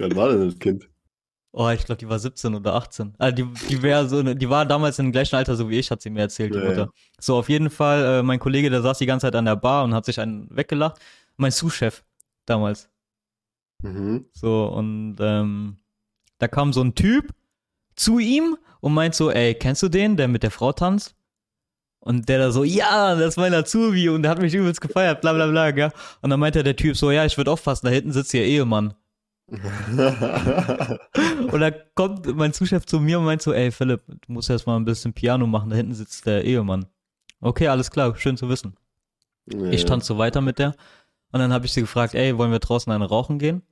Alt 0.00 0.16
war 0.16 0.28
denn 0.28 0.46
das 0.46 0.58
Kind? 0.58 0.88
Oh, 1.58 1.70
ich 1.70 1.86
glaube, 1.86 1.98
die 1.98 2.08
war 2.08 2.18
17 2.18 2.54
oder 2.54 2.74
18. 2.74 3.14
Also 3.16 3.34
die, 3.34 3.44
die 3.68 3.80
wäre 3.82 4.06
so, 4.08 4.18
eine- 4.18 4.36
die 4.36 4.50
war 4.50 4.66
damals 4.66 4.98
im 4.98 5.10
gleichen 5.10 5.36
Alter 5.36 5.56
so 5.56 5.70
wie 5.70 5.78
ich, 5.78 5.90
hat 5.90 6.02
sie 6.02 6.10
mir 6.10 6.20
erzählt, 6.20 6.54
die 6.54 6.58
Ja, 6.58 6.64
Mutter. 6.64 6.78
ja. 6.82 6.88
So, 7.18 7.36
auf 7.38 7.48
jeden 7.48 7.70
Fall, 7.70 8.20
äh, 8.20 8.22
mein 8.22 8.38
Kollege, 8.38 8.68
der 8.68 8.82
saß 8.82 8.98
die 8.98 9.06
ganze 9.06 9.26
Zeit 9.26 9.34
an 9.36 9.46
der 9.46 9.56
Bar 9.56 9.84
und 9.84 9.94
hat 9.94 10.04
sich 10.04 10.20
einen 10.20 10.54
weggelacht. 10.54 11.00
Mein 11.38 11.50
Sous-Chef 11.50 12.02
damals. 12.44 12.90
Mhm. 13.82 14.26
So, 14.34 14.66
und 14.66 15.16
ähm, 15.20 15.78
da 16.38 16.46
kam 16.48 16.74
so 16.74 16.82
ein 16.82 16.94
Typ 16.94 17.32
zu 17.94 18.18
ihm 18.18 18.58
und 18.80 18.92
meint 18.92 19.14
so, 19.14 19.30
ey, 19.30 19.54
kennst 19.54 19.82
du 19.82 19.88
den, 19.88 20.18
der 20.18 20.28
mit 20.28 20.42
der 20.42 20.50
Frau 20.50 20.72
tanzt? 20.72 21.14
Und 22.00 22.28
der 22.28 22.38
da 22.38 22.50
so, 22.52 22.64
ja, 22.64 23.14
das 23.14 23.28
ist 23.30 23.36
mein 23.38 23.54
Azubi 23.54 24.10
und 24.10 24.22
der 24.22 24.30
hat 24.30 24.40
mich 24.42 24.52
übelst 24.54 24.82
gefeiert, 24.82 25.22
bla 25.22 25.32
bla 25.32 25.46
bla, 25.46 25.70
gell? 25.70 25.90
Und 26.20 26.28
dann 26.30 26.38
meinte 26.38 26.62
der 26.62 26.76
Typ 26.76 26.96
so, 26.98 27.10
ja, 27.10 27.24
ich 27.24 27.36
würde 27.38 27.50
aufpassen, 27.50 27.86
da 27.86 27.92
hinten 27.92 28.12
sitzt 28.12 28.32
ihr 28.34 28.44
Ehemann. 28.44 28.92
Und 31.52 31.60
da 31.60 31.70
kommt 31.94 32.34
mein 32.34 32.52
Zuschef 32.52 32.84
zu 32.84 32.98
mir 32.98 33.20
und 33.20 33.26
meint 33.26 33.42
so, 33.42 33.52
ey 33.52 33.70
Philipp, 33.70 34.02
du 34.06 34.32
musst 34.32 34.50
erst 34.50 34.66
mal 34.66 34.76
ein 34.76 34.84
bisschen 34.84 35.12
Piano 35.12 35.46
machen, 35.46 35.70
da 35.70 35.76
hinten 35.76 35.94
sitzt 35.94 36.26
der 36.26 36.44
Ehemann. 36.44 36.86
Okay, 37.40 37.68
alles 37.68 37.90
klar, 37.90 38.16
schön 38.16 38.36
zu 38.36 38.48
wissen. 38.48 38.76
Ja, 39.46 39.70
Ich 39.70 39.84
tanze 39.84 40.08
so 40.08 40.18
weiter 40.18 40.40
mit 40.40 40.58
der. 40.58 40.74
Und 41.30 41.40
dann 41.40 41.52
habe 41.52 41.66
ich 41.66 41.72
sie 41.72 41.82
gefragt, 41.82 42.14
ey, 42.14 42.36
wollen 42.38 42.50
wir 42.50 42.58
draußen 42.58 42.92
eine 42.92 43.04
rauchen 43.04 43.38
gehen? 43.38 43.62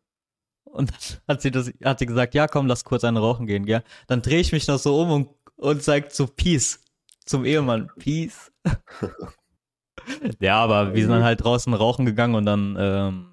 Und 0.65 0.91
dann 0.91 0.99
hat 1.29 1.43
sie 1.43 1.51
das, 1.51 1.73
hat 1.83 1.99
sie 1.99 2.07
gesagt, 2.07 2.35
ja, 2.35 2.47
komm, 2.47 2.67
lass 2.67 2.85
kurz 2.85 3.05
eine 3.05 3.19
rauchen 3.19 3.47
gehen, 3.47 3.67
gell? 3.67 3.83
Dann 4.07 4.23
drehe 4.23 4.41
ich 4.41 4.53
mich 4.53 4.69
noch 4.69 4.79
so 4.79 5.01
um 5.01 5.11
und, 5.11 5.29
und 5.57 5.83
zeig 5.83 6.13
so 6.13 6.27
Peace 6.27 6.81
zum 7.25 7.45
Ehemann. 7.45 7.91
Peace. 7.99 8.53
ja, 10.41 10.59
aber 10.59 10.95
wir 10.95 11.03
sind 11.03 11.11
dann 11.11 11.25
halt 11.25 11.43
draußen 11.43 11.73
rauchen 11.75 12.07
gegangen 12.07 12.35
und 12.35 12.47
dann 12.47 12.77
ähm, 12.79 13.27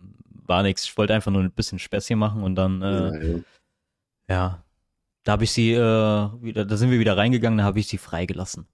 war 0.52 0.64
nichts. 0.64 0.84
Ich 0.84 0.98
wollte 0.98 1.14
einfach 1.14 1.32
nur 1.32 1.42
ein 1.42 1.52
bisschen 1.52 1.80
Späßchen 1.80 2.20
machen 2.20 2.44
und 2.44 2.56
dann, 2.56 2.82
äh, 2.82 3.38
Ja, 3.38 3.44
ja. 4.28 4.64
da 5.24 5.32
habe 5.32 5.46
ich 5.46 5.52
sie 5.52 5.72
äh, 5.72 5.80
wieder, 5.80 6.66
da 6.66 6.76
sind 6.76 6.92
wir 6.92 7.00
wieder 7.00 7.16
reingegangen, 7.16 7.58
da 7.58 7.64
habe 7.64 7.80
ich 7.80 7.88
sie 7.88 7.98
freigelassen. 7.98 8.68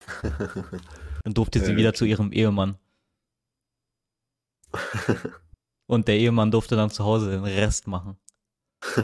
Dann 1.24 1.34
durfte 1.34 1.60
sie 1.60 1.76
wieder 1.76 1.94
zu 1.94 2.04
ihrem 2.04 2.32
Ehemann. 2.32 2.76
Und 5.86 6.08
der 6.08 6.16
Ehemann 6.18 6.50
durfte 6.50 6.74
dann 6.74 6.90
zu 6.90 7.04
Hause 7.04 7.30
den 7.30 7.44
Rest 7.44 7.86
machen. 7.86 8.16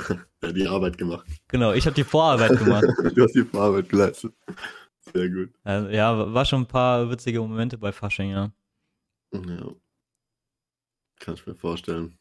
ja, 0.42 0.52
die 0.52 0.66
Arbeit 0.66 0.98
gemacht. 0.98 1.26
Genau, 1.46 1.72
ich 1.72 1.86
habe 1.86 1.94
die 1.94 2.02
Vorarbeit 2.02 2.58
gemacht. 2.58 2.86
Du 3.14 3.22
hast 3.22 3.34
die 3.34 3.46
Arbeit 3.52 3.88
geleistet. 3.88 4.34
Sehr 5.12 5.28
gut. 5.28 5.50
Also, 5.62 5.88
ja, 5.90 6.32
war 6.32 6.44
schon 6.44 6.62
ein 6.62 6.66
paar 6.66 7.08
witzige 7.10 7.40
Momente 7.40 7.78
bei 7.78 7.92
Fasching, 7.92 8.30
ja. 8.30 8.50
Ja. 9.32 9.70
Kann 11.20 11.34
ich 11.34 11.46
mir 11.46 11.54
vorstellen. 11.54 12.18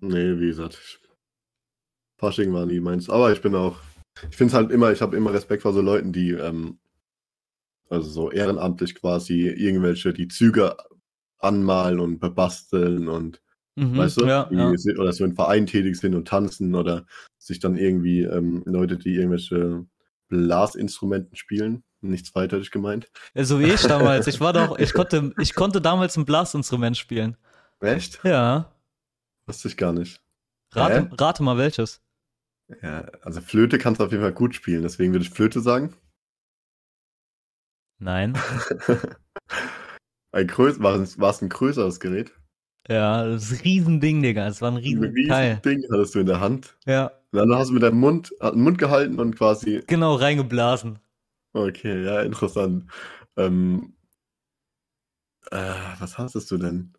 Nee, 0.00 0.38
wie 0.40 0.48
gesagt, 0.48 0.78
ich, 0.82 0.98
Fasching 2.18 2.52
war 2.52 2.66
nie 2.66 2.80
meins. 2.80 3.08
Aber 3.10 3.32
ich 3.32 3.40
bin 3.40 3.54
auch, 3.54 3.80
ich 4.30 4.36
finde 4.36 4.50
es 4.50 4.54
halt 4.54 4.70
immer, 4.70 4.92
ich 4.92 5.02
habe 5.02 5.16
immer 5.16 5.32
Respekt 5.32 5.62
vor 5.62 5.72
so 5.72 5.80
Leuten, 5.80 6.12
die, 6.12 6.30
ähm, 6.30 6.78
also 7.88 8.08
so 8.08 8.30
ehrenamtlich 8.30 8.94
quasi 8.94 9.48
irgendwelche, 9.48 10.12
die 10.12 10.28
Züge 10.28 10.76
anmalen 11.38 12.00
und 12.00 12.18
bebasteln 12.18 13.08
und 13.08 13.40
Mhm, 13.76 13.96
weißt 13.96 14.18
du, 14.18 14.26
ja, 14.26 14.48
ja. 14.52 14.72
oder 14.98 15.12
so 15.12 15.24
in 15.24 15.34
Vereinen 15.34 15.66
tätig 15.66 15.96
sind 15.96 16.14
und 16.14 16.28
tanzen 16.28 16.74
oder 16.74 17.06
sich 17.38 17.58
dann 17.58 17.76
irgendwie 17.76 18.22
ähm, 18.22 18.62
Leute, 18.66 18.96
die 18.96 19.16
irgendwelche 19.16 19.84
Blasinstrumenten 20.28 21.36
spielen. 21.36 21.82
Nichts 22.00 22.32
ich 22.36 22.70
gemeint. 22.70 23.10
So 23.34 23.58
wie 23.60 23.64
ich 23.64 23.80
damals. 23.82 24.26
Ich 24.26 24.38
war 24.40 24.52
doch, 24.52 24.78
ich 24.78 24.92
konnte, 24.94 25.32
ich 25.40 25.54
konnte 25.54 25.80
damals 25.80 26.16
ein 26.16 26.24
Blasinstrument 26.24 26.96
spielen. 26.96 27.36
Echt? 27.80 28.20
Ja. 28.24 28.72
Wusste 29.46 29.68
ich 29.68 29.76
gar 29.76 29.92
nicht. 29.92 30.22
Rate, 30.72 31.08
Hä? 31.10 31.14
rate 31.18 31.42
mal 31.42 31.56
welches. 31.58 32.02
Ja, 32.82 33.02
also 33.22 33.40
Flöte 33.40 33.78
kannst 33.78 34.00
du 34.00 34.04
auf 34.04 34.10
jeden 34.10 34.22
Fall 34.22 34.32
gut 34.32 34.54
spielen, 34.54 34.82
deswegen 34.82 35.12
würde 35.12 35.24
ich 35.24 35.30
Flöte 35.30 35.60
sagen. 35.60 35.94
Nein. 37.98 38.34
Ein 40.32 40.48
größ 40.48 40.80
war, 40.82 40.96
es, 40.96 41.16
ein 41.42 41.48
größeres 41.48 42.00
Gerät? 42.00 42.32
Ja, 42.88 43.24
das 43.24 43.50
ist 43.50 43.60
ein 43.60 43.62
Riesending, 43.62 44.22
Digga. 44.22 44.46
Es 44.48 44.60
war 44.60 44.70
ein 44.72 44.78
Ein 44.78 44.82
Riesenteil. 44.82 45.56
Ding 45.64 45.84
hattest 45.92 46.14
du 46.16 46.18
in 46.18 46.26
der 46.26 46.40
Hand. 46.40 46.76
Ja, 46.86 47.06
Und 47.30 47.38
dann 47.38 47.54
hast 47.54 47.68
du 47.68 47.74
mit 47.74 47.82
deinem 47.84 48.00
Mund, 48.00 48.34
hat 48.40 48.56
Mund 48.56 48.78
gehalten 48.78 49.20
und 49.20 49.36
quasi. 49.36 49.82
genau, 49.86 50.14
reingeblasen. 50.16 50.98
Okay, 51.52 52.04
ja, 52.04 52.22
interessant. 52.22 52.90
Ähm, 53.36 53.94
äh, 55.52 55.74
was 56.00 56.18
hattest 56.18 56.50
du 56.50 56.58
denn? 56.58 56.92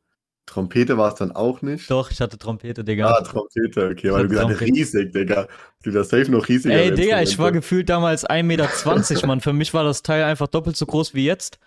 Trompete 0.45 0.97
war 0.97 1.09
es 1.11 1.15
dann 1.15 1.31
auch 1.31 1.61
nicht? 1.61 1.89
Doch, 1.89 2.11
ich 2.11 2.21
hatte 2.21 2.37
Trompete, 2.37 2.83
Digga. 2.83 3.07
Ah, 3.07 3.21
Trompete, 3.21 3.89
okay, 3.89 4.11
weil 4.11 4.19
hatte 4.19 4.23
du 4.23 4.29
gesagt 4.29 4.51
hast, 4.51 4.61
riesig, 4.61 5.11
Digga. 5.11 5.47
Du 5.83 5.91
das 5.91 6.09
safe 6.09 6.31
noch 6.31 6.47
riesiger. 6.47 6.75
Ey, 6.75 6.93
Digga, 6.93 7.21
ich 7.21 7.39
war 7.39 7.51
gefühlt 7.51 7.89
damals 7.89 8.27
1,20 8.27 8.43
Meter, 8.43 9.27
Mann. 9.27 9.41
Für 9.41 9.53
mich 9.53 9.73
war 9.73 9.83
das 9.83 10.03
Teil 10.03 10.23
einfach 10.23 10.47
doppelt 10.47 10.77
so 10.77 10.85
groß 10.85 11.13
wie 11.13 11.25
jetzt. 11.25 11.59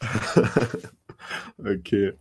okay. 1.58 2.12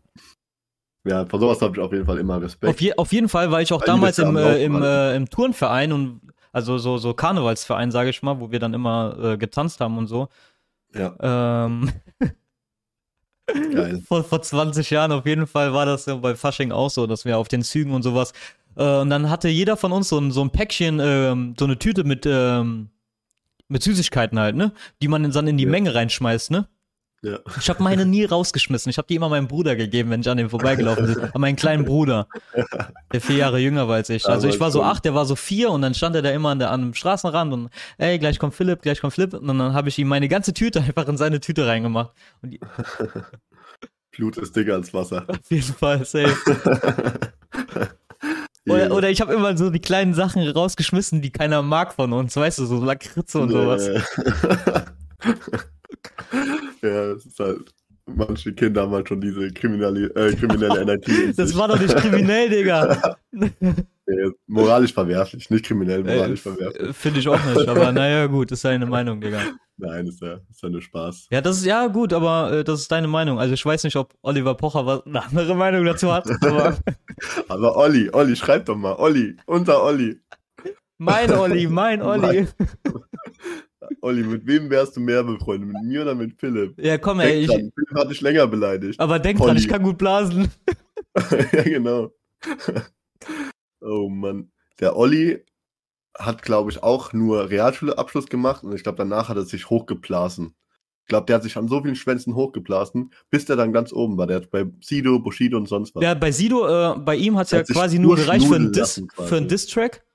Ja, 1.04 1.26
vor 1.26 1.40
sowas 1.40 1.62
habe 1.62 1.76
ich 1.76 1.82
auf 1.82 1.92
jeden 1.92 2.06
Fall 2.06 2.20
immer 2.20 2.42
Respekt. 2.42 2.70
Auf, 2.70 2.82
je, 2.82 2.94
auf 2.94 3.12
jeden 3.12 3.30
Fall 3.30 3.52
war 3.52 3.62
ich 3.62 3.74
auch 3.74 3.82
Weil 3.82 3.88
damals 3.88 4.20
im, 4.20 4.36
äh, 4.36 4.64
im, 4.64 4.82
äh, 4.82 5.16
im 5.16 5.30
Turnverein 5.30 5.94
und 5.94 6.22
also 6.52 6.78
so, 6.78 6.98
so 6.98 7.14
Karnevalsverein, 7.14 7.92
sage 7.92 8.10
ich 8.10 8.22
mal, 8.22 8.40
wo 8.40 8.52
wir 8.52 8.60
dann 8.60 8.74
immer 8.74 9.18
äh, 9.22 9.38
getanzt 9.38 9.80
haben 9.80 9.98
und 9.98 10.08
so. 10.08 10.28
Ja, 10.94 11.16
Ähm, 11.66 11.92
geil. 13.48 14.02
vor, 14.08 14.24
vor 14.24 14.42
20 14.42 14.90
Jahren 14.90 15.12
auf 15.12 15.26
jeden 15.26 15.48
Fall 15.48 15.74
war 15.74 15.86
das 15.86 16.06
so 16.06 16.20
bei 16.20 16.36
Fasching 16.36 16.72
auch 16.72 16.90
so, 16.90 17.08
dass 17.08 17.26
wir 17.26 17.38
auf 17.38 17.48
den 17.48 17.64
Zügen 17.64 17.94
und 17.94 18.04
sowas. 18.04 18.34
Äh, 18.76 19.00
und 19.00 19.10
dann 19.10 19.30
hatte 19.30 19.50
jeder 19.50 19.78
von 19.78 19.92
uns 19.92 20.10
so 20.10 20.18
ein, 20.20 20.32
so 20.32 20.42
ein 20.42 20.50
Päckchen, 20.52 21.00
ähm, 21.02 21.56
so 21.60 21.66
eine 21.66 21.78
Tüte 21.78 22.04
mit, 22.04 22.26
ähm, 22.26 22.90
mit 23.68 23.84
Süßigkeiten 23.84 24.40
halt, 24.40 24.56
ne? 24.56 24.74
Die 25.02 25.08
man 25.08 25.30
dann 25.32 25.48
in 25.48 25.58
die 25.58 25.64
Ja. 25.66 25.70
Menge 25.70 25.94
reinschmeißt, 25.96 26.52
ne? 26.52 26.68
Ja. 27.24 27.38
Ich 27.60 27.70
habe 27.70 27.84
meine 27.84 28.06
nie 28.06 28.26
rausgeschmissen. 28.26 28.90
Ich 28.90 28.98
habe 28.98 29.08
die 29.08 29.16
immer 29.16 29.30
meinem 29.30 29.48
Bruder 29.48 29.76
gegeben, 29.76 30.10
wenn 30.10 30.22
ich 30.22 30.30
an 30.30 30.38
dem 30.38 30.50
vorbeigelaufen 30.50 31.06
bin. 31.06 31.24
An 31.24 31.42
meinen 31.42 31.56
kleinen 31.56 31.86
Bruder, 31.86 32.28
der 33.14 33.22
vier 33.22 33.38
Jahre 33.38 33.60
jünger 33.60 33.88
war 33.88 33.96
als 33.96 34.10
ich. 34.10 34.28
Also 34.28 34.48
ich 34.48 34.60
war 34.60 34.72
so 34.72 34.82
acht, 34.82 35.06
der 35.06 35.14
war 35.14 35.26
so 35.26 35.36
vier 35.36 35.70
und 35.70 35.84
dann 35.84 35.94
stand 35.94 36.16
er 36.16 36.24
da 36.24 36.32
immer 36.32 36.50
an, 36.50 36.60
der, 36.60 36.72
an 36.72 36.82
dem 36.82 36.94
Straßenrand 36.96 37.54
und 37.54 37.70
ey, 38.00 38.18
gleich 38.18 38.40
kommt 38.40 38.56
Philipp, 38.56 38.82
gleich 38.82 39.02
kommt 39.02 39.14
Philipp. 39.14 39.36
Und 39.36 39.48
dann 39.48 39.74
habe 39.74 39.90
ich 39.90 40.00
ihm 40.00 40.08
meine 40.08 40.28
ganze 40.30 40.54
Tüte 40.54 40.82
einfach 40.82 41.08
in 41.08 41.18
seine 41.18 41.40
Tüte 41.40 41.68
reingemacht. 41.68 42.12
Und 42.42 42.54
die, 42.54 42.60
Blut 44.12 44.38
ist 44.38 44.56
dicker 44.56 44.74
als 44.74 44.94
Wasser. 44.94 45.24
auf 45.28 45.38
jeden 45.50 45.74
Fall 45.74 46.04
safe. 46.04 46.36
Oder, 48.70 48.92
oder 48.92 49.10
ich 49.10 49.22
habe 49.22 49.34
immer 49.34 49.58
so 49.58 49.72
die 49.72 49.80
kleinen 49.80 50.14
Sachen 50.14 50.48
rausgeschmissen, 50.48 51.24
die 51.24 51.32
keiner 51.32 51.64
mag 51.64 51.96
von 51.96 52.14
uns, 52.14 52.36
weißt 52.36 52.60
du, 52.60 52.66
so 52.66 52.84
Lakritze 52.84 53.40
und 53.40 53.50
sowas. 53.50 53.90
ja, 56.82 57.14
das 57.14 57.26
ist 57.26 57.40
halt. 57.40 57.74
Manche 58.08 58.52
Kinder 58.54 58.82
haben 58.82 58.92
halt 58.92 59.08
schon 59.08 59.22
diese 59.22 59.52
kriminelle, 59.52 60.08
äh, 60.16 60.36
kriminelle 60.36 60.82
Energie. 60.82 61.32
Das 61.38 61.56
war 61.56 61.68
doch 61.68 61.80
nicht 61.80 61.96
kriminell, 61.96 62.50
Digga. 62.50 63.16
Moralisch 64.48 64.92
verwerflich, 64.94 65.50
nicht 65.50 65.64
kriminell, 65.64 66.04
moralisch 66.04 66.40
Äh, 66.40 66.50
verwerflich. 66.50 66.96
Finde 66.98 67.20
ich 67.20 67.28
auch 67.30 67.46
nicht, 67.46 67.68
aber 67.68 67.92
naja, 67.94 68.26
gut, 68.28 68.52
ist 68.52 68.66
deine 68.66 68.86
Meinung, 68.86 69.22
Digga. 69.22 69.40
Nein, 69.78 70.08
ist 70.08 70.22
ja, 70.22 70.40
ist 70.50 70.62
ja 70.62 70.70
nur 70.70 70.82
Spaß. 70.82 71.28
Ja, 71.32 71.40
das 71.42 71.58
ist 71.58 71.66
ja 71.66 71.88
gut, 71.88 72.12
aber 72.12 72.52
äh, 72.52 72.64
das 72.64 72.82
ist 72.82 72.92
deine 72.92 73.08
Meinung. 73.08 73.40
Also 73.40 73.54
ich 73.54 73.66
weiß 73.66 73.84
nicht, 73.84 73.96
ob 73.96 74.14
Oliver 74.24 74.56
Pocher 74.56 74.86
was, 74.86 75.06
eine 75.06 75.24
andere 75.24 75.56
Meinung 75.56 75.86
dazu 75.86 76.12
hat, 76.12 76.30
aber 76.44 76.78
Aber 77.48 77.76
Olli, 77.78 78.10
Olli, 78.12 78.36
schreib 78.36 78.66
doch 78.66 78.76
mal. 78.76 78.94
Olli, 78.94 79.38
unter 79.46 79.84
Olli. 79.84 80.20
mein 80.98 81.32
Olli, 81.32 81.68
mein 81.68 82.02
Olli. 82.02 82.48
Olli, 84.02 84.24
mit 84.24 84.46
wem 84.48 84.70
wärst 84.70 84.96
du 84.96 85.00
mehr 85.00 85.24
befreundet? 85.24 85.70
Mit 85.74 85.84
mir 85.84 86.02
oder 86.04 86.16
mit 86.16 86.40
Philipp? 86.40 86.74
Ja, 86.80 86.98
komm, 86.98 87.20
ey, 87.20 87.28
Denk 87.28 87.42
ich, 87.42 87.48
dran, 87.48 87.72
Philipp 87.76 87.96
hat 87.96 88.10
dich 88.12 88.22
länger 88.22 88.48
beleidigt. 88.48 89.00
aber 89.00 89.20
denk 89.20 89.40
dran, 89.40 89.50
Olli. 89.50 89.60
ich 89.60 89.68
kann 89.68 89.84
gut 89.84 89.98
blasen. 89.98 90.50
ja, 91.52 91.64
genau. 91.64 92.12
oh 93.82 94.10
Mann. 94.10 94.52
Der 94.80 94.96
Olli 94.96 95.44
hat, 96.18 96.42
glaube 96.42 96.72
ich, 96.72 96.84
auch 96.84 97.14
nur 97.14 97.50
Realschulabschluss 97.50 98.28
gemacht 98.28 98.64
und 98.64 98.74
ich 98.74 98.84
glaube, 98.84 98.98
danach 98.98 99.30
hat 99.30 99.38
er 99.38 99.46
sich 99.46 99.70
hochgeblasen. 99.70 100.56
Ich 101.04 101.08
glaube, 101.08 101.26
der 101.26 101.38
hat 101.38 101.44
sich 101.44 101.58
an 101.58 101.68
so 101.68 101.82
vielen 101.82 101.96
Schwänzen 101.96 102.36
hochgeblasen, 102.36 103.12
bis 103.30 103.46
der 103.46 103.56
dann 103.56 103.74
ganz 103.74 103.92
oben 103.92 104.18
war. 104.18 104.28
Der 104.28 104.38
hat 104.38 104.52
bei 104.52 104.66
Sido, 104.82 105.20
Bushido 105.20 105.58
und 105.58 105.68
sonst 105.68 105.94
was. 105.96 106.04
Ja, 106.04 106.14
bei 106.14 106.32
Sido, 106.32 106.68
äh, 106.68 106.98
bei 107.00 107.16
ihm 107.16 107.38
hat's 107.38 107.52
ja 107.52 107.60
Hat 107.60 107.68
sich 107.68 107.76
quasi 107.76 108.00
nur 108.00 108.16
gereicht 108.16 108.48
für 108.48 108.56
einen 108.56 108.72
Diss, 108.72 109.04
für 109.16 109.38
einen 109.38 109.48
Diss-Track. 109.48 110.06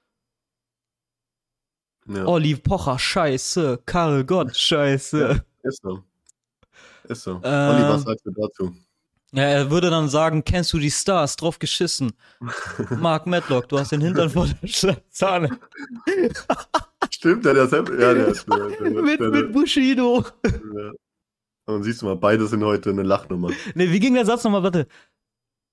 Ja, 2.09 2.25
Olli 2.27 2.55
Pocher, 2.57 2.99
scheiße. 2.99 3.81
Karl 3.85 4.25
Gott, 4.25 4.57
scheiße. 4.57 5.45
ist 5.63 5.83
so. 5.83 6.03
Ist 7.09 7.23
so. 7.23 7.41
Äh, 7.43 7.49
Olli, 7.49 7.83
was 7.83 8.03
sagst 8.03 8.27
du 8.27 8.31
dazu? 8.31 8.75
Ja, 9.33 9.43
er 9.43 9.71
würde 9.71 9.91
dann 9.91 10.09
sagen, 10.09 10.45
kennst 10.45 10.73
du 10.73 10.79
die 10.79 10.91
Stars? 10.91 11.37
Drauf 11.37 11.59
geschissen. 11.59 12.13
Mark 12.99 13.27
Medlock, 13.27 13.69
du 13.69 13.79
hast 13.79 13.93
den 13.93 14.01
Hintern 14.01 14.31
vor 14.31 14.47
der 14.47 14.67
Schlagzahne. 14.67 15.59
Stimmt, 17.11 17.45
der, 17.45 17.55
der. 17.55 17.67
Ja, 17.67 18.15
der 18.15 18.29
ist. 18.29 18.47
Der, 18.49 18.69
der, 18.69 18.91
mit, 19.03 19.21
der, 19.21 19.31
mit 19.31 19.53
Bushido. 19.53 20.25
ja. 20.45 20.93
Und 21.67 21.83
siehst 21.83 22.01
du 22.01 22.07
mal, 22.07 22.17
beide 22.17 22.47
sind 22.47 22.63
heute 22.65 22.91
eine 22.91 23.03
Lachnummer. 23.03 23.51
Nee, 23.75 23.91
wie 23.91 23.99
ging 23.99 24.15
der 24.15 24.25
Satz 24.25 24.45
nochmal? 24.45 24.63
Warte. 24.63 24.87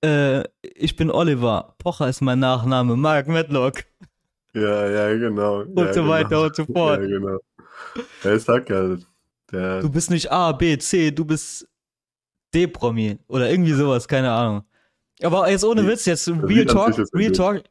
Äh, 0.04 0.42
ich 0.62 0.96
bin 0.96 1.10
Oliver. 1.10 1.76
Pocher 1.78 2.08
ist 2.08 2.20
mein 2.20 2.40
Nachname. 2.40 2.96
Mark 2.96 3.28
Medlock. 3.28 3.84
Ja, 4.54 4.88
ja, 4.88 5.18
genau. 5.18 5.60
Und 5.62 5.76
ja, 5.78 5.92
so 5.92 6.00
genau. 6.02 6.12
weiter 6.12 6.42
und 6.42 6.56
so 6.56 6.64
fort. 6.66 7.00
Ja, 7.00 7.06
genau. 7.08 7.38
Ja, 8.22 8.34
ich 8.34 8.42
sag 8.42 8.68
ja, 8.70 8.96
der, 9.50 9.80
Du 9.80 9.90
bist 9.90 10.10
nicht 10.10 10.30
A, 10.30 10.52
B, 10.52 10.78
C, 10.78 11.10
du 11.10 11.24
bist 11.24 11.66
D-Promi. 12.54 13.18
Oder 13.28 13.50
irgendwie 13.50 13.72
sowas, 13.72 14.06
keine 14.06 14.30
Ahnung. 14.30 14.64
Aber 15.22 15.48
jetzt 15.50 15.64
ohne 15.64 15.86
Witz, 15.86 16.04
jetzt 16.06 16.28
Real 16.28 16.66
Talk, 16.66 16.94
Real. 17.14 17.32
Talk. 17.32 17.62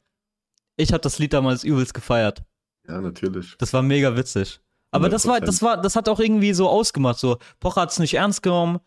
Ich 0.75 0.91
habe 0.91 1.01
das 1.01 1.19
Lied 1.19 1.33
damals 1.33 1.63
übelst 1.63 1.93
gefeiert. 1.93 2.41
ja, 2.87 2.99
natürlich. 2.99 3.55
Das 3.57 3.73
war 3.73 3.81
mega 3.81 4.15
witzig. 4.15 4.59
Aber 4.91 5.09
das 5.09 5.27
war, 5.27 5.37
100%. 5.37 5.45
das 5.45 5.61
war, 5.61 5.81
das 5.81 5.95
hat 5.95 6.07
auch 6.09 6.19
irgendwie 6.19 6.53
so 6.53 6.69
ausgemacht. 6.69 7.17
So, 7.19 7.37
Pocher 7.59 7.81
hat's 7.81 7.99
nicht 7.99 8.13
ernst 8.15 8.43
genommen. 8.43 8.79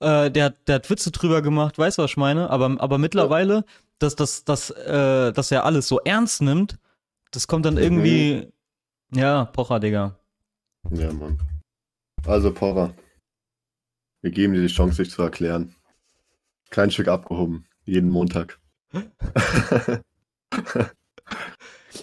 Äh, 0.00 0.30
der, 0.30 0.46
hat- 0.46 0.68
der 0.68 0.76
hat 0.76 0.90
Witze 0.90 1.10
drüber 1.10 1.42
gemacht, 1.42 1.78
weißt 1.78 1.98
du, 1.98 2.02
was 2.02 2.12
ich 2.12 2.16
meine? 2.16 2.48
Aber, 2.50 2.74
aber 2.78 2.98
mittlerweile, 2.98 3.64
dass, 3.98 4.16
dass, 4.16 4.44
dass, 4.44 4.70
äh, 4.70 5.32
dass 5.32 5.50
er 5.50 5.64
alles 5.64 5.86
so 5.88 6.00
ernst 6.00 6.42
nimmt, 6.42 6.78
das 7.34 7.46
kommt 7.46 7.66
dann 7.66 7.76
irgendwie. 7.76 8.52
Ja, 9.12 9.44
Pocher, 9.46 9.80
Digga. 9.80 10.18
Ja, 10.90 11.12
Mann. 11.12 11.38
Also, 12.26 12.52
Porra. 12.52 12.94
Wir 14.22 14.30
geben 14.30 14.54
dir 14.54 14.62
die 14.62 14.68
Chance, 14.68 15.02
dich 15.02 15.12
zu 15.12 15.22
erklären. 15.22 15.74
Klein 16.70 16.90
Stück 16.90 17.08
abgehoben. 17.08 17.66
Jeden 17.84 18.10
Montag. 18.10 18.58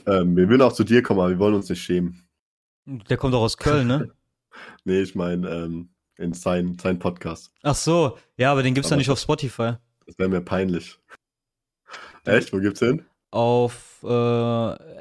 ähm, 0.06 0.36
wir 0.36 0.50
würden 0.50 0.62
auch 0.62 0.74
zu 0.74 0.84
dir 0.84 1.02
kommen, 1.02 1.20
aber 1.20 1.30
wir 1.30 1.40
wollen 1.40 1.56
uns 1.56 1.70
nicht 1.70 1.82
schämen. 1.82 2.28
Der 2.86 3.18
kommt 3.18 3.34
doch 3.34 3.42
aus 3.42 3.58
Köln, 3.58 3.88
ne? 3.88 4.12
Nee, 4.84 5.02
ich 5.02 5.16
meine, 5.16 5.50
ähm, 5.50 5.90
in 6.18 6.34
sein, 6.34 6.78
sein 6.80 7.00
Podcast. 7.00 7.52
Ach 7.64 7.76
so, 7.76 8.18
ja, 8.38 8.52
aber 8.52 8.64
den 8.64 8.74
gibt's 8.74 8.90
ja 8.90 8.96
Aber- 8.96 9.00
nicht 9.00 9.10
auf 9.10 9.20
Spotify. 9.20 9.74
Das 10.06 10.18
wäre 10.20 10.30
mir 10.30 10.42
peinlich. 10.42 11.00
Echt? 12.26 12.52
Wo 12.52 12.60
gibt's 12.60 12.80
den? 12.80 13.06
Auf 13.32 14.00
äh, 14.04 14.08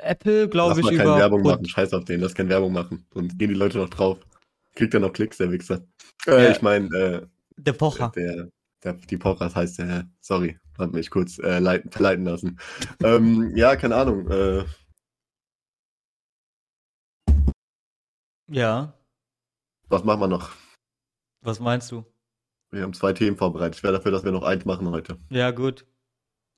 Apple, 0.02 0.42
Lass 0.44 0.50
glaube 0.50 0.80
ich, 0.80 0.84
mal 0.86 0.96
keine. 0.96 1.16
Werbung 1.16 1.40
und- 1.40 1.46
machen. 1.46 1.64
Scheiß 1.66 1.92
auf 1.94 2.04
den. 2.04 2.20
Lass 2.20 2.34
keine 2.34 2.48
Werbung 2.48 2.72
machen. 2.72 3.04
Sonst 3.12 3.38
gehen 3.38 3.48
die 3.48 3.54
Leute 3.54 3.78
noch 3.78 3.88
drauf. 3.90 4.18
Kriegt 4.76 4.94
er 4.94 5.00
noch 5.00 5.12
Klicks, 5.12 5.38
der 5.38 5.50
Wichser. 5.50 5.84
Äh, 6.26 6.44
Ja. 6.44 6.50
Ich 6.52 6.62
meine, 6.62 6.86
äh, 6.96 7.26
Der 7.56 7.72
Pocher. 7.72 8.12
der, 8.14 8.48
der, 8.84 8.92
die 8.94 9.16
Pochers 9.18 9.56
heißt 9.56 9.80
der, 9.80 10.08
sorry, 10.20 10.58
hat 10.78 10.92
mich 10.92 11.10
kurz 11.10 11.38
äh, 11.40 11.58
leiten, 11.58 11.90
verleiten 11.90 12.24
lassen. 12.24 12.58
ähm, 13.02 13.52
ja, 13.56 13.74
keine 13.76 13.96
Ahnung. 13.96 14.30
Äh, 14.30 14.64
Ja, 18.52 18.94
was 19.88 20.02
machen 20.04 20.20
wir 20.20 20.28
noch? 20.28 20.50
was 21.42 21.60
meinst 21.60 21.90
du? 21.92 22.04
Wir 22.70 22.82
haben 22.82 22.92
zwei 22.94 23.12
Themen 23.12 23.36
vorbereitet. 23.36 23.76
Ich 23.76 23.82
wäre 23.82 23.94
dafür, 23.94 24.12
dass 24.12 24.24
wir 24.24 24.32
noch 24.32 24.42
eins 24.44 24.64
machen 24.64 24.88
heute. 24.90 25.18
Ja, 25.30 25.50
gut. 25.50 25.86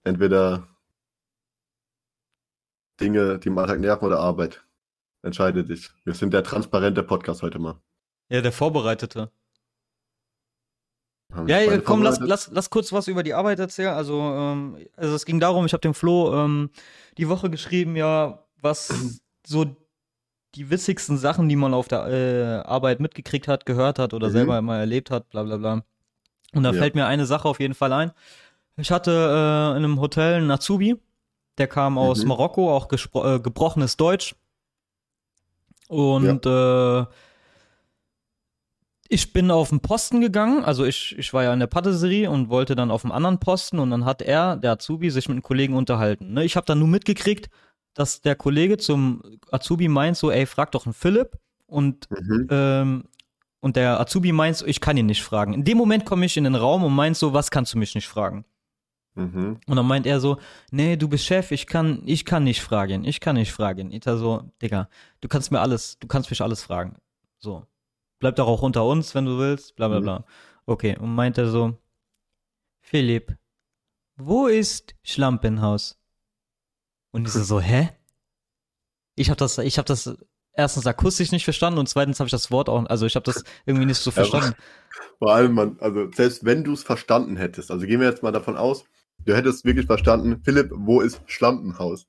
Entweder 0.05 0.67
Dinge, 3.03 3.39
die 3.39 3.49
im 3.49 3.59
Alltag 3.59 3.81
nerven 3.81 4.05
oder 4.07 4.21
Arbeit. 4.21 4.65
Entscheide 5.23 5.65
dich. 5.65 5.91
Wir 6.05 6.15
sind 6.15 6.33
der 6.33 6.45
transparente 6.45 7.03
Podcast 7.03 7.43
heute 7.43 7.59
mal. 7.59 7.81
Ja, 8.29 8.41
der 8.41 8.53
Vorbereitete. 8.53 9.31
Ja, 11.47 11.61
ja 11.61 11.79
komm, 11.81 12.03
lass, 12.03 12.21
lass, 12.21 12.51
lass 12.53 12.71
kurz 12.71 12.93
was 12.93 13.09
über 13.09 13.23
die 13.23 13.35
Arbeit 13.35 13.59
erzählen. 13.59 13.95
Also, 13.95 14.21
ähm, 14.21 14.77
also 14.97 15.15
es 15.15 15.25
ging 15.25 15.41
darum, 15.41 15.65
ich 15.65 15.73
habe 15.73 15.81
dem 15.81 15.95
Flo 15.95 16.35
ähm, 16.45 16.71
die 17.19 17.29
Woche 17.29 17.51
geschrieben, 17.51 17.97
ja, 17.97 18.45
was 18.61 19.21
so 19.47 19.65
die 20.55 20.71
witzigsten 20.71 21.17
Sachen, 21.17 21.49
die 21.49 21.57
man 21.57 21.73
auf 21.73 21.89
der 21.89 22.07
äh, 22.09 22.69
Arbeit 22.69 23.01
mitgekriegt 23.01 23.49
hat, 23.49 23.65
gehört 23.65 23.99
hat 23.99 24.13
oder 24.13 24.29
Mhm. 24.29 24.33
selber 24.33 24.61
mal 24.63 24.79
erlebt 24.81 25.11
hat, 25.11 25.31
bla 25.31 25.43
bla 25.43 25.57
bla. 25.57 25.83
Und 26.55 26.63
da 26.65 26.73
Ja. 26.73 26.79
fällt 26.79 26.95
mir 26.95 27.07
eine 27.07 27.25
Sache 27.25 27.49
auf 27.49 27.61
jeden 27.61 27.75
Fall 27.75 27.93
ein. 27.93 28.13
Ich 28.77 28.91
hatte 28.91 29.11
äh, 29.11 29.71
in 29.79 29.85
einem 29.85 30.01
Hotel 30.01 30.35
einen 30.35 30.51
Azubi, 30.51 30.97
der 31.59 31.67
kam 31.69 31.99
aus 31.99 32.23
Mhm. 32.23 32.29
Marokko, 32.29 32.75
auch 32.75 32.89
äh, 32.93 33.41
gebrochenes 33.41 33.97
Deutsch. 33.97 34.35
Und 35.89 36.47
äh, 36.47 37.05
ich 39.09 39.33
bin 39.35 39.51
auf 39.51 39.69
den 39.69 39.81
Posten 39.81 40.23
gegangen, 40.23 40.65
also 40.65 40.87
ich, 40.87 41.17
ich 41.19 41.35
war 41.35 41.43
ja 41.45 41.53
in 41.53 41.61
der 41.61 41.67
Patisserie 41.67 42.31
und 42.31 42.49
wollte 42.49 42.75
dann 42.75 42.91
auf 42.91 43.03
dem 43.03 43.13
anderen 43.13 43.39
Posten 43.39 43.79
und 43.79 43.91
dann 43.91 44.07
hat 44.07 44.23
er, 44.23 44.57
der 44.57 44.73
Azubi, 44.73 45.11
sich 45.11 45.29
mit 45.29 45.35
einem 45.35 45.43
Kollegen 45.43 45.75
unterhalten. 45.75 46.33
Ne? 46.33 46.45
Ich 46.45 46.57
habe 46.57 46.65
dann 46.65 46.79
nur 46.79 46.89
mitgekriegt, 46.89 47.51
dass 47.93 48.23
der 48.23 48.37
Kollege 48.37 48.79
zum 48.79 49.23
Azubi 49.51 49.89
meint 49.89 50.17
so, 50.17 50.31
ey, 50.31 50.47
frag 50.47 50.73
doch 50.73 50.87
einen 50.87 50.95
Philipp 50.95 51.37
und 51.67 52.09
Mhm. 52.11 52.47
ähm, 52.51 53.05
und 53.61 53.77
der 53.77 54.01
Azubi 54.01 54.33
meint 54.33 54.57
so, 54.57 54.67
ich 54.67 54.81
kann 54.81 54.97
ihn 54.97 55.07
nicht 55.07 55.23
fragen. 55.23 55.53
In 55.53 55.63
dem 55.63 55.77
Moment 55.79 56.05
komme 56.07 56.25
ich 56.27 56.37
in 56.37 56.45
den 56.45 56.55
Raum 56.57 56.83
und 56.83 56.95
meint 56.95 57.17
so, 57.17 57.33
was 57.33 57.51
kannst 57.51 57.75
du 57.75 57.79
mich 57.79 57.95
nicht 57.95 58.09
fragen? 58.09 58.45
Mhm. 59.15 59.61
Und 59.67 59.77
dann 59.77 59.87
meint 59.87 60.07
er 60.07 60.21
so, 60.21 60.39
nee, 60.71 60.97
du 60.97 61.09
bist 61.09 61.25
Chef, 61.27 61.51
ich 61.51 61.67
kann, 61.67 62.03
ich 62.07 62.25
kann 62.25 62.45
nicht 62.45 62.63
fragen, 62.63 63.05
ich 63.05 63.21
kann 63.21 63.37
nicht 63.37 63.53
fragen. 63.53 63.91
Da 64.01 64.17
so, 64.17 64.51
Digga, 64.63 64.89
du 65.21 65.29
kannst 65.29 65.51
mir 65.51 65.61
alles, 65.61 65.99
du 65.99 66.07
kannst 66.07 66.31
mich 66.31 66.41
alles 66.41 66.63
fragen. 66.63 66.97
So. 67.39 67.67
Bleib 68.19 68.37
doch 68.37 68.47
auch 68.47 68.63
unter 68.63 68.85
uns, 68.87 69.15
wenn 69.15 69.27
du 69.27 69.39
willst, 69.39 69.77
bla 69.77 69.89
bla 69.89 70.01
Mhm. 70.01 70.05
bla. 70.05 70.25
Okay, 70.65 70.97
und 70.97 71.15
meint 71.15 71.37
er 71.39 71.49
so, 71.49 71.77
Philipp, 72.81 73.37
wo 74.17 74.47
ist 74.47 74.95
Schlampenhaus? 75.03 75.99
Und 77.11 77.27
ich 77.27 77.33
so, 77.33 77.43
so 77.43 77.61
hä? 77.61 77.91
Ich 79.17 79.29
hab 79.29 79.37
das, 79.37 79.59
ich 79.59 79.79
hab 79.79 79.87
das 79.87 80.17
erstens 80.55 80.87
akustisch 80.87 81.33
nicht 81.33 81.45
verstanden 81.45 81.79
und 81.79 81.89
zweitens 81.89 82.21
habe 82.21 82.29
ich 82.29 82.33
das 82.33 82.51
Wort 82.51 82.69
auch, 82.69 82.87
also 82.87 83.07
ich 83.07 83.17
habe 83.17 83.25
das 83.25 83.45
irgendwie 83.67 83.87
nicht 83.87 83.99
so 83.99 84.11
Ja, 84.17 84.25
verstanden. 84.25 84.55
Vor 85.19 85.33
allem, 85.35 85.53
man, 85.55 85.77
also 85.81 86.11
selbst 86.13 86.45
wenn 86.45 86.65
du 86.65 86.73
es 86.73 86.83
verstanden 86.83 87.37
hättest, 87.37 87.71
also 87.71 87.87
gehen 87.87 88.01
wir 88.01 88.09
jetzt 88.09 88.23
mal 88.23 88.33
davon 88.33 88.57
aus, 88.57 88.85
du 89.25 89.35
hättest 89.35 89.65
wirklich 89.65 89.87
verstanden, 89.87 90.43
Philipp, 90.45 90.71
wo 90.75 91.01
ist 91.01 91.21
Schlampenhaus? 91.27 92.07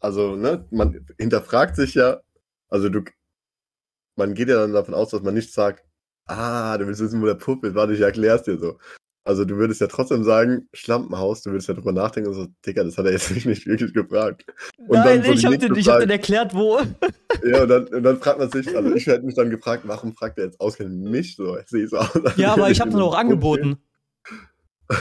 Also, 0.00 0.36
ne, 0.36 0.66
man 0.70 1.06
hinterfragt 1.18 1.76
sich 1.76 1.94
ja, 1.94 2.20
also 2.68 2.88
du, 2.88 3.02
man 4.16 4.34
geht 4.34 4.48
ja 4.48 4.56
dann 4.56 4.72
davon 4.72 4.94
aus, 4.94 5.10
dass 5.10 5.22
man 5.22 5.34
nicht 5.34 5.52
sagt, 5.52 5.84
ah, 6.26 6.76
du 6.78 6.86
willst 6.86 7.00
wissen, 7.00 7.22
wo 7.22 7.26
der 7.26 7.34
Pupp 7.34 7.64
ist, 7.64 7.74
warte, 7.74 7.94
ich 7.94 8.00
erklär's 8.00 8.42
dir 8.42 8.58
so. 8.58 8.78
Also 9.26 9.44
du 9.44 9.56
würdest 9.56 9.80
ja 9.80 9.88
trotzdem 9.88 10.22
sagen, 10.22 10.68
Schlampenhaus, 10.72 11.42
du 11.42 11.50
würdest 11.50 11.66
ja 11.66 11.74
drüber 11.74 11.90
nachdenken 11.90 12.28
und 12.28 12.36
so, 12.36 12.46
Digga, 12.64 12.84
das 12.84 12.96
hat 12.96 13.06
er 13.06 13.12
jetzt 13.12 13.28
nicht 13.46 13.66
wirklich 13.66 13.92
gefragt. 13.92 14.44
Und 14.78 14.90
Nein, 14.90 15.20
dann 15.20 15.24
so 15.24 15.32
ich 15.32 15.42
nächste 15.42 15.68
den, 15.68 15.76
ich 15.76 15.88
hab 15.88 15.98
den 15.98 16.10
erklärt, 16.10 16.54
wo. 16.54 16.80
Ja, 17.44 17.62
und 17.62 17.68
dann, 17.68 17.86
und 17.88 18.02
dann 18.02 18.18
fragt 18.18 18.38
man 18.38 18.50
sich, 18.50 18.74
also 18.74 18.94
ich 18.94 19.06
hätte 19.06 19.24
mich 19.24 19.34
dann 19.34 19.50
gefragt, 19.50 19.82
warum 19.86 20.14
fragt 20.14 20.38
er 20.38 20.46
jetzt 20.46 20.60
ausgerechnet 20.60 21.10
mich 21.10 21.36
so? 21.36 21.58
Ich 21.58 21.66
sehe 21.68 21.86
so 21.86 21.98
aus. 21.98 22.18
Ja, 22.36 22.54
aber 22.54 22.70
ich 22.70 22.80
habe 22.80 22.90
so 22.92 23.04
auch 23.04 23.16
angeboten. 23.16 23.76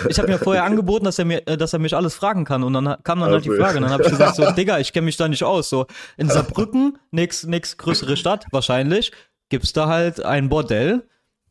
Ich 0.09 0.17
habe 0.17 0.27
mir 0.29 0.39
vorher 0.39 0.63
angeboten, 0.65 1.05
dass 1.05 1.19
er 1.19 1.25
mir, 1.25 1.47
äh, 1.47 1.57
dass 1.57 1.73
er 1.73 1.79
mich 1.79 1.95
alles 1.95 2.15
fragen 2.15 2.45
kann 2.45 2.63
und 2.63 2.73
dann 2.73 2.97
kam 3.03 3.19
dann 3.19 3.31
halt 3.31 3.45
die 3.45 3.49
Also, 3.49 3.61
Frage. 3.61 3.77
Und 3.77 3.83
dann 3.83 3.91
habe 3.91 4.03
ich 4.03 4.09
gesagt 4.09 4.35
so, 4.35 4.49
Digga, 4.57 4.79
ich 4.79 4.93
kenne 4.93 5.05
mich 5.05 5.17
da 5.17 5.27
nicht 5.27 5.43
aus. 5.43 5.69
So 5.69 5.85
in 6.17 6.29
Saarbrücken, 6.29 6.97
nix, 7.11 7.43
nix 7.45 7.77
größere 7.77 8.17
Stadt 8.17 8.45
wahrscheinlich, 8.51 9.11
gibt's 9.49 9.73
da 9.73 9.87
halt 9.87 10.23
ein 10.25 10.49
Bordell, 10.49 11.07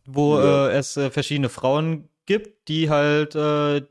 wo 0.06 0.38
Ja. 0.38 0.68
äh, 0.68 0.72
es 0.76 0.96
äh, 0.96 1.10
verschiedene 1.10 1.48
Frauen 1.48 2.08
gibt, 2.26 2.68
die 2.68 2.90
halt 2.90 3.34
äh, 3.34 3.82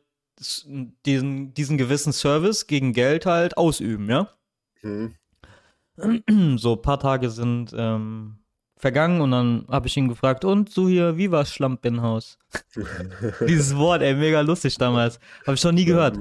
diesen, 1.06 1.54
diesen 1.54 1.78
gewissen 1.78 2.12
Service 2.12 2.68
gegen 2.68 2.92
Geld 2.94 3.26
halt 3.26 3.56
ausüben, 3.58 4.10
ja. 4.10 4.28
Hm. 4.82 5.14
so 6.58 6.74
ein 6.74 6.82
paar 6.82 7.00
Tage 7.00 7.30
sind 7.30 7.74
ähm, 7.78 8.38
vergangen 8.84 9.22
und 9.22 9.32
dann 9.32 9.66
habe 9.70 9.88
ich 9.88 9.96
ihn 9.96 10.10
gefragt, 10.10 10.44
und 10.44 10.70
so 10.70 10.90
hier, 10.90 11.18
wie 11.18 11.32
war 11.32 11.46
Schlampenhaus? 11.46 12.38
Dieses 13.48 13.78
Wort, 13.78 14.02
ey, 14.02 14.14
mega 14.14 14.42
lustig 14.42 14.78
damals. 14.78 15.22
Habe 15.48 15.56
ich 15.56 15.64
noch 15.64 15.72
nie 15.72 15.86
gehört. 15.86 16.18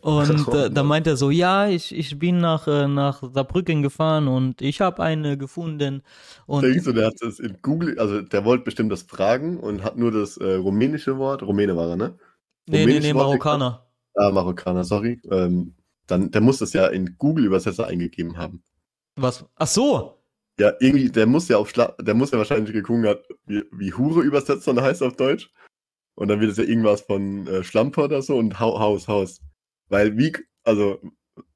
Und 0.00 0.54
äh, 0.54 0.70
da 0.70 0.82
meint 0.82 1.06
er 1.06 1.18
so, 1.18 1.30
ja, 1.30 1.68
ich, 1.68 1.94
ich 1.94 2.18
bin 2.18 2.38
nach, 2.38 2.66
äh, 2.66 2.88
nach 2.88 3.22
Saarbrücken 3.34 3.82
gefahren 3.82 4.28
und 4.28 4.62
ich 4.62 4.80
habe 4.80 5.02
eine 5.02 5.36
gefunden. 5.36 6.02
Und 6.46 6.62
Denkst 6.62 6.84
du, 6.84 6.92
der 6.92 7.08
hat 7.08 7.16
das 7.20 7.38
in 7.38 7.58
Google, 7.60 7.98
also 7.98 8.22
der 8.22 8.46
wollte 8.46 8.64
bestimmt 8.64 8.90
das 8.90 9.02
fragen 9.02 9.58
und 9.58 9.84
hat 9.84 9.98
nur 9.98 10.10
das 10.10 10.38
äh, 10.38 10.54
rumänische 10.54 11.18
Wort, 11.18 11.42
Rumäne 11.42 11.76
war 11.76 11.90
er, 11.90 11.96
ne? 11.96 12.18
nee, 12.66 12.78
nee, 12.78 12.80
rumänische 12.80 13.08
nee, 13.08 13.14
Wort 13.14 13.26
Marokkaner. 13.26 13.86
Ah, 14.14 14.30
Marokkaner, 14.30 14.84
sorry. 14.84 15.20
Ähm, 15.30 15.74
dann, 16.06 16.30
der 16.30 16.40
muss 16.40 16.58
das 16.58 16.72
ja 16.72 16.86
in 16.86 17.16
Google-Übersetzer 17.18 17.86
eingegeben 17.86 18.38
haben. 18.38 18.62
Was? 19.16 19.44
Ach 19.56 19.66
so. 19.66 20.16
Ja, 20.58 20.72
irgendwie, 20.80 21.10
der 21.10 21.26
muss 21.26 21.48
ja 21.48 21.58
auf 21.58 21.68
Schla 21.68 21.94
der 22.00 22.14
muss 22.14 22.30
ja 22.30 22.38
wahrscheinlich 22.38 22.72
geguckt 22.72 23.06
haben, 23.06 23.20
wie, 23.46 23.62
wie 23.72 23.92
Hure 23.92 24.22
übersetzt 24.22 24.66
dann 24.66 24.80
heißt 24.80 25.02
auf 25.02 25.14
Deutsch. 25.16 25.50
Und 26.14 26.28
dann 26.28 26.40
wird 26.40 26.50
es 26.52 26.56
ja 26.56 26.64
irgendwas 26.64 27.02
von 27.02 27.46
äh, 27.46 27.62
Schlampe 27.62 28.00
oder 28.02 28.22
so 28.22 28.36
und 28.38 28.58
Hau- 28.58 28.78
Haus, 28.80 29.06
Haus. 29.06 29.42
Weil 29.90 30.16
wie, 30.16 30.32
also, 30.64 30.98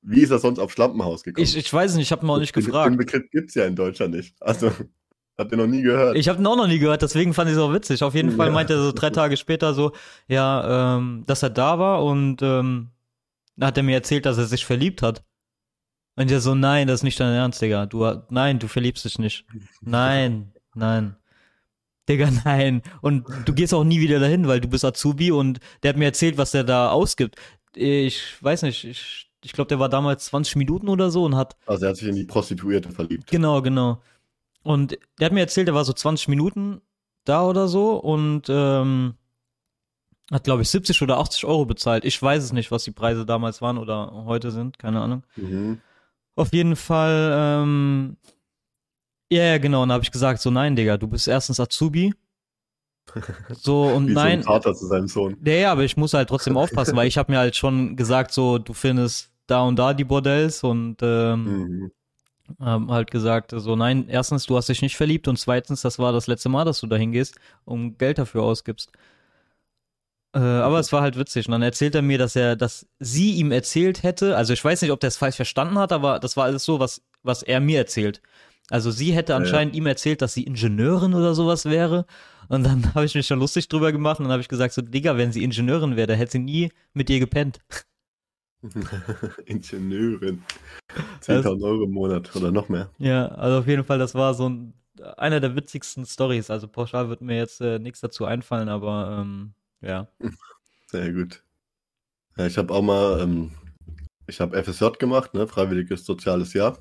wie 0.02 0.20
ist 0.20 0.30
er 0.30 0.38
sonst 0.38 0.58
auf 0.58 0.70
Schlampenhaus 0.70 1.22
gekommen? 1.22 1.42
Ich, 1.44 1.56
ich 1.56 1.72
weiß 1.72 1.94
nicht, 1.94 2.02
ich 2.08 2.12
habe 2.12 2.26
ihn 2.26 2.30
auch 2.30 2.38
nicht 2.38 2.54
Den- 2.54 2.64
gefragt. 2.66 2.90
Den 2.90 2.98
Begriff 2.98 3.24
gibt's 3.30 3.54
ja 3.54 3.64
in 3.64 3.74
Deutschland 3.74 4.14
nicht. 4.14 4.36
Also, 4.42 4.70
habt 5.38 5.50
ihr 5.50 5.56
noch 5.56 5.66
nie 5.66 5.80
gehört. 5.80 6.18
Ich 6.18 6.28
habe 6.28 6.42
ihn 6.42 6.46
auch 6.46 6.56
noch 6.56 6.66
nie 6.66 6.78
gehört, 6.78 7.00
deswegen 7.00 7.32
fand 7.32 7.48
ich 7.48 7.56
es 7.56 7.62
auch 7.62 7.72
witzig. 7.72 8.02
Auf 8.02 8.14
jeden 8.14 8.32
Fall 8.32 8.48
Ja. 8.48 8.52
meinte 8.52 8.74
er 8.74 8.82
so 8.82 8.92
drei 8.92 9.08
Tage 9.08 9.38
später 9.38 9.72
so, 9.72 9.92
ja, 10.28 10.96
ähm, 10.98 11.24
dass 11.26 11.42
er 11.42 11.48
da 11.50 11.78
war 11.78 12.04
und 12.04 12.42
ähm, 12.42 12.90
hat 13.58 13.78
er 13.78 13.82
mir 13.82 13.94
erzählt, 13.94 14.26
dass 14.26 14.36
er 14.36 14.44
sich 14.44 14.66
verliebt 14.66 15.00
hat. 15.00 15.24
Und 16.20 16.30
er 16.30 16.42
so, 16.42 16.54
nein, 16.54 16.86
das 16.86 17.00
ist 17.00 17.04
nicht 17.04 17.18
dein 17.18 17.32
Ernst, 17.32 17.62
Digga. 17.62 17.86
Du, 17.86 18.04
nein, 18.28 18.58
du 18.58 18.68
verliebst 18.68 19.06
dich 19.06 19.18
nicht. 19.18 19.46
Nein, 19.80 20.52
nein. 20.74 21.16
Digga, 22.06 22.28
nein. 22.44 22.82
Und 23.00 23.24
du 23.46 23.54
gehst 23.54 23.72
auch 23.72 23.84
nie 23.84 24.00
wieder 24.00 24.20
dahin, 24.20 24.46
weil 24.46 24.60
du 24.60 24.68
bist 24.68 24.84
Azubi 24.84 25.32
und 25.32 25.60
der 25.82 25.88
hat 25.88 25.96
mir 25.96 26.04
erzählt, 26.04 26.36
was 26.36 26.50
der 26.50 26.62
da 26.62 26.90
ausgibt. 26.90 27.36
Ich 27.74 28.22
weiß 28.42 28.64
nicht, 28.64 28.84
ich, 28.84 29.30
ich 29.42 29.52
glaube, 29.54 29.68
der 29.68 29.78
war 29.78 29.88
damals 29.88 30.26
20 30.26 30.56
Minuten 30.56 30.90
oder 30.90 31.10
so 31.10 31.24
und 31.24 31.36
hat 31.36 31.56
Also, 31.64 31.86
er 31.86 31.90
hat 31.90 31.96
sich 31.96 32.08
in 32.08 32.16
die 32.16 32.24
Prostituierte 32.24 32.90
verliebt. 32.90 33.30
Genau, 33.30 33.62
genau. 33.62 34.02
Und 34.62 34.98
der 35.18 35.24
hat 35.24 35.32
mir 35.32 35.40
erzählt, 35.40 35.68
er 35.68 35.74
war 35.74 35.86
so 35.86 35.94
20 35.94 36.28
Minuten 36.28 36.82
da 37.24 37.46
oder 37.46 37.66
so 37.66 37.96
und 37.96 38.42
ähm, 38.50 39.14
hat, 40.30 40.44
glaube 40.44 40.60
ich, 40.60 40.68
70 40.68 41.00
oder 41.00 41.16
80 41.16 41.46
Euro 41.46 41.64
bezahlt. 41.64 42.04
Ich 42.04 42.20
weiß 42.20 42.44
es 42.44 42.52
nicht, 42.52 42.70
was 42.70 42.84
die 42.84 42.90
Preise 42.90 43.24
damals 43.24 43.62
waren 43.62 43.78
oder 43.78 44.12
heute 44.26 44.50
sind, 44.50 44.78
keine 44.78 45.00
Ahnung. 45.00 45.22
Mhm. 45.36 45.80
Auf 46.40 46.52
jeden 46.52 46.74
Fall, 46.76 47.32
ähm, 47.34 48.16
ja, 49.30 49.58
genau. 49.58 49.82
Und 49.82 49.90
da 49.90 49.94
habe 49.94 50.04
ich 50.04 50.10
gesagt, 50.10 50.40
so 50.40 50.50
nein, 50.50 50.74
Digga, 50.74 50.96
du 50.96 51.06
bist 51.06 51.28
erstens 51.28 51.60
Azubi. 51.60 52.14
So 53.50 53.88
und 53.94 54.08
Wie 54.08 54.14
nein, 54.14 54.42
so 54.42 54.50
ein 54.50 54.54
Vater 54.54 54.74
zu 54.74 54.86
seinem 54.86 55.08
Sohn. 55.08 55.36
ja, 55.44 55.54
ja, 55.54 55.72
aber 55.72 55.82
ich 55.84 55.96
muss 55.96 56.14
halt 56.14 56.28
trotzdem 56.28 56.56
aufpassen, 56.56 56.96
weil 56.96 57.08
ich 57.08 57.18
habe 57.18 57.32
mir 57.32 57.38
halt 57.38 57.56
schon 57.56 57.96
gesagt, 57.96 58.32
so 58.32 58.58
du 58.58 58.72
findest 58.72 59.30
da 59.46 59.62
und 59.62 59.76
da 59.76 59.92
die 59.94 60.04
Bordells 60.04 60.62
und 60.62 60.96
ähm, 61.02 61.44
Mhm. 61.44 61.90
haben 62.60 62.90
halt 62.90 63.10
gesagt, 63.10 63.52
so 63.56 63.76
nein, 63.76 64.08
erstens, 64.08 64.46
du 64.46 64.56
hast 64.56 64.68
dich 64.68 64.82
nicht 64.82 64.96
verliebt 64.96 65.26
und 65.28 65.38
zweitens, 65.38 65.82
das 65.82 65.98
war 65.98 66.12
das 66.12 66.26
letzte 66.28 66.48
Mal, 66.48 66.64
dass 66.64 66.80
du 66.80 66.86
da 66.86 66.96
hingehst 66.96 67.34
und 67.64 67.98
Geld 67.98 68.18
dafür 68.18 68.42
ausgibst. 68.44 68.92
Äh, 70.32 70.38
aber 70.38 70.78
es 70.78 70.92
war 70.92 71.02
halt 71.02 71.18
witzig. 71.18 71.46
Und 71.46 71.52
dann 71.52 71.62
erzählt 71.62 71.94
er 71.94 72.02
mir, 72.02 72.18
dass 72.18 72.36
er, 72.36 72.56
dass 72.56 72.86
sie 72.98 73.32
ihm 73.34 73.50
erzählt 73.52 74.02
hätte, 74.02 74.36
also 74.36 74.52
ich 74.52 74.64
weiß 74.64 74.82
nicht, 74.82 74.92
ob 74.92 75.00
der 75.00 75.08
es 75.08 75.16
falsch 75.16 75.36
verstanden 75.36 75.78
hat, 75.78 75.92
aber 75.92 76.18
das 76.20 76.36
war 76.36 76.44
alles 76.44 76.64
so, 76.64 76.78
was, 76.80 77.02
was 77.22 77.42
er 77.42 77.60
mir 77.60 77.78
erzählt. 77.78 78.22
Also 78.70 78.92
sie 78.92 79.12
hätte 79.12 79.32
Ja, 79.32 79.38
ja. 79.38 79.44
anscheinend 79.44 79.74
ihm 79.74 79.86
erzählt, 79.86 80.22
dass 80.22 80.32
sie 80.34 80.44
Ingenieurin 80.44 81.14
oder 81.14 81.34
sowas 81.34 81.64
wäre. 81.64 82.06
Und 82.48 82.64
dann 82.64 82.82
habe 82.94 83.04
ich 83.04 83.14
mich 83.14 83.26
schon 83.26 83.40
lustig 83.40 83.68
drüber 83.68 83.90
gemacht 83.90 84.20
und 84.20 84.24
dann 84.26 84.32
habe 84.32 84.42
ich 84.42 84.48
gesagt, 84.48 84.74
so, 84.74 84.82
Digga, 84.82 85.16
wenn 85.16 85.32
sie 85.32 85.42
Ingenieurin 85.42 85.96
wäre, 85.96 86.06
dann 86.06 86.16
hätte 86.18 86.32
sie 86.32 86.38
nie 86.38 86.70
mit 86.92 87.08
dir 87.08 87.18
gepennt. 87.18 87.58
Ingenieurin. 89.46 90.42
10.000 91.22 91.62
Euro 91.64 91.84
im 91.84 91.90
Monat 91.92 92.34
oder 92.36 92.52
noch 92.52 92.68
mehr. 92.68 92.90
Ja, 92.98 93.26
also 93.28 93.58
auf 93.58 93.66
jeden 93.66 93.84
Fall, 93.84 93.98
das 93.98 94.14
war 94.14 94.34
so 94.34 94.48
ein, 94.48 94.74
einer 95.16 95.40
der 95.40 95.56
witzigsten 95.56 96.04
Stories. 96.06 96.50
Also 96.50 96.68
pauschal 96.68 97.08
wird 97.08 97.20
mir 97.22 97.36
jetzt 97.36 97.60
äh, 97.60 97.78
nichts 97.78 98.00
dazu 98.00 98.24
einfallen, 98.24 98.68
aber 98.68 99.18
ähm, 99.22 99.54
ja. 99.80 100.08
Sehr 100.86 101.12
gut. 101.12 101.44
Ja, 102.36 102.46
ich 102.46 102.58
habe 102.58 102.72
auch 102.72 102.82
mal, 102.82 103.20
ähm, 103.20 103.52
ich 104.26 104.40
habe 104.40 104.62
FSJ 104.62 104.98
gemacht, 104.98 105.34
ne, 105.34 105.46
freiwilliges 105.46 106.04
soziales 106.04 106.52
Jahr. 106.52 106.80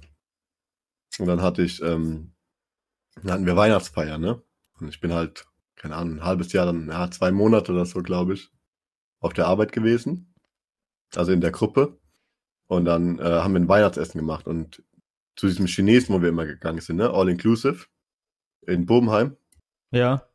Und 1.18 1.28
dann 1.28 1.42
hatte 1.42 1.64
ich, 1.64 1.82
ähm, 1.82 2.34
dann 3.16 3.32
hatten 3.32 3.46
wir 3.46 3.56
Weihnachtsfeier, 3.56 4.18
ne? 4.18 4.42
Und 4.80 4.90
ich 4.90 5.02
bin 5.02 5.14
halt, 5.14 5.46
keine 5.76 5.96
Ahnung, 5.96 6.18
ein 6.18 6.24
halbes 6.24 6.54
Jahr, 6.54 6.66
dann, 6.66 6.88
ja, 6.88 7.10
zwei 7.12 7.32
Monate 7.32 7.72
oder 7.72 7.86
so, 7.86 8.02
glaube 8.02 8.34
ich, 8.34 8.52
auf 9.20 9.34
der 9.34 9.48
Arbeit 9.48 9.72
gewesen. 9.72 10.34
Also 11.16 11.32
in 11.32 11.42
der 11.42 11.52
Gruppe. 11.52 12.00
Und 12.68 12.86
dann 12.86 13.20
äh, 13.20 13.24
haben 13.24 13.54
wir 13.54 13.60
ein 13.60 13.68
Weihnachtsessen 13.68 14.20
gemacht 14.20 14.46
und 14.48 14.84
zu 15.36 15.48
diesem 15.48 15.66
Chinesen, 15.66 16.14
wo 16.14 16.22
wir 16.22 16.30
immer 16.30 16.46
gegangen 16.46 16.82
sind, 16.82 16.98
ne? 16.98 17.10
All 17.10 17.30
inclusive. 17.30 17.88
In 18.68 18.86
Bobenheim. 18.86 19.38
Ja. 19.92 20.29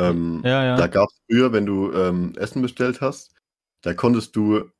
Ähm, 0.00 0.42
Ja, 0.44 0.64
ja. 0.64 0.76
Da 0.76 0.86
gab 0.86 1.08
es 1.08 1.20
früher, 1.30 1.52
wenn 1.52 1.66
du 1.66 1.92
ähm, 1.92 2.32
Essen 2.36 2.62
bestellt 2.62 3.00
hast, 3.00 3.34
da 3.82 3.94
konntest 3.94 4.36
du, 4.36 4.70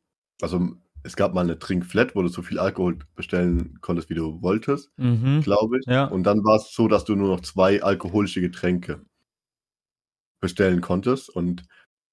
also 0.41 0.77
es 1.03 1.17
gab 1.17 1.35
mal 1.35 1.43
eine 1.43 1.59
Trinkflat, 1.59 2.15
wo 2.15 2.23
du 2.23 2.29
so 2.29 2.43
viel 2.43 2.59
Alkohol 2.59 2.99
bestellen 3.15 3.79
konntest, 3.81 4.11
wie 4.11 4.15
du 4.15 4.43
wolltest, 4.43 4.91
mhm. 4.99 5.41
glaube 5.43 5.79
ich. 5.79 5.87
Ja. 5.87 6.05
Und 6.05 6.25
dann 6.25 6.45
war 6.45 6.57
es 6.57 6.73
so, 6.73 6.89
dass 6.89 7.05
du 7.05 7.15
nur 7.15 7.29
noch 7.29 7.41
zwei 7.41 7.83
alkoholische 7.83 8.41
Getränke 8.41 9.05
bestellen 10.41 10.81
konntest. 10.81 11.31
Und 11.31 11.65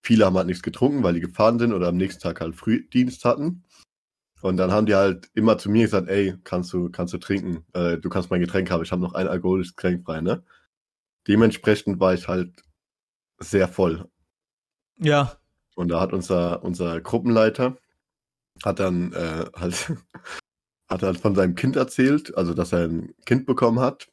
viele 0.01 0.25
haben 0.25 0.37
halt 0.37 0.47
nichts 0.47 0.63
getrunken, 0.63 1.03
weil 1.03 1.15
die 1.15 1.19
gefahren 1.19 1.59
sind 1.59 1.73
oder 1.73 1.89
am 1.89 1.97
nächsten 1.97 2.21
Tag 2.21 2.39
halt 2.39 2.55
Frühdienst 2.55 3.25
hatten. 3.25 3.63
Und 4.41 4.57
dann 4.57 4.71
haben 4.71 4.85
die 4.85 4.95
halt 4.95 5.29
immer 5.33 5.57
zu 5.57 5.69
mir 5.69 5.83
gesagt, 5.83 6.09
ey, 6.09 6.35
kannst 6.43 6.71
du, 6.71 6.89
kannst 6.89 7.13
du 7.13 7.17
trinken? 7.17 7.65
Äh, 7.73 7.97
du 7.97 8.09
kannst 8.09 8.29
mein 8.29 8.39
Getränk 8.39 8.69
haben, 8.69 8.83
ich 8.83 8.91
habe 8.91 9.01
noch 9.01 9.13
ein 9.13 9.27
alkoholisches 9.27 9.75
Getränk 9.75 10.05
frei, 10.05 10.21
ne? 10.21 10.43
Dementsprechend 11.27 11.99
war 11.99 12.13
ich 12.13 12.27
halt 12.27 12.63
sehr 13.39 13.67
voll. 13.67 14.09
Ja. 14.97 15.37
Und 15.75 15.89
da 15.89 15.99
hat 15.99 16.13
unser, 16.13 16.63
unser 16.63 17.01
Gruppenleiter 17.01 17.77
hat 18.63 18.79
dann 18.79 19.13
äh, 19.13 19.45
halt, 19.55 19.93
hat 20.89 21.03
halt 21.03 21.19
von 21.19 21.35
seinem 21.35 21.55
Kind 21.55 21.75
erzählt, 21.75 22.35
also 22.37 22.53
dass 22.53 22.73
er 22.73 22.87
ein 22.87 23.13
Kind 23.25 23.45
bekommen 23.45 23.79
hat. 23.79 24.09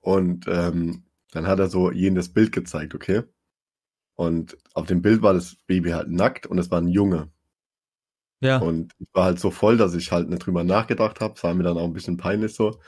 Und 0.00 0.46
ähm, 0.48 1.04
dann 1.32 1.46
hat 1.46 1.58
er 1.58 1.68
so 1.68 1.90
jenes 1.90 2.32
Bild 2.32 2.52
gezeigt, 2.52 2.94
okay? 2.94 3.22
Und 4.14 4.56
auf 4.74 4.86
dem 4.86 5.02
Bild 5.02 5.22
war 5.22 5.34
das 5.34 5.56
Baby 5.66 5.90
halt 5.90 6.10
nackt 6.10 6.46
und 6.46 6.58
es 6.58 6.70
war 6.70 6.80
ein 6.80 6.88
Junge. 6.88 7.30
Ja. 8.40 8.58
Und 8.58 8.92
ich 8.98 9.08
war 9.12 9.24
halt 9.24 9.40
so 9.40 9.50
voll, 9.50 9.76
dass 9.76 9.94
ich 9.94 10.12
halt 10.12 10.28
nicht 10.28 10.44
drüber 10.44 10.64
nachgedacht 10.64 11.20
habe. 11.20 11.34
Es 11.36 11.42
war 11.42 11.54
mir 11.54 11.62
dann 11.62 11.76
auch 11.76 11.84
ein 11.84 11.92
bisschen 11.92 12.16
peinlich 12.16 12.54
so. 12.54 12.80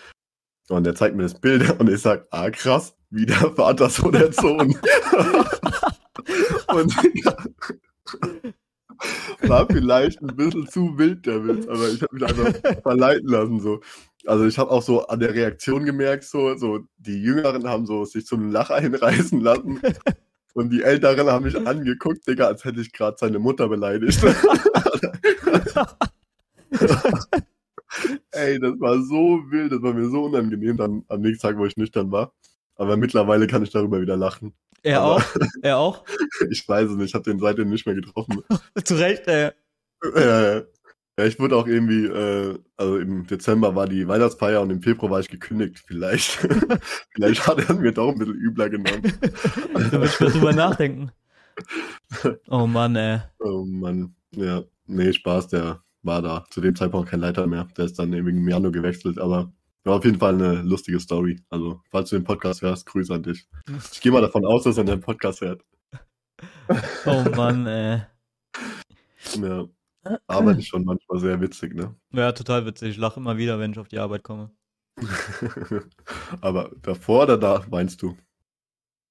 Und 0.69 0.87
er 0.87 0.95
zeigt 0.95 1.17
mir 1.17 1.23
das 1.23 1.41
Bild 1.41 1.69
und 1.81 1.89
ich 1.89 2.01
sag, 2.01 2.27
ah 2.31 2.51
krass, 2.51 2.97
wie 3.13 3.27
der 3.27 3.53
Vater, 3.55 3.89
so 3.89 4.11
der 4.11 4.33
Sohn. 4.33 4.59
und 6.69 6.95
ja, 7.15 7.37
war 9.43 9.67
vielleicht 9.71 10.21
ein 10.23 10.35
bisschen 10.35 10.67
zu 10.69 10.97
wild 10.99 11.27
der 11.27 11.47
Witz, 11.47 11.67
aber 11.67 11.89
ich 11.89 12.03
habe 12.03 12.15
mich 12.15 12.25
einfach 12.25 12.53
verleiten 12.83 13.29
lassen 13.29 13.61
so. 13.61 13.81
Also 14.27 14.47
ich 14.47 14.57
habe 14.59 14.71
auch 14.71 14.83
so 14.83 15.07
an 15.07 15.21
der 15.21 15.35
Reaktion 15.35 15.85
gemerkt, 15.85 16.25
so, 16.25 16.57
so 16.57 16.81
die 16.97 17.21
Jüngeren 17.21 17.69
haben 17.69 17.87
so 17.87 18.05
sich 18.05 18.25
zum 18.25 18.51
Lacher 18.51 18.81
hinreißen 18.81 19.41
lassen 19.41 19.81
und 20.55 20.71
die 20.71 20.83
Älteren 20.83 21.29
haben 21.29 21.45
mich 21.45 21.57
angeguckt, 21.67 22.27
Digga, 22.27 22.47
als 22.47 22.65
hätte 22.65 22.81
ich 22.81 22.93
gerade 22.93 23.17
seine 23.19 23.39
Mutter 23.41 23.69
beleidigt. 23.69 24.23
Ey, 28.31 28.59
das 28.59 28.81
war 28.81 29.03
so 29.03 29.43
wild, 29.51 29.73
das 29.73 29.83
war 29.83 29.93
mir 29.93 30.09
so 30.09 30.25
unangenehm 30.25 30.77
dann 30.77 31.05
am 31.09 31.21
nächsten 31.21 31.43
Tag, 31.47 31.59
wo 31.59 31.67
ich 31.67 31.77
nüchtern 31.77 32.11
war. 32.11 32.33
Aber 32.83 32.97
mittlerweile 32.97 33.47
kann 33.47 33.63
ich 33.63 33.71
darüber 33.71 34.01
wieder 34.01 34.17
lachen. 34.17 34.53
Er 34.83 35.01
Aber- 35.03 35.17
auch? 35.17 35.23
Er 35.63 35.79
auch? 35.79 36.05
Ich 36.51 36.69
weiß 36.69 36.91
es 36.91 36.97
nicht, 36.97 37.11
ich 37.11 37.15
habe 37.15 37.23
den 37.31 37.39
seitdem 37.39 37.71
nicht 37.71 37.87
mehr 37.87 37.95
getroffen. 37.95 38.43
Zu 38.85 38.97
Recht, 38.97 39.29
äh. 39.29 39.53
Äh, 40.17 40.65
ja, 41.17 41.25
ich 41.25 41.39
wurde 41.39 41.55
auch 41.57 41.69
irgendwie, 41.69 42.07
äh, 42.07 42.59
also 42.77 42.99
im 42.99 43.25
Dezember 43.27 43.77
war 43.77 43.87
die 43.87 44.09
Weihnachtsfeier 44.09 44.61
und 44.63 44.71
im 44.71 44.83
Februar 44.83 45.13
war 45.13 45.21
ich 45.21 45.29
gekündigt. 45.29 45.85
Vielleicht, 45.87 46.31
vielleicht 47.15 47.47
hat 47.47 47.69
er 47.69 47.77
mir 47.77 47.93
doch 47.93 48.09
ein 48.11 48.19
bisschen 48.19 48.35
übler 48.35 48.69
genommen. 48.69 49.13
Da 49.73 49.93
würde 49.93 50.07
ich 50.07 50.17
drüber 50.17 50.53
nachdenken. 50.53 51.13
Oh 52.49 52.67
Mann, 52.67 52.97
ey. 52.97 53.21
Oh 53.39 53.65
Mann, 53.65 54.17
ja, 54.35 54.65
nee, 54.87 55.13
Spaß, 55.13 55.49
der 55.49 55.81
war 56.03 56.21
da 56.21 56.45
zu 56.51 56.61
dem 56.61 56.75
Zeitpunkt 56.75 57.11
kein 57.11 57.21
Leiter 57.21 57.47
mehr. 57.47 57.69
Der 57.77 57.85
ist 57.85 57.99
dann 58.01 58.13
irgendwie 58.13 58.37
im 58.37 58.49
Januar 58.49 58.73
gewechselt, 58.73 59.19
aber 59.21 59.53
war 59.85 59.97
auf 59.97 60.05
jeden 60.05 60.19
Fall 60.19 60.35
eine 60.35 60.63
lustige 60.63 61.01
Story. 61.01 61.41
Also, 61.51 61.81
falls 61.91 62.11
du 62.11 62.17
den 62.17 62.25
Podcast 62.25 62.63
hörst, 62.63 62.87
Grüße 62.87 63.15
an 63.15 63.23
dich. 63.23 63.49
Ich 63.93 64.01
gehe 64.01 64.13
mal 64.13 64.21
davon 64.21 64.45
aus, 64.45 64.65
dass 64.65 64.79
er 64.79 64.85
den 64.85 65.01
Podcast 65.01 65.41
hört. 65.41 65.63
Oh 67.07 67.25
Mann, 67.37 67.67
ey. 67.67 68.03
Ja, 69.41 69.69
Arbeit 70.27 70.59
ist 70.59 70.69
schon 70.69 70.85
manchmal 70.85 71.21
sehr 71.21 71.41
witzig, 71.41 71.75
ne? 71.75 71.95
Ja, 72.13 72.33
total 72.33 72.67
witzig. 72.67 72.91
Ich 72.91 72.97
lache 72.97 73.21
immer 73.21 73.37
wieder, 73.37 73.59
wenn 73.59 73.73
ich 73.73 73.79
auf 73.79 73.89
die 73.89 73.99
Arbeit 73.99 74.25
komme. 74.25 74.51
Aber 76.41 76.71
davor 76.83 77.25
oder 77.25 77.39
da 77.39 77.65
weinst 77.71 78.03
du? 78.03 78.17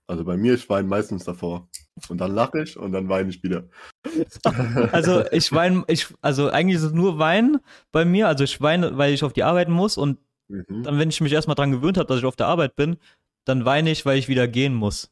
Also 0.08 0.26
bei 0.26 0.36
mir, 0.36 0.56
ich 0.56 0.70
weine 0.70 0.88
meistens 0.88 1.24
davor. 1.24 1.70
Und 2.10 2.20
dann 2.20 2.34
lache 2.34 2.64
ich 2.64 2.78
und 2.78 2.92
dann 2.92 3.08
weine 3.08 3.30
ich 3.30 3.42
wieder. 3.44 3.70
Also 4.92 5.24
ich 5.32 5.52
weine, 5.54 5.84
ich, 5.88 6.08
also 6.22 6.50
eigentlich 6.50 6.78
ist 6.78 6.84
es 6.84 6.92
nur 6.92 7.18
Weinen 7.18 7.60
bei 7.92 8.04
mir. 8.04 8.28
Also 8.28 8.44
ich 8.44 8.60
weine, 8.60 8.98
weil 8.98 9.14
ich 9.14 9.24
auf 9.24 9.34
die 9.34 9.44
Arbeit 9.44 9.70
muss 9.70 9.98
und 9.98 10.20
Mhm. 10.52 10.84
dann, 10.84 11.00
wenn 11.00 11.10
ich 11.10 11.22
mich 11.22 11.34
erstmal 11.34 11.56
dran 11.56 11.72
gewöhnt 11.72 11.98
habe, 11.98 12.08
dass 12.08 12.20
ich 12.20 12.26
auf 12.26 12.36
der 12.36 12.48
Arbeit 12.48 12.76
bin, 12.76 12.98
dann 13.46 13.66
weine 13.66 13.92
ich, 13.92 14.06
weil 14.06 14.18
ich 14.18 14.28
wieder 14.28 14.48
gehen 14.48 14.74
muss. 14.74 15.12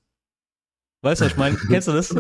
Weißt 1.02 1.22
du, 1.22 1.26
was 1.26 1.32
ich 1.32 1.38
meine? 1.38 1.58
Kennst 1.70 1.88
du 1.88 1.94
das? 1.94 2.14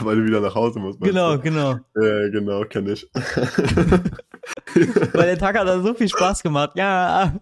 Weil 0.00 0.16
du 0.16 0.24
wieder 0.24 0.40
nach 0.40 0.54
Hause 0.54 0.78
musst. 0.80 0.98
genau, 1.00 1.36
du? 1.36 1.42
genau. 1.42 1.76
Ja, 1.94 2.28
genau, 2.30 2.64
kenne 2.64 2.92
ich. 2.92 3.06
Weil 3.14 5.26
der 5.26 5.38
Tag 5.38 5.58
hat 5.58 5.68
dann 5.68 5.82
so 5.82 5.92
viel 5.94 6.08
Spaß 6.08 6.42
gemacht. 6.42 6.72
Ja, 6.74 7.34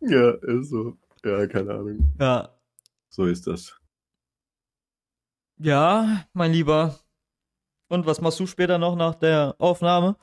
ja, 0.00 0.30
ist 0.30 0.70
so. 0.70 0.96
Ja, 1.24 1.46
keine 1.46 1.74
Ahnung. 1.74 2.12
ja. 2.18 2.48
So 3.10 3.26
ist 3.26 3.46
das. 3.46 3.78
Ja, 5.58 6.24
mein 6.32 6.52
Lieber. 6.52 6.98
Und 7.88 8.06
was 8.06 8.22
machst 8.22 8.40
du 8.40 8.46
später 8.46 8.78
noch 8.78 8.96
nach 8.96 9.14
der 9.16 9.54
Aufnahme? 9.58 10.16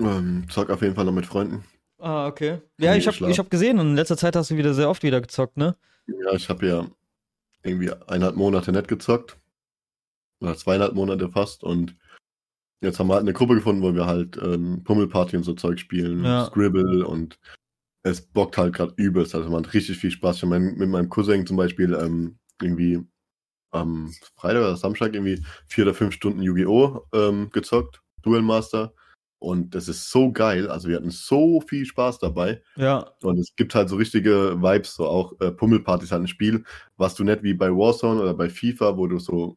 Ähm, 0.00 0.46
zock 0.48 0.70
auf 0.70 0.82
jeden 0.82 0.94
Fall 0.94 1.04
noch 1.04 1.12
mit 1.12 1.26
Freunden. 1.26 1.64
Ah, 1.98 2.26
okay. 2.26 2.60
Ja, 2.78 2.94
ich 2.94 3.06
habe 3.06 3.30
ich 3.30 3.38
hab 3.38 3.50
gesehen 3.50 3.78
und 3.78 3.88
in 3.88 3.96
letzter 3.96 4.16
Zeit 4.16 4.34
hast 4.34 4.50
du 4.50 4.56
wieder 4.56 4.72
sehr 4.72 4.88
oft 4.88 5.02
wieder 5.02 5.20
gezockt, 5.20 5.56
ne? 5.56 5.76
Ja, 6.06 6.32
ich 6.32 6.48
habe 6.48 6.66
ja 6.66 6.86
irgendwie 7.62 7.92
eineinhalb 8.06 8.36
Monate 8.36 8.72
nicht 8.72 8.88
gezockt. 8.88 9.36
Oder 10.40 10.56
zweieinhalb 10.56 10.94
Monate 10.94 11.28
fast. 11.28 11.62
Und 11.62 11.96
jetzt 12.80 12.98
haben 12.98 13.08
wir 13.08 13.14
halt 13.14 13.24
eine 13.24 13.34
Gruppe 13.34 13.54
gefunden, 13.54 13.82
wo 13.82 13.94
wir 13.94 14.06
halt 14.06 14.38
ähm, 14.42 14.82
Pummelparty 14.84 15.36
und 15.36 15.42
so 15.42 15.52
Zeug 15.52 15.78
spielen. 15.78 16.24
Ja. 16.24 16.46
Scribble 16.46 17.06
und 17.06 17.38
es 18.02 18.22
bockt 18.22 18.56
halt 18.56 18.74
gerade 18.74 18.94
übelst. 18.96 19.34
Also 19.34 19.50
man 19.50 19.64
hat 19.64 19.74
richtig 19.74 19.98
viel 19.98 20.10
Spaß. 20.10 20.36
Ich 20.36 20.42
habe 20.42 20.58
mein, 20.58 20.74
mit 20.76 20.88
meinem 20.88 21.10
Cousin 21.10 21.46
zum 21.46 21.58
Beispiel 21.58 21.92
ähm, 21.92 22.38
irgendwie 22.62 23.00
am 23.72 24.12
Freitag 24.36 24.62
oder 24.62 24.76
Samstag 24.76 25.14
irgendwie 25.14 25.44
vier 25.66 25.84
oder 25.84 25.94
fünf 25.94 26.14
Stunden 26.14 26.42
Yu-Gi-Oh! 26.42 27.06
Ähm, 27.12 27.50
gezockt. 27.50 28.00
Duel 28.22 28.42
Master. 28.42 28.94
Und 29.40 29.74
das 29.74 29.88
ist 29.88 30.10
so 30.10 30.30
geil. 30.32 30.68
Also 30.68 30.88
wir 30.88 30.96
hatten 30.96 31.10
so 31.10 31.60
viel 31.62 31.86
Spaß 31.86 32.18
dabei. 32.18 32.62
Ja, 32.76 33.10
Und 33.22 33.38
es 33.38 33.56
gibt 33.56 33.74
halt 33.74 33.88
so 33.88 33.96
richtige 33.96 34.60
Vibes, 34.62 34.94
so 34.94 35.06
auch 35.06 35.32
äh, 35.40 35.50
Pummelparty 35.50 36.04
ist 36.04 36.12
halt 36.12 36.22
ein 36.22 36.28
Spiel, 36.28 36.64
was 36.98 37.14
du 37.14 37.24
nicht 37.24 37.42
wie 37.42 37.54
bei 37.54 37.70
Warzone 37.70 38.20
oder 38.20 38.34
bei 38.34 38.50
FIFA, 38.50 38.96
wo 38.98 39.06
du 39.06 39.18
so, 39.18 39.56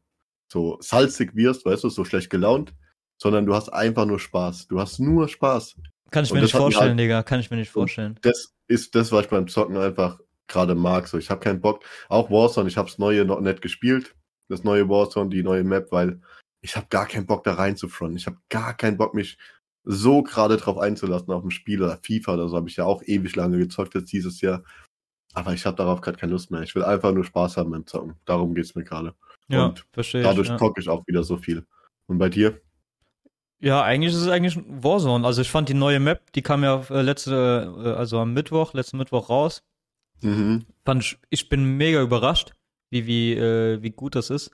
so 0.52 0.78
salzig 0.80 1.36
wirst, 1.36 1.66
weißt 1.66 1.84
du, 1.84 1.90
so 1.90 2.06
schlecht 2.06 2.30
gelaunt, 2.30 2.74
sondern 3.22 3.46
du 3.46 3.54
hast 3.54 3.70
einfach 3.74 4.06
nur 4.06 4.20
Spaß. 4.20 4.68
Du 4.70 4.80
hast 4.80 5.00
nur 5.00 5.28
Spaß. 5.28 5.76
kann 6.12 6.24
ich 6.24 6.32
mir 6.34 6.40
nicht 6.42 6.54
mir 6.54 6.60
vorstellen, 6.62 6.90
halt- 6.92 7.00
Digga. 7.00 7.24
Kann 7.24 7.42
ich 7.42 7.52
mir 7.52 7.58
nicht 7.58 7.72
vorstellen. 7.72 8.18
Das 8.22 8.54
ist 8.68 8.96
das, 8.96 9.12
was 9.12 9.26
ich 9.26 9.30
beim 9.30 9.50
Zocken 9.50 9.76
einfach 9.76 10.20
gerade 10.48 10.76
mag. 10.76 11.10
So, 11.10 11.18
ich 11.18 11.30
habe 11.30 11.42
keinen 11.42 11.60
Bock. 11.60 11.84
Auch 12.08 12.32
Warzone, 12.32 12.70
ich 12.70 12.78
habe 12.78 12.88
das 12.88 13.00
neue 13.00 13.26
noch 13.26 13.42
nicht 13.42 13.62
gespielt. 13.62 14.16
Das 14.48 14.64
neue 14.64 14.88
Warzone, 14.88 15.30
die 15.30 15.44
neue 15.44 15.64
Map, 15.66 15.92
weil 15.92 16.22
ich 16.62 16.78
habe 16.78 16.88
gar 16.90 17.06
keinen 17.08 17.26
Bock 17.26 17.44
da 17.44 17.56
reinzufronten. 17.56 18.16
Ich 18.18 18.28
habe 18.28 18.38
gar 18.50 18.78
keinen 18.78 18.96
Bock, 18.98 19.14
mich 19.14 19.38
so 19.84 20.24
gerade 20.24 20.58
drauf 20.58 20.78
einzulassen 20.78 21.34
auf 21.34 21.44
ein 21.44 21.52
Spiel 21.52 21.82
oder 21.82 21.98
FIFA 22.02 22.34
oder 22.36 22.50
so. 22.50 22.56
Habe 22.58 22.70
ich 22.70 22.76
ja 22.78 22.86
auch 22.86 23.02
ewig 23.04 23.36
lange 23.36 23.58
gezockt 23.58 23.96
jetzt 23.96 24.12
dieses 24.12 24.42
Jahr. 24.42 24.64
Aber 25.34 25.54
ich 25.54 25.66
habe 25.66 25.76
darauf 25.78 26.02
gerade 26.02 26.18
keine 26.18 26.32
Lust 26.32 26.52
mehr. 26.52 26.62
Ich 26.62 26.76
will 26.76 26.84
einfach 26.84 27.12
nur 27.12 27.24
Spaß 27.24 27.58
haben 27.58 27.72
beim 27.72 27.86
Zocken. 27.88 28.16
Darum 28.26 28.54
geht's 28.54 28.76
mir 28.76 28.84
gerade. 28.84 29.14
Ja, 29.48 29.66
Und 29.66 29.86
verstehe 29.92 30.22
ich. 30.22 30.28
Dadurch 30.28 30.48
Ja. 30.50 30.58
zocke 30.58 30.80
ich 30.80 30.88
auch 30.90 31.06
wieder 31.08 31.24
so 31.24 31.38
viel. 31.38 31.66
Und 32.08 32.18
bei 32.20 32.30
dir? 32.30 32.62
ja, 33.60 33.82
eigentlich 33.82 34.14
ist 34.14 34.20
es 34.22 34.28
eigentlich 34.28 34.58
Warzone. 34.68 35.26
Also 35.26 35.42
ich 35.42 35.50
fand 35.50 35.70
die 35.70 35.74
neue 35.74 36.00
Map, 36.02 36.34
die 36.34 36.42
kam 36.42 36.64
ja 36.64 36.84
äh, 36.90 37.02
letzte, 37.02 37.74
äh, 37.78 37.90
also 37.92 38.20
am 38.20 38.34
Mittwoch, 38.34 38.74
letzten 38.74 38.98
Mittwoch 38.98 39.30
raus. 39.30 39.64
Mhm. 40.22 40.66
Fand 40.86 41.02
ich, 41.04 41.18
ich 41.30 41.48
bin 41.50 41.78
mega 41.78 42.02
überrascht, 42.02 42.52
wie, 42.92 43.08
wie, 43.08 43.34
äh, 43.34 43.82
wie 43.82 43.92
gut 43.92 44.16
das 44.16 44.30
ist. 44.30 44.52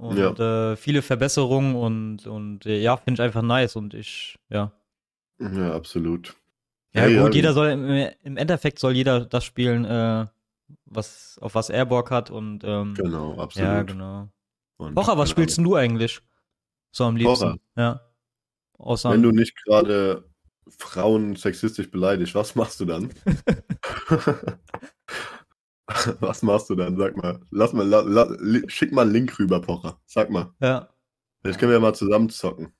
Und 0.00 0.40
äh, 0.40 0.76
viele 0.76 1.02
Verbesserungen 1.02 1.74
und, 1.74 2.26
und 2.26 2.64
äh, 2.64 2.80
ja, 2.80 2.96
finde 2.96 3.20
ich 3.20 3.26
einfach 3.26 3.42
nice. 3.42 3.76
Und 3.76 3.92
ich, 3.92 4.38
ja. 4.48 4.72
Ja, 5.38 5.74
absolut. 5.74 6.34
Ja, 6.94 7.06
gut, 7.22 7.34
jeder 7.34 7.52
soll 7.52 7.68
im, 7.68 8.08
im 8.22 8.36
Endeffekt 8.38 8.78
soll 8.78 8.92
jeder 8.92 9.26
das 9.26 9.44
spielen, 9.44 9.84
äh, 9.84 10.26
was, 10.86 11.38
auf 11.42 11.54
was 11.54 11.68
er 11.68 11.84
Bock 11.84 12.10
hat 12.10 12.30
und 12.30 12.64
ähm, 12.64 12.94
Genau, 12.94 13.38
absolut. 13.38 13.68
ja, 13.68 13.82
genau. 13.82 14.28
Und 14.78 14.94
Pocher, 14.94 15.18
was 15.18 15.28
spielst 15.28 15.58
du 15.58 15.76
eigentlich? 15.76 16.20
So 16.92 17.04
am 17.04 17.16
liebsten. 17.16 17.38
Pocher? 17.38 17.56
Ja. 17.76 18.00
Außer 18.78 19.10
Wenn 19.10 19.22
du 19.22 19.32
nicht 19.32 19.54
gerade 19.64 20.24
Frauen 20.78 21.36
sexistisch 21.36 21.90
beleidigst, 21.90 22.34
was 22.34 22.54
machst 22.54 22.80
du 22.80 22.86
dann? 22.86 23.12
was 26.20 26.42
machst 26.42 26.70
du 26.70 26.74
dann? 26.74 26.96
Sag 26.96 27.16
mal. 27.16 27.40
Lass 27.50 27.72
mal, 27.72 27.86
la, 27.86 28.00
la, 28.00 28.28
schick 28.68 28.92
mal 28.92 29.02
einen 29.02 29.12
Link 29.12 29.38
rüber, 29.38 29.60
Pocher. 29.60 30.00
Sag 30.06 30.30
mal. 30.30 30.52
ja, 30.60 30.88
Vielleicht 31.42 31.58
können 31.58 31.70
wir 31.70 31.76
ja 31.76 31.80
mal 31.80 31.94
zusammen 31.94 32.28
zocken. 32.30 32.72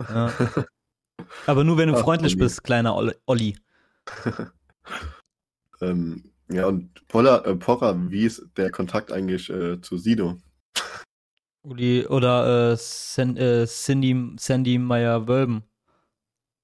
ja. 0.00 0.32
Aber 1.46 1.64
nur 1.64 1.78
wenn 1.78 1.88
du 1.88 1.94
Ach, 1.96 2.00
freundlich 2.02 2.34
Olli. 2.34 2.44
bist, 2.44 2.62
kleiner 2.62 2.94
Ol- 2.94 3.16
Olli. 3.26 3.56
ähm, 5.80 6.30
Ja, 6.48 6.66
und 6.66 7.06
Poller, 7.08 7.44
äh, 7.46 7.56
Pocher, 7.56 7.96
wie 8.10 8.24
ist 8.24 8.46
der 8.56 8.70
Kontakt 8.70 9.10
eigentlich 9.12 9.50
äh, 9.50 9.80
zu 9.80 9.96
Sido? 9.98 10.36
Uli, 11.62 12.06
oder 12.06 12.72
äh, 12.72 12.76
San, 12.76 13.36
äh, 13.36 13.66
Cindy, 13.66 14.34
Sandy 14.38 14.78
Meyer-Wölben. 14.78 15.64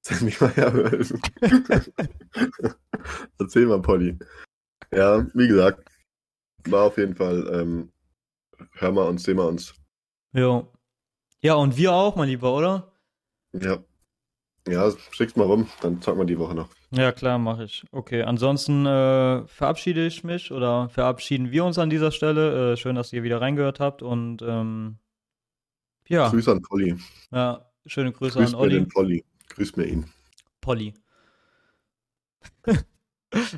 Sandy 0.03 0.35
Meyer-Wölben. 0.39 1.21
Erzähl 3.41 3.67
mal, 3.67 3.83
Polly. 3.83 4.17
Ja, 4.93 5.27
wie 5.35 5.49
gesagt, 5.49 5.89
war 6.69 6.85
auf 6.85 6.99
jeden 6.99 7.15
Fall, 7.17 7.49
ähm, 7.53 7.93
hör 8.73 8.93
mal 8.93 9.09
uns, 9.09 9.23
sehen 9.25 9.37
wir 9.37 9.47
uns. 9.47 9.75
Jo. 10.33 10.71
Ja, 11.41 11.55
und 11.55 11.77
wir 11.77 11.93
auch, 11.93 12.15
mein 12.17 12.29
Lieber, 12.29 12.55
oder? 12.55 12.93
Ja. 13.53 13.79
Ja, 14.69 14.93
schick's 15.11 15.35
mal 15.35 15.45
rum, 15.45 15.67
dann 15.81 16.01
zocken 16.01 16.21
wir 16.21 16.25
die 16.25 16.39
Woche 16.39 16.55
noch. 16.55 16.69
Ja, 16.93 17.11
klar, 17.11 17.39
mache 17.39 17.65
ich. 17.65 17.85
Okay, 17.91 18.23
ansonsten 18.23 18.87
äh, 18.87 19.45
verabschiede 19.49 20.07
ich 20.07 20.23
mich 20.23 20.53
oder 20.53 20.89
verabschieden 20.89 21.51
wir 21.51 21.65
uns 21.65 21.79
an 21.79 21.91
dieser 21.91 22.13
Stelle. 22.13 22.73
Äh, 22.73 22.77
schön, 22.77 22.95
dass 22.95 23.13
ihr 23.13 23.25
wieder 23.25 23.41
reingehört 23.41 23.81
habt 23.81 24.03
und 24.03 24.41
ähm, 24.43 24.99
ja. 26.07 26.29
Grüße 26.29 26.53
an 26.53 26.63
Polly. 26.63 26.97
Ja, 27.33 27.73
schöne 27.87 28.13
Grüße 28.13 28.39
Grüß 28.39 28.47
an 28.47 28.53
mir 28.53 28.59
Olli. 28.59 28.75
den 28.75 28.89
Polly. 28.89 29.25
Grüß 29.49 29.77
mir 29.77 29.87
ihn. 29.87 30.07
Polly. 30.61 30.95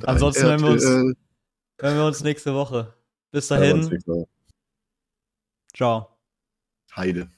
ansonsten 0.04 0.44
hören 0.44 0.62
wir, 0.62 0.70
uns, 0.70 0.84
RTL. 0.84 1.14
Hören 1.80 1.96
wir 1.96 2.06
uns 2.06 2.22
nächste 2.22 2.54
Woche. 2.54 2.94
Bis 3.30 3.48
dahin. 3.48 4.02
Ciao. 5.74 6.18
Heide. 6.94 7.28